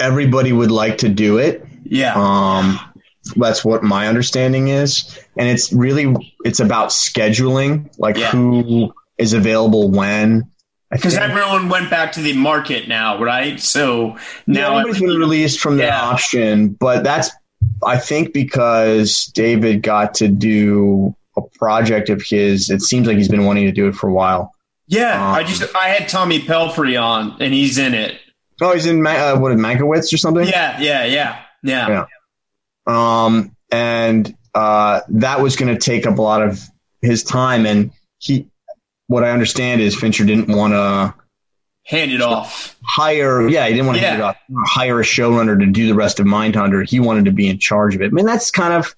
everybody 0.00 0.52
would 0.52 0.70
like 0.70 0.98
to 0.98 1.08
do 1.08 1.38
it. 1.38 1.64
Yeah. 1.84 2.14
Um, 2.16 2.78
that's 3.34 3.64
what 3.64 3.82
my 3.82 4.06
understanding 4.06 4.68
is, 4.68 5.18
and 5.36 5.48
it's 5.48 5.72
really 5.72 6.14
it's 6.44 6.60
about 6.60 6.90
scheduling, 6.90 7.90
like 7.98 8.16
yeah. 8.16 8.30
who 8.30 8.94
is 9.18 9.32
available 9.32 9.90
when 9.90 10.50
because 10.90 11.14
everyone 11.16 11.68
went 11.68 11.90
back 11.90 12.12
to 12.12 12.20
the 12.20 12.34
market 12.34 12.86
now, 12.86 13.20
right? 13.20 13.58
So 13.58 14.16
now 14.46 14.72
yeah, 14.74 14.78
everybody's 14.78 15.00
been 15.00 15.18
released 15.18 15.58
from 15.58 15.76
the 15.76 15.84
yeah. 15.84 16.00
option, 16.00 16.68
but 16.68 17.02
that's 17.02 17.30
I 17.84 17.98
think 17.98 18.32
because 18.32 19.26
David 19.34 19.82
got 19.82 20.14
to 20.14 20.28
do 20.28 21.14
a 21.36 21.42
project 21.58 22.08
of 22.08 22.22
his. 22.22 22.70
It 22.70 22.82
seems 22.82 23.06
like 23.06 23.16
he's 23.16 23.28
been 23.28 23.44
wanting 23.44 23.64
to 23.64 23.72
do 23.72 23.88
it 23.88 23.94
for 23.94 24.08
a 24.08 24.12
while. 24.12 24.52
Yeah, 24.86 25.14
um, 25.14 25.34
I 25.34 25.42
just 25.42 25.74
I 25.74 25.88
had 25.88 26.08
Tommy 26.08 26.40
Pelphrey 26.40 27.00
on, 27.00 27.36
and 27.40 27.52
he's 27.52 27.78
in 27.78 27.94
it. 27.94 28.20
Oh, 28.60 28.72
he's 28.72 28.86
in 28.86 29.06
uh, 29.06 29.36
what 29.36 29.52
Mankiewicz 29.52 30.12
or 30.12 30.16
something. 30.16 30.46
Yeah, 30.46 30.80
yeah, 30.80 31.04
yeah, 31.04 31.42
yeah. 31.62 31.88
Yeah. 31.88 32.06
Um, 32.86 33.54
and 33.70 34.34
uh, 34.54 35.00
that 35.08 35.40
was 35.40 35.56
going 35.56 35.74
to 35.74 35.80
take 35.80 36.06
up 36.06 36.18
a 36.18 36.22
lot 36.22 36.42
of 36.42 36.60
his 37.02 37.22
time, 37.22 37.66
and 37.66 37.90
he 38.18 38.48
what 39.08 39.24
I 39.24 39.30
understand 39.30 39.80
is 39.80 39.94
Fincher 39.94 40.24
didn't 40.24 40.48
want 40.48 40.72
to 40.72 41.14
hand 41.84 42.10
it 42.10 42.20
off. 42.20 42.76
Hire, 42.84 43.48
yeah, 43.48 43.66
he 43.66 43.74
didn't 43.74 43.86
want 43.86 43.98
to 43.98 44.02
yeah. 44.02 44.10
hand 44.10 44.20
it 44.20 44.24
off. 44.24 44.36
Hire 44.66 45.00
a 45.00 45.04
showrunner 45.04 45.58
to 45.58 45.66
do 45.66 45.86
the 45.86 45.94
rest 45.94 46.18
of 46.20 46.26
Mindhunter. 46.26 46.88
He 46.88 47.00
wanted 47.00 47.26
to 47.26 47.32
be 47.32 47.48
in 47.48 47.58
charge 47.58 47.94
of 47.94 48.02
it. 48.02 48.06
I 48.06 48.10
mean, 48.10 48.26
that's 48.26 48.50
kind 48.50 48.72
of 48.72 48.94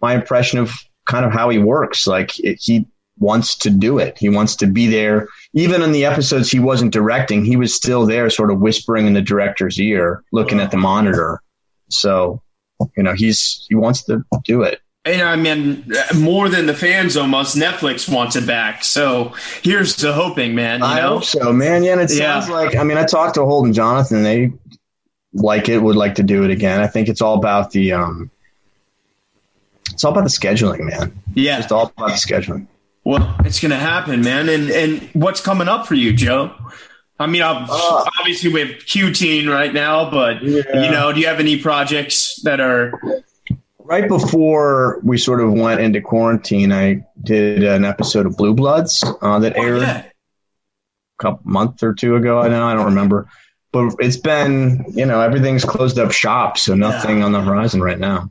my 0.00 0.14
impression 0.14 0.58
of 0.58 0.72
kind 1.04 1.24
of 1.24 1.32
how 1.32 1.48
he 1.50 1.58
works. 1.58 2.06
Like 2.06 2.38
it, 2.40 2.58
he 2.60 2.86
wants 3.20 3.54
to 3.58 3.70
do 3.70 3.98
it. 3.98 4.18
He 4.18 4.28
wants 4.28 4.56
to 4.56 4.66
be 4.66 4.86
there. 4.86 5.28
Even 5.52 5.82
in 5.82 5.92
the 5.92 6.04
episodes 6.04 6.50
he 6.50 6.58
wasn't 6.58 6.92
directing, 6.92 7.44
he 7.44 7.56
was 7.56 7.74
still 7.74 8.06
there, 8.06 8.28
sort 8.30 8.50
of 8.50 8.60
whispering 8.60 9.06
in 9.06 9.12
the 9.12 9.22
director's 9.22 9.78
ear, 9.78 10.24
looking 10.32 10.58
at 10.58 10.70
the 10.70 10.76
monitor. 10.76 11.40
So, 11.90 12.42
you 12.96 13.02
know, 13.02 13.14
he's 13.14 13.66
he 13.68 13.76
wants 13.76 14.02
to 14.04 14.24
do 14.44 14.62
it 14.62 14.80
and 15.04 15.22
I 15.22 15.36
mean, 15.36 15.90
more 16.14 16.48
than 16.48 16.66
the 16.66 16.74
fans 16.74 17.16
almost, 17.16 17.56
Netflix 17.56 18.12
wants 18.12 18.36
it 18.36 18.46
back. 18.46 18.84
So 18.84 19.32
here's 19.62 19.96
to 19.96 20.12
hoping, 20.12 20.54
man. 20.54 20.80
You 20.80 20.86
I 20.86 21.00
know? 21.00 21.08
hope 21.14 21.24
so, 21.24 21.52
man. 21.52 21.82
Yeah, 21.82 21.92
and 21.92 22.02
it 22.02 22.10
sounds 22.10 22.50
like, 22.50 22.76
I 22.76 22.84
mean, 22.84 22.98
I 22.98 23.04
talked 23.04 23.34
to 23.36 23.44
Holden 23.44 23.72
Jonathan. 23.72 24.22
They 24.22 24.52
like 25.32 25.68
it, 25.70 25.78
would 25.78 25.96
like 25.96 26.16
to 26.16 26.22
do 26.22 26.44
it 26.44 26.50
again. 26.50 26.80
I 26.80 26.86
think 26.86 27.08
it's 27.08 27.22
all 27.22 27.34
about 27.34 27.70
the, 27.70 27.92
um, 27.92 28.30
it's 29.90 30.04
all 30.04 30.12
about 30.12 30.24
the 30.24 30.30
scheduling, 30.30 30.80
man. 30.80 31.18
Yeah. 31.34 31.60
It's 31.60 31.72
all 31.72 31.92
about 31.96 32.08
the 32.08 32.14
scheduling. 32.14 32.66
Well, 33.04 33.36
it's 33.44 33.60
going 33.60 33.70
to 33.70 33.76
happen, 33.76 34.20
man. 34.20 34.48
And, 34.48 34.70
and 34.70 35.08
what's 35.12 35.40
coming 35.40 35.68
up 35.68 35.86
for 35.86 35.94
you, 35.94 36.12
Joe? 36.12 36.54
I 37.18 37.26
mean, 37.26 37.42
uh, 37.42 37.66
obviously 37.68 38.52
we 38.52 38.60
have 38.60 38.86
Q 38.86 39.12
Teen 39.12 39.48
right 39.48 39.72
now, 39.72 40.10
but 40.10 40.42
yeah. 40.42 40.62
you 40.74 40.90
know, 40.90 41.12
do 41.12 41.20
you 41.20 41.26
have 41.26 41.38
any 41.38 41.58
projects 41.58 42.40
that 42.44 42.60
are 42.60 42.98
right 43.90 44.06
before 44.06 45.00
we 45.02 45.18
sort 45.18 45.40
of 45.40 45.52
went 45.52 45.80
into 45.80 46.00
quarantine, 46.00 46.72
I 46.72 47.04
did 47.22 47.64
an 47.64 47.84
episode 47.84 48.24
of 48.24 48.36
Blue 48.36 48.54
Bloods 48.54 49.04
uh, 49.20 49.38
that 49.40 49.54
oh, 49.56 49.62
aired 49.62 49.82
yeah. 49.82 49.98
a 49.98 50.12
couple 51.18 51.50
month 51.50 51.82
or 51.82 51.92
two 51.92 52.14
ago. 52.14 52.40
I 52.40 52.48
know 52.48 52.64
I 52.64 52.74
don't 52.74 52.86
remember, 52.86 53.28
but 53.72 53.96
it's 53.98 54.16
been 54.16 54.84
you 54.94 55.04
know 55.04 55.20
everything's 55.20 55.64
closed 55.64 55.98
up 55.98 56.12
shop, 56.12 56.56
so 56.56 56.74
nothing 56.74 57.18
yeah. 57.18 57.24
on 57.24 57.32
the 57.32 57.42
horizon 57.42 57.82
right 57.82 57.98
now. 57.98 58.30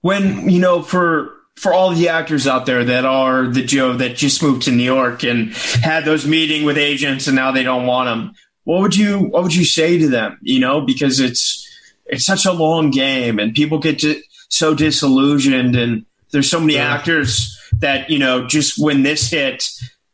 When 0.00 0.48
you 0.48 0.60
know 0.60 0.82
for 0.82 1.34
for 1.56 1.72
all 1.72 1.94
the 1.94 2.08
actors 2.08 2.46
out 2.46 2.66
there 2.66 2.84
that 2.84 3.04
are 3.04 3.46
the 3.46 3.64
Joe 3.64 3.94
that 3.94 4.16
just 4.16 4.42
moved 4.42 4.62
to 4.62 4.72
New 4.72 4.82
York 4.82 5.22
and 5.22 5.52
had 5.52 6.04
those 6.04 6.26
meeting 6.26 6.64
with 6.64 6.78
agents 6.78 7.26
and 7.26 7.36
now 7.36 7.52
they 7.52 7.62
don't 7.62 7.86
want 7.86 8.08
them. 8.08 8.34
What 8.64 8.80
would 8.80 8.96
you 8.96 9.18
what 9.18 9.42
would 9.42 9.54
you 9.54 9.64
say 9.64 9.98
to 9.98 10.08
them? 10.08 10.38
You 10.42 10.60
know, 10.60 10.80
because 10.80 11.20
it's 11.20 11.68
it's 12.06 12.24
such 12.24 12.46
a 12.46 12.52
long 12.52 12.90
game 12.90 13.38
and 13.38 13.54
people 13.54 13.78
get 13.78 14.00
to 14.00 14.20
so 14.48 14.74
disillusioned 14.74 15.76
and 15.76 16.04
there's 16.30 16.50
so 16.50 16.60
many 16.60 16.74
yeah. 16.74 16.94
actors 16.94 17.58
that 17.80 18.10
you 18.10 18.18
know 18.18 18.46
just 18.46 18.78
when 18.78 19.02
this 19.02 19.30
hit 19.30 19.64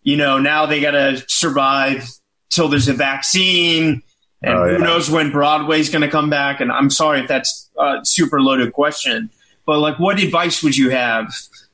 you 0.09 0.17
know, 0.17 0.39
now 0.39 0.65
they 0.65 0.81
got 0.81 0.93
to 0.93 1.23
survive 1.29 2.09
till 2.49 2.69
there's 2.69 2.89
a 2.89 2.95
vaccine. 2.95 4.03
And 4.43 4.55
Oh, 4.55 4.65
yeah. 4.65 4.79
who 4.79 4.85
knows 4.85 5.11
when 5.11 5.31
Broadway's 5.31 5.91
going 5.91 6.01
to 6.01 6.09
come 6.09 6.31
back? 6.31 6.61
And 6.63 6.73
I'm 6.73 6.89
sorry 6.89 7.21
if 7.21 7.29
that's 7.29 7.69
a 7.79 7.99
super 8.05 8.41
loaded 8.41 8.73
question, 8.73 9.29
but 9.69 9.81
like, 9.81 9.99
what 9.99 10.19
advice 10.19 10.63
would 10.63 10.75
you 10.75 10.89
have, 10.89 11.31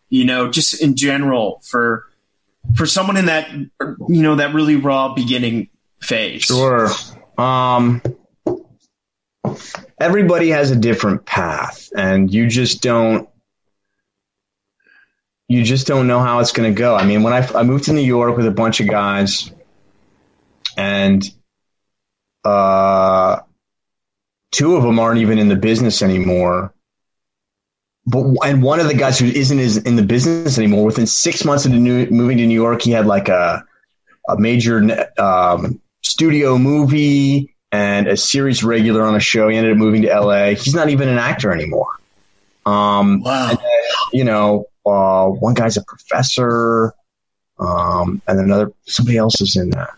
you 0.08 0.24
know, 0.24 0.50
just 0.50 0.82
in 0.82 0.96
general 0.96 1.60
for 1.62 2.08
for 2.74 2.86
someone 2.86 3.16
in 3.16 3.26
that, 3.26 3.48
you 3.52 3.68
know, 4.20 4.34
that 4.34 4.52
really 4.52 4.74
raw 4.74 5.14
beginning 5.14 5.68
phase? 6.02 6.42
Sure. 6.42 6.88
Um, 7.38 8.02
everybody 9.96 10.48
has 10.48 10.72
a 10.72 10.76
different 10.76 11.24
path, 11.24 11.88
and 11.96 12.34
you 12.34 12.48
just 12.48 12.82
don't. 12.82 13.28
You 15.46 15.62
just 15.62 15.86
don't 15.86 16.08
know 16.08 16.18
how 16.18 16.40
it's 16.40 16.50
going 16.50 16.74
to 16.74 16.76
go. 16.76 16.96
I 16.96 17.06
mean, 17.06 17.22
when 17.22 17.32
I, 17.32 17.46
I 17.54 17.62
moved 17.62 17.84
to 17.84 17.92
New 17.92 18.00
York 18.00 18.36
with 18.36 18.46
a 18.46 18.50
bunch 18.50 18.80
of 18.80 18.88
guys, 18.88 19.52
and 20.76 21.22
uh, 22.42 23.38
two 24.50 24.74
of 24.74 24.82
them 24.82 24.98
aren't 24.98 25.20
even 25.20 25.38
in 25.38 25.46
the 25.46 25.54
business 25.54 26.02
anymore. 26.02 26.73
But 28.06 28.24
and 28.44 28.62
one 28.62 28.80
of 28.80 28.86
the 28.86 28.94
guys 28.94 29.18
who 29.18 29.26
isn't 29.26 29.58
is 29.58 29.78
in 29.78 29.96
the 29.96 30.02
business 30.02 30.58
anymore. 30.58 30.84
Within 30.84 31.06
six 31.06 31.44
months 31.44 31.64
of 31.64 31.72
new, 31.72 32.06
moving 32.10 32.36
to 32.38 32.46
New 32.46 32.54
York, 32.54 32.82
he 32.82 32.90
had 32.90 33.06
like 33.06 33.28
a 33.28 33.64
a 34.28 34.38
major 34.38 35.08
um, 35.18 35.80
studio 36.02 36.58
movie 36.58 37.54
and 37.72 38.06
a 38.06 38.16
series 38.16 38.62
regular 38.62 39.02
on 39.04 39.14
a 39.14 39.20
show. 39.20 39.48
He 39.48 39.56
ended 39.56 39.72
up 39.72 39.78
moving 39.78 40.02
to 40.02 40.08
LA. 40.20 40.48
He's 40.50 40.74
not 40.74 40.90
even 40.90 41.08
an 41.08 41.18
actor 41.18 41.52
anymore. 41.52 41.88
Um, 42.66 43.20
Wow. 43.22 43.48
and 43.50 43.58
then, 43.58 43.66
you 44.12 44.24
know, 44.24 44.66
uh, 44.86 45.26
one 45.26 45.54
guy's 45.54 45.76
a 45.76 45.82
professor, 45.82 46.94
um, 47.58 48.22
and 48.26 48.38
another 48.40 48.72
somebody 48.86 49.16
else 49.18 49.40
is 49.40 49.56
in 49.56 49.70
that. 49.70 49.90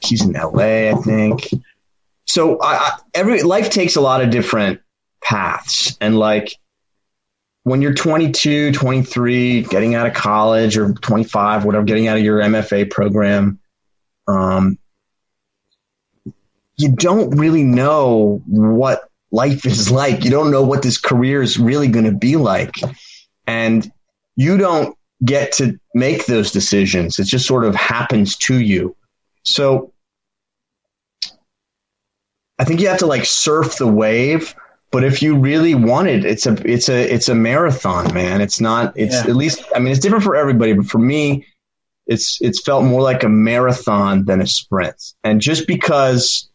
He's 0.00 0.24
in 0.24 0.32
LA, 0.32 0.90
I 0.90 0.94
think. 1.04 1.48
So 2.26 2.58
I, 2.60 2.74
I, 2.74 2.98
every 3.14 3.42
life 3.42 3.70
takes 3.70 3.94
a 3.96 4.00
lot 4.00 4.20
of 4.22 4.30
different 4.30 4.80
paths, 5.22 5.96
and 6.00 6.18
like 6.18 6.56
when 7.64 7.80
you're 7.80 7.94
22, 7.94 8.72
23, 8.72 9.62
getting 9.62 9.94
out 9.94 10.06
of 10.06 10.14
college, 10.14 10.76
or 10.76 10.92
25, 10.92 11.64
whatever, 11.64 11.84
getting 11.84 12.08
out 12.08 12.16
of 12.16 12.24
your 12.24 12.40
MFA 12.40 12.90
program, 12.90 13.60
um, 14.26 14.78
you 16.76 16.90
don't 16.92 17.38
really 17.38 17.62
know 17.62 18.42
what 18.46 19.08
life 19.30 19.64
is 19.64 19.90
like. 19.90 20.24
You 20.24 20.30
don't 20.30 20.50
know 20.50 20.62
what 20.62 20.82
this 20.82 20.98
career 20.98 21.42
is 21.42 21.58
really 21.58 21.88
going 21.88 22.04
to 22.04 22.12
be 22.12 22.36
like. 22.36 22.74
And 23.46 23.90
you 24.36 24.56
don't 24.56 24.96
get 25.24 25.52
to 25.52 25.78
make 25.94 26.26
those 26.26 26.50
decisions. 26.50 27.18
It 27.18 27.24
just 27.24 27.46
sort 27.46 27.64
of 27.64 27.74
happens 27.74 28.36
to 28.38 28.60
you. 28.60 28.96
So 29.44 29.92
I 32.58 32.64
think 32.64 32.80
you 32.80 32.88
have 32.88 32.98
to 32.98 33.06
like 33.06 33.24
surf 33.24 33.76
the 33.76 33.86
wave. 33.86 34.54
But 34.92 35.04
if 35.04 35.22
you 35.22 35.36
really 35.36 35.74
want 35.74 36.08
it, 36.08 36.24
it's 36.24 36.46
a 36.46 36.52
it's 36.70 36.88
a 36.88 37.12
it's 37.14 37.28
a 37.28 37.34
marathon, 37.34 38.12
man. 38.14 38.40
It's 38.42 38.60
not. 38.60 38.92
It's 38.96 39.14
Yeah. 39.14 39.30
at 39.30 39.36
least. 39.36 39.62
I 39.74 39.78
mean, 39.78 39.90
it's 39.90 40.00
different 40.00 40.22
for 40.22 40.36
everybody, 40.36 40.74
but 40.74 40.86
for 40.86 40.98
me, 40.98 41.46
it's 42.06 42.38
it's 42.42 42.62
felt 42.62 42.84
more 42.84 43.00
like 43.02 43.24
a 43.24 43.28
marathon 43.28 44.26
than 44.26 44.40
a 44.42 44.46
sprint. 44.46 44.96
And 45.24 45.40
just 45.40 45.66
because 45.66 46.48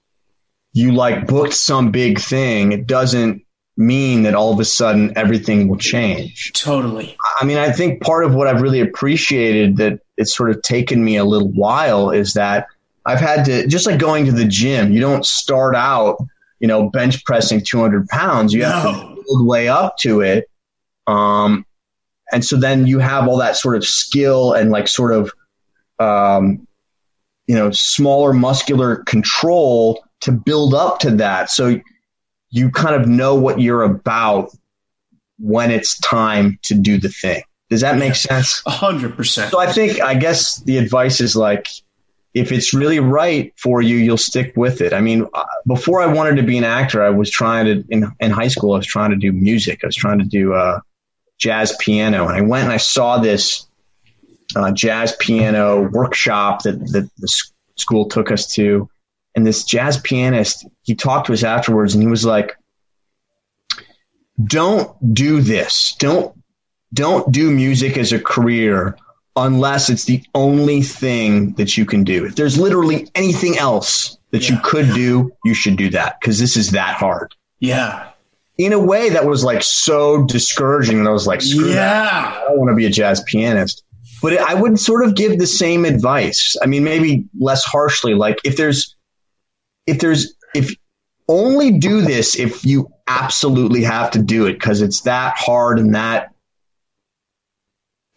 you 0.73 0.91
like 0.91 1.25
booked 1.25 1.53
some 1.55 1.89
big 1.91 2.19
thing, 2.19 2.71
it 2.71 2.85
doesn't 2.85 3.41
mean 3.75 4.23
that 4.23 4.35
all 4.35 4.53
of 4.53 4.59
a 4.59 4.65
sudden 4.65 5.13
everything 5.15 5.67
will 5.67 5.77
change. 5.77 6.51
Totally. 6.53 7.15
I 7.39 7.45
mean, 7.45 7.57
I 7.57 7.71
think 7.71 8.01
part 8.01 8.23
of 8.23 8.33
what 8.35 8.47
I've 8.47 8.61
really 8.61 8.81
appreciated 8.81 9.77
that 9.77 9.99
it's 10.17 10.35
sort 10.35 10.49
of 10.51 10.61
taken 10.61 11.03
me 11.03 11.17
a 11.17 11.25
little 11.25 11.49
while 11.51 12.09
is 12.11 12.33
that 12.33 12.67
I've 13.05 13.19
had 13.19 13.45
to 13.45 13.67
just 13.67 13.85
like 13.87 13.99
going 13.99 14.25
to 14.25 14.31
the 14.31 14.45
gym. 14.45 14.91
You 14.91 14.99
don't 14.99 15.25
start 15.25 15.75
out, 15.75 16.17
you 16.59 16.67
know, 16.67 16.89
bench 16.89 17.23
pressing 17.25 17.61
200 17.65 18.07
pounds. 18.07 18.53
You 18.53 18.63
have 18.63 18.83
No. 18.83 18.91
to 19.15 19.23
build 19.27 19.47
way 19.47 19.67
up 19.67 19.97
to 19.99 20.21
it. 20.21 20.49
Um, 21.05 21.65
and 22.31 22.43
so 22.43 22.57
then 22.57 22.87
you 22.87 22.99
have 22.99 23.27
all 23.27 23.37
that 23.37 23.55
sort 23.55 23.75
of 23.77 23.85
skill 23.85 24.53
and 24.53 24.69
like 24.71 24.87
sort 24.87 25.13
of, 25.13 25.31
um, 25.99 26.67
you 27.47 27.55
know, 27.55 27.71
smaller 27.71 28.33
muscular 28.33 28.97
control 29.05 30.03
to 30.21 30.31
build 30.31 30.73
up 30.73 30.99
to 30.99 31.11
that. 31.11 31.49
So 31.49 31.79
you 32.49 32.69
kind 32.71 32.95
of 33.01 33.07
know 33.07 33.35
what 33.35 33.61
you're 33.61 33.83
about 33.83 34.49
when 35.39 35.71
it's 35.71 35.97
time 35.99 36.59
to 36.63 36.73
do 36.75 36.97
the 36.99 37.09
thing. 37.09 37.43
Does 37.69 37.81
that 37.81 37.97
make 37.97 38.15
sense? 38.15 38.61
A 38.65 38.71
hundred 38.71 39.15
percent. 39.15 39.51
So 39.51 39.59
I 39.59 39.71
think, 39.71 40.01
I 40.01 40.15
guess 40.15 40.57
the 40.63 40.77
advice 40.77 41.21
is 41.21 41.35
like, 41.35 41.67
if 42.39 42.51
it's 42.51 42.73
really 42.73 42.99
right 42.99 43.53
for 43.57 43.81
you, 43.81 43.97
you'll 43.97 44.17
stick 44.17 44.53
with 44.55 44.81
it. 44.81 44.93
I 44.93 45.01
mean, 45.01 45.25
uh, 45.33 45.43
before 45.65 46.01
I 46.01 46.07
wanted 46.07 46.35
to 46.37 46.43
be 46.43 46.57
an 46.57 46.63
actor, 46.63 47.03
I 47.03 47.09
was 47.09 47.29
trying 47.31 47.65
to, 47.65 47.83
in, 47.89 48.11
in 48.19 48.31
high 48.31 48.47
school, 48.47 48.73
I 48.73 48.77
was 48.77 48.87
trying 48.87 49.11
to 49.11 49.17
do 49.17 49.31
music. 49.31 49.79
I 49.83 49.87
was 49.87 49.95
trying 49.95 50.19
to 50.19 50.25
do 50.25 50.53
uh, 50.53 50.79
jazz 51.37 51.75
piano. 51.79 52.27
And 52.27 52.37
I 52.37 52.41
went 52.41 52.65
and 52.65 52.73
I 52.73 52.77
saw 52.77 53.17
this 53.17 53.67
uh, 54.55 54.71
jazz 54.71 55.15
piano 55.19 55.89
workshop 55.89 56.63
that, 56.63 56.79
that 56.91 57.09
the 57.17 57.27
school 57.75 58.07
took 58.07 58.31
us 58.31 58.47
to. 58.53 58.89
And 59.35 59.45
this 59.45 59.63
jazz 59.63 59.97
pianist, 59.97 60.65
he 60.83 60.95
talked 60.95 61.27
to 61.27 61.33
us 61.33 61.43
afterwards 61.43 61.93
and 61.93 62.03
he 62.03 62.09
was 62.09 62.25
like, 62.25 62.55
don't 64.43 65.13
do 65.13 65.41
this. 65.41 65.95
Don't, 65.99 66.35
don't 66.93 67.31
do 67.31 67.51
music 67.51 67.97
as 67.97 68.13
a 68.13 68.19
career 68.19 68.97
unless 69.37 69.89
it's 69.89 70.05
the 70.05 70.21
only 70.35 70.81
thing 70.81 71.53
that 71.53 71.77
you 71.77 71.85
can 71.85 72.03
do. 72.03 72.25
If 72.25 72.35
there's 72.35 72.59
literally 72.59 73.07
anything 73.15 73.57
else 73.57 74.17
that 74.31 74.49
you 74.49 74.57
could 74.63 74.87
do, 74.93 75.31
you 75.45 75.53
should 75.53 75.77
do 75.77 75.89
that 75.91 76.19
because 76.19 76.39
this 76.39 76.57
is 76.57 76.71
that 76.71 76.95
hard. 76.95 77.33
Yeah. 77.59 78.09
In 78.57 78.73
a 78.73 78.79
way 78.79 79.09
that 79.11 79.25
was 79.25 79.43
like 79.43 79.61
so 79.61 80.25
discouraging 80.25 81.03
that 81.03 81.09
I 81.09 81.13
was 81.13 81.27
like, 81.27 81.41
screw 81.41 81.67
that. 81.67 81.73
Yeah. 81.75 82.41
I 82.43 82.47
don't 82.49 82.57
want 82.57 82.71
to 82.71 82.75
be 82.75 82.87
a 82.87 82.89
jazz 82.89 83.23
pianist. 83.23 83.83
But 84.21 84.39
I 84.39 84.55
would 84.55 84.79
sort 84.79 85.05
of 85.05 85.15
give 85.15 85.37
the 85.37 85.45
same 85.45 85.85
advice. 85.85 86.55
I 86.61 86.65
mean, 86.65 86.83
maybe 86.83 87.25
less 87.39 87.63
harshly. 87.63 88.15
Like 88.15 88.39
if 88.43 88.57
there's, 88.57 88.95
if 89.85 89.99
there's, 89.99 90.33
if 90.55 90.75
only 91.29 91.71
do 91.77 92.01
this 92.01 92.37
if 92.37 92.65
you 92.65 92.91
absolutely 93.07 93.83
have 93.83 94.11
to 94.11 94.21
do 94.21 94.45
it 94.45 94.53
because 94.53 94.81
it's 94.81 95.01
that 95.01 95.37
hard 95.37 95.77
and 95.79 95.93
that 95.95 96.33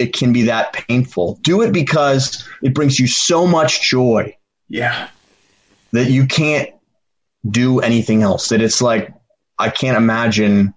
it 0.00 0.14
can 0.14 0.32
be 0.32 0.42
that 0.44 0.72
painful. 0.72 1.38
Do 1.42 1.60
it 1.60 1.72
because 1.72 2.48
it 2.62 2.74
brings 2.74 2.98
you 2.98 3.06
so 3.06 3.46
much 3.46 3.82
joy 3.88 4.34
Yeah. 4.68 5.08
that 5.92 6.10
you 6.10 6.26
can't 6.26 6.70
do 7.48 7.80
anything 7.80 8.22
else. 8.22 8.48
That 8.48 8.62
it's 8.62 8.80
like, 8.80 9.12
I 9.58 9.68
can't 9.68 9.98
imagine 9.98 10.72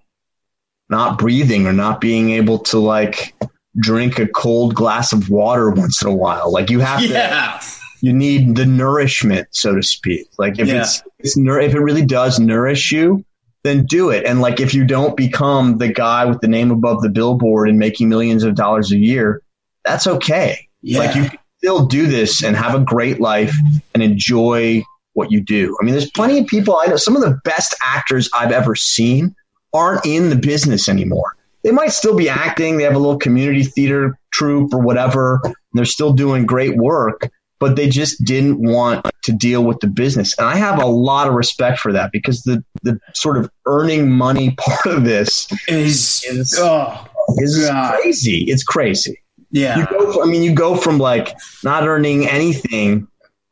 not 0.89 1.17
breathing 1.17 1.65
or 1.65 1.73
not 1.73 2.01
being 2.01 2.31
able 2.31 2.59
to 2.59 2.79
like 2.79 3.33
drink 3.79 4.19
a 4.19 4.27
cold 4.27 4.75
glass 4.75 5.13
of 5.13 5.29
water 5.29 5.69
once 5.71 6.01
in 6.01 6.09
a 6.09 6.13
while. 6.15 6.51
Like 6.51 6.69
you 6.69 6.81
have 6.81 6.99
to, 6.99 7.07
Yeah. 7.07 7.61
you 8.01 8.11
need 8.11 8.55
the 8.57 8.65
nourishment, 8.65 9.47
so 9.51 9.73
to 9.73 9.81
speak. 9.81 10.27
Like 10.37 10.59
if 10.59 10.67
Yeah. 10.67 10.81
it's, 10.81 11.01
it's 11.19 11.37
if 11.37 11.73
it 11.73 11.79
really 11.79 12.05
does 12.05 12.39
nourish 12.39 12.91
you, 12.91 13.23
then 13.63 13.85
do 13.85 14.09
it. 14.09 14.25
And 14.25 14.41
like 14.41 14.59
if 14.59 14.73
you 14.73 14.85
don't 14.85 15.15
become 15.15 15.77
the 15.77 15.87
guy 15.87 16.25
with 16.25 16.41
the 16.41 16.47
name 16.47 16.71
above 16.71 17.01
the 17.01 17.09
billboard 17.09 17.69
and 17.69 17.79
making 17.79 18.09
millions 18.09 18.43
of 18.43 18.55
dollars 18.55 18.91
a 18.91 18.97
year, 18.97 19.41
that's 19.85 20.07
okay. 20.07 20.67
Yeah. 20.81 20.99
Like 20.99 21.15
you 21.15 21.29
can 21.29 21.39
still 21.57 21.85
do 21.85 22.07
this 22.07 22.43
and 22.43 22.55
have 22.55 22.75
a 22.75 22.79
great 22.79 23.21
life 23.21 23.55
and 23.93 24.03
enjoy 24.03 24.83
what 25.13 25.31
you 25.31 25.41
do. 25.41 25.77
I 25.79 25.85
mean, 25.85 25.93
there's 25.93 26.11
plenty 26.11 26.39
of 26.39 26.47
people 26.47 26.75
I 26.75 26.87
know. 26.87 26.97
Some 26.97 27.15
of 27.15 27.21
the 27.21 27.39
best 27.45 27.75
actors 27.83 28.29
I've 28.33 28.51
ever 28.51 28.75
seen 28.75 29.35
aren't 29.73 30.05
in 30.05 30.29
the 30.29 30.35
business 30.35 30.89
anymore. 30.89 31.35
They 31.63 31.71
might 31.71 31.93
still 31.93 32.15
be 32.15 32.29
acting. 32.29 32.77
They 32.77 32.83
have 32.83 32.95
a 32.95 32.99
little 32.99 33.17
community 33.17 33.63
theater 33.63 34.19
troupe 34.31 34.73
or 34.73 34.79
whatever. 34.79 35.39
And 35.45 35.55
they're 35.73 35.85
still 35.85 36.11
doing 36.11 36.45
great 36.45 36.75
work, 36.75 37.29
but 37.63 37.77
they 37.77 37.87
just 37.87 38.21
didn't 38.25 38.59
want 38.59 39.09
to 39.23 39.31
deal 39.31 39.63
with 39.63 39.79
the 39.79 39.87
business. 39.87 40.37
And 40.37 40.45
I 40.45 40.57
have 40.57 40.83
a 40.83 40.85
lot 40.85 41.29
of 41.29 41.33
respect 41.33 41.79
for 41.79 41.93
that 41.93 42.11
because 42.11 42.43
the, 42.43 42.61
the 42.81 42.99
sort 43.13 43.37
of 43.37 43.49
earning 43.65 44.11
money 44.11 44.51
part 44.57 44.85
of 44.97 45.05
this 45.05 45.47
is, 45.69 46.21
is- 46.27 46.53
oh 46.59 47.07
is 47.37 47.71
crazy. 48.01 48.43
It's 48.49 48.63
crazy. 48.65 49.21
You 49.51 49.61
yeah. 49.61 49.85
go 49.89 50.11
from, 50.11 50.23
I 50.23 50.25
mean, 50.25 50.43
you 50.43 50.53
go 50.53 50.75
from 50.75 50.97
like 50.97 51.37
not 51.63 51.87
earning 51.87 52.27
anything 52.27 53.07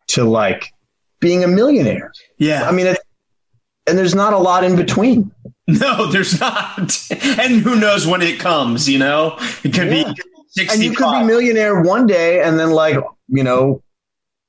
to 0.07 0.25
like 0.25 0.73
being 1.21 1.45
a 1.45 1.47
millionaire. 1.47 2.11
Yeah. 2.37 2.67
I 2.67 2.73
mean, 2.73 2.87
it, 2.87 2.99
and 3.87 3.97
there's 3.97 4.13
not 4.13 4.33
a 4.33 4.37
lot 4.37 4.65
in 4.65 4.75
between. 4.75 5.31
no, 5.67 6.11
there's 6.11 6.37
not. 6.37 7.01
And 7.39 7.61
who 7.61 7.79
knows 7.79 8.05
when 8.05 8.21
it 8.21 8.41
comes, 8.41 8.89
you 8.89 8.99
know? 8.99 9.37
It 9.63 9.73
could 9.73 9.87
Yeah. 9.89 10.11
be 10.57 10.67
And 10.69 10.83
you 10.83 10.91
could 10.93 11.17
be 11.21 11.25
millionaire 11.25 11.81
one 11.81 12.07
day 12.07 12.41
and 12.43 12.59
then 12.59 12.71
like, 12.71 12.97
you 13.29 13.45
know, 13.45 13.81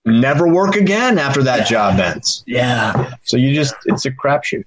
never 0.05 0.49
work 0.49 0.77
again 0.77 1.19
after 1.19 1.43
that 1.45 1.61
Yeah. 1.61 1.65
job 1.65 2.01
ends. 2.01 2.43
yeah. 2.47 3.15
So 3.23 3.37
you 3.37 3.55
just, 3.55 3.75
it's 3.87 4.05
a 4.05 4.11
crapshoot. 4.11 4.65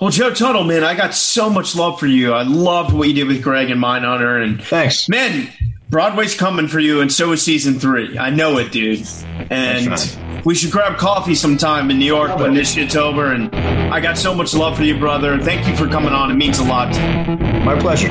Well, 0.00 0.10
Joe 0.10 0.34
Tuttle, 0.34 0.64
man, 0.64 0.82
I 0.82 0.94
got 0.94 1.14
so 1.14 1.48
much 1.48 1.76
love 1.76 2.00
for 2.00 2.06
you. 2.08 2.32
I 2.32 2.42
loved 2.42 2.92
what 2.92 3.06
you 3.08 3.14
did 3.14 3.28
with 3.28 3.42
Greg 3.42 3.70
and 3.70 3.80
Mindhunter. 3.82 4.42
And 4.42 4.62
Thanks. 4.62 5.08
man, 5.08 5.48
Broadway's 5.90 6.34
coming 6.36 6.66
for 6.66 6.80
you, 6.80 7.00
and 7.00 7.12
so 7.12 7.30
is 7.32 7.42
season 7.42 7.78
three. 7.78 8.18
I 8.18 8.30
know 8.30 8.58
it, 8.58 8.72
dude. 8.72 9.06
And 9.50 10.42
we 10.44 10.56
should 10.56 10.72
grab 10.72 10.96
coffee 10.98 11.36
sometime 11.36 11.88
in 11.90 11.98
New 12.00 12.04
York 12.06 12.36
when 12.38 12.54
this 12.54 12.72
shit's 12.72 12.96
over. 12.96 13.30
And 13.32 13.54
I 13.54 14.00
got 14.00 14.18
so 14.18 14.34
much 14.34 14.54
love 14.54 14.76
for 14.76 14.82
you, 14.82 14.98
brother. 14.98 15.38
Thank 15.40 15.68
you 15.68 15.76
for 15.76 15.86
coming 15.88 16.12
on. 16.12 16.32
It 16.32 16.34
means 16.34 16.58
a 16.58 16.64
lot. 16.64 16.90
My 17.64 17.78
pleasure. 17.78 18.10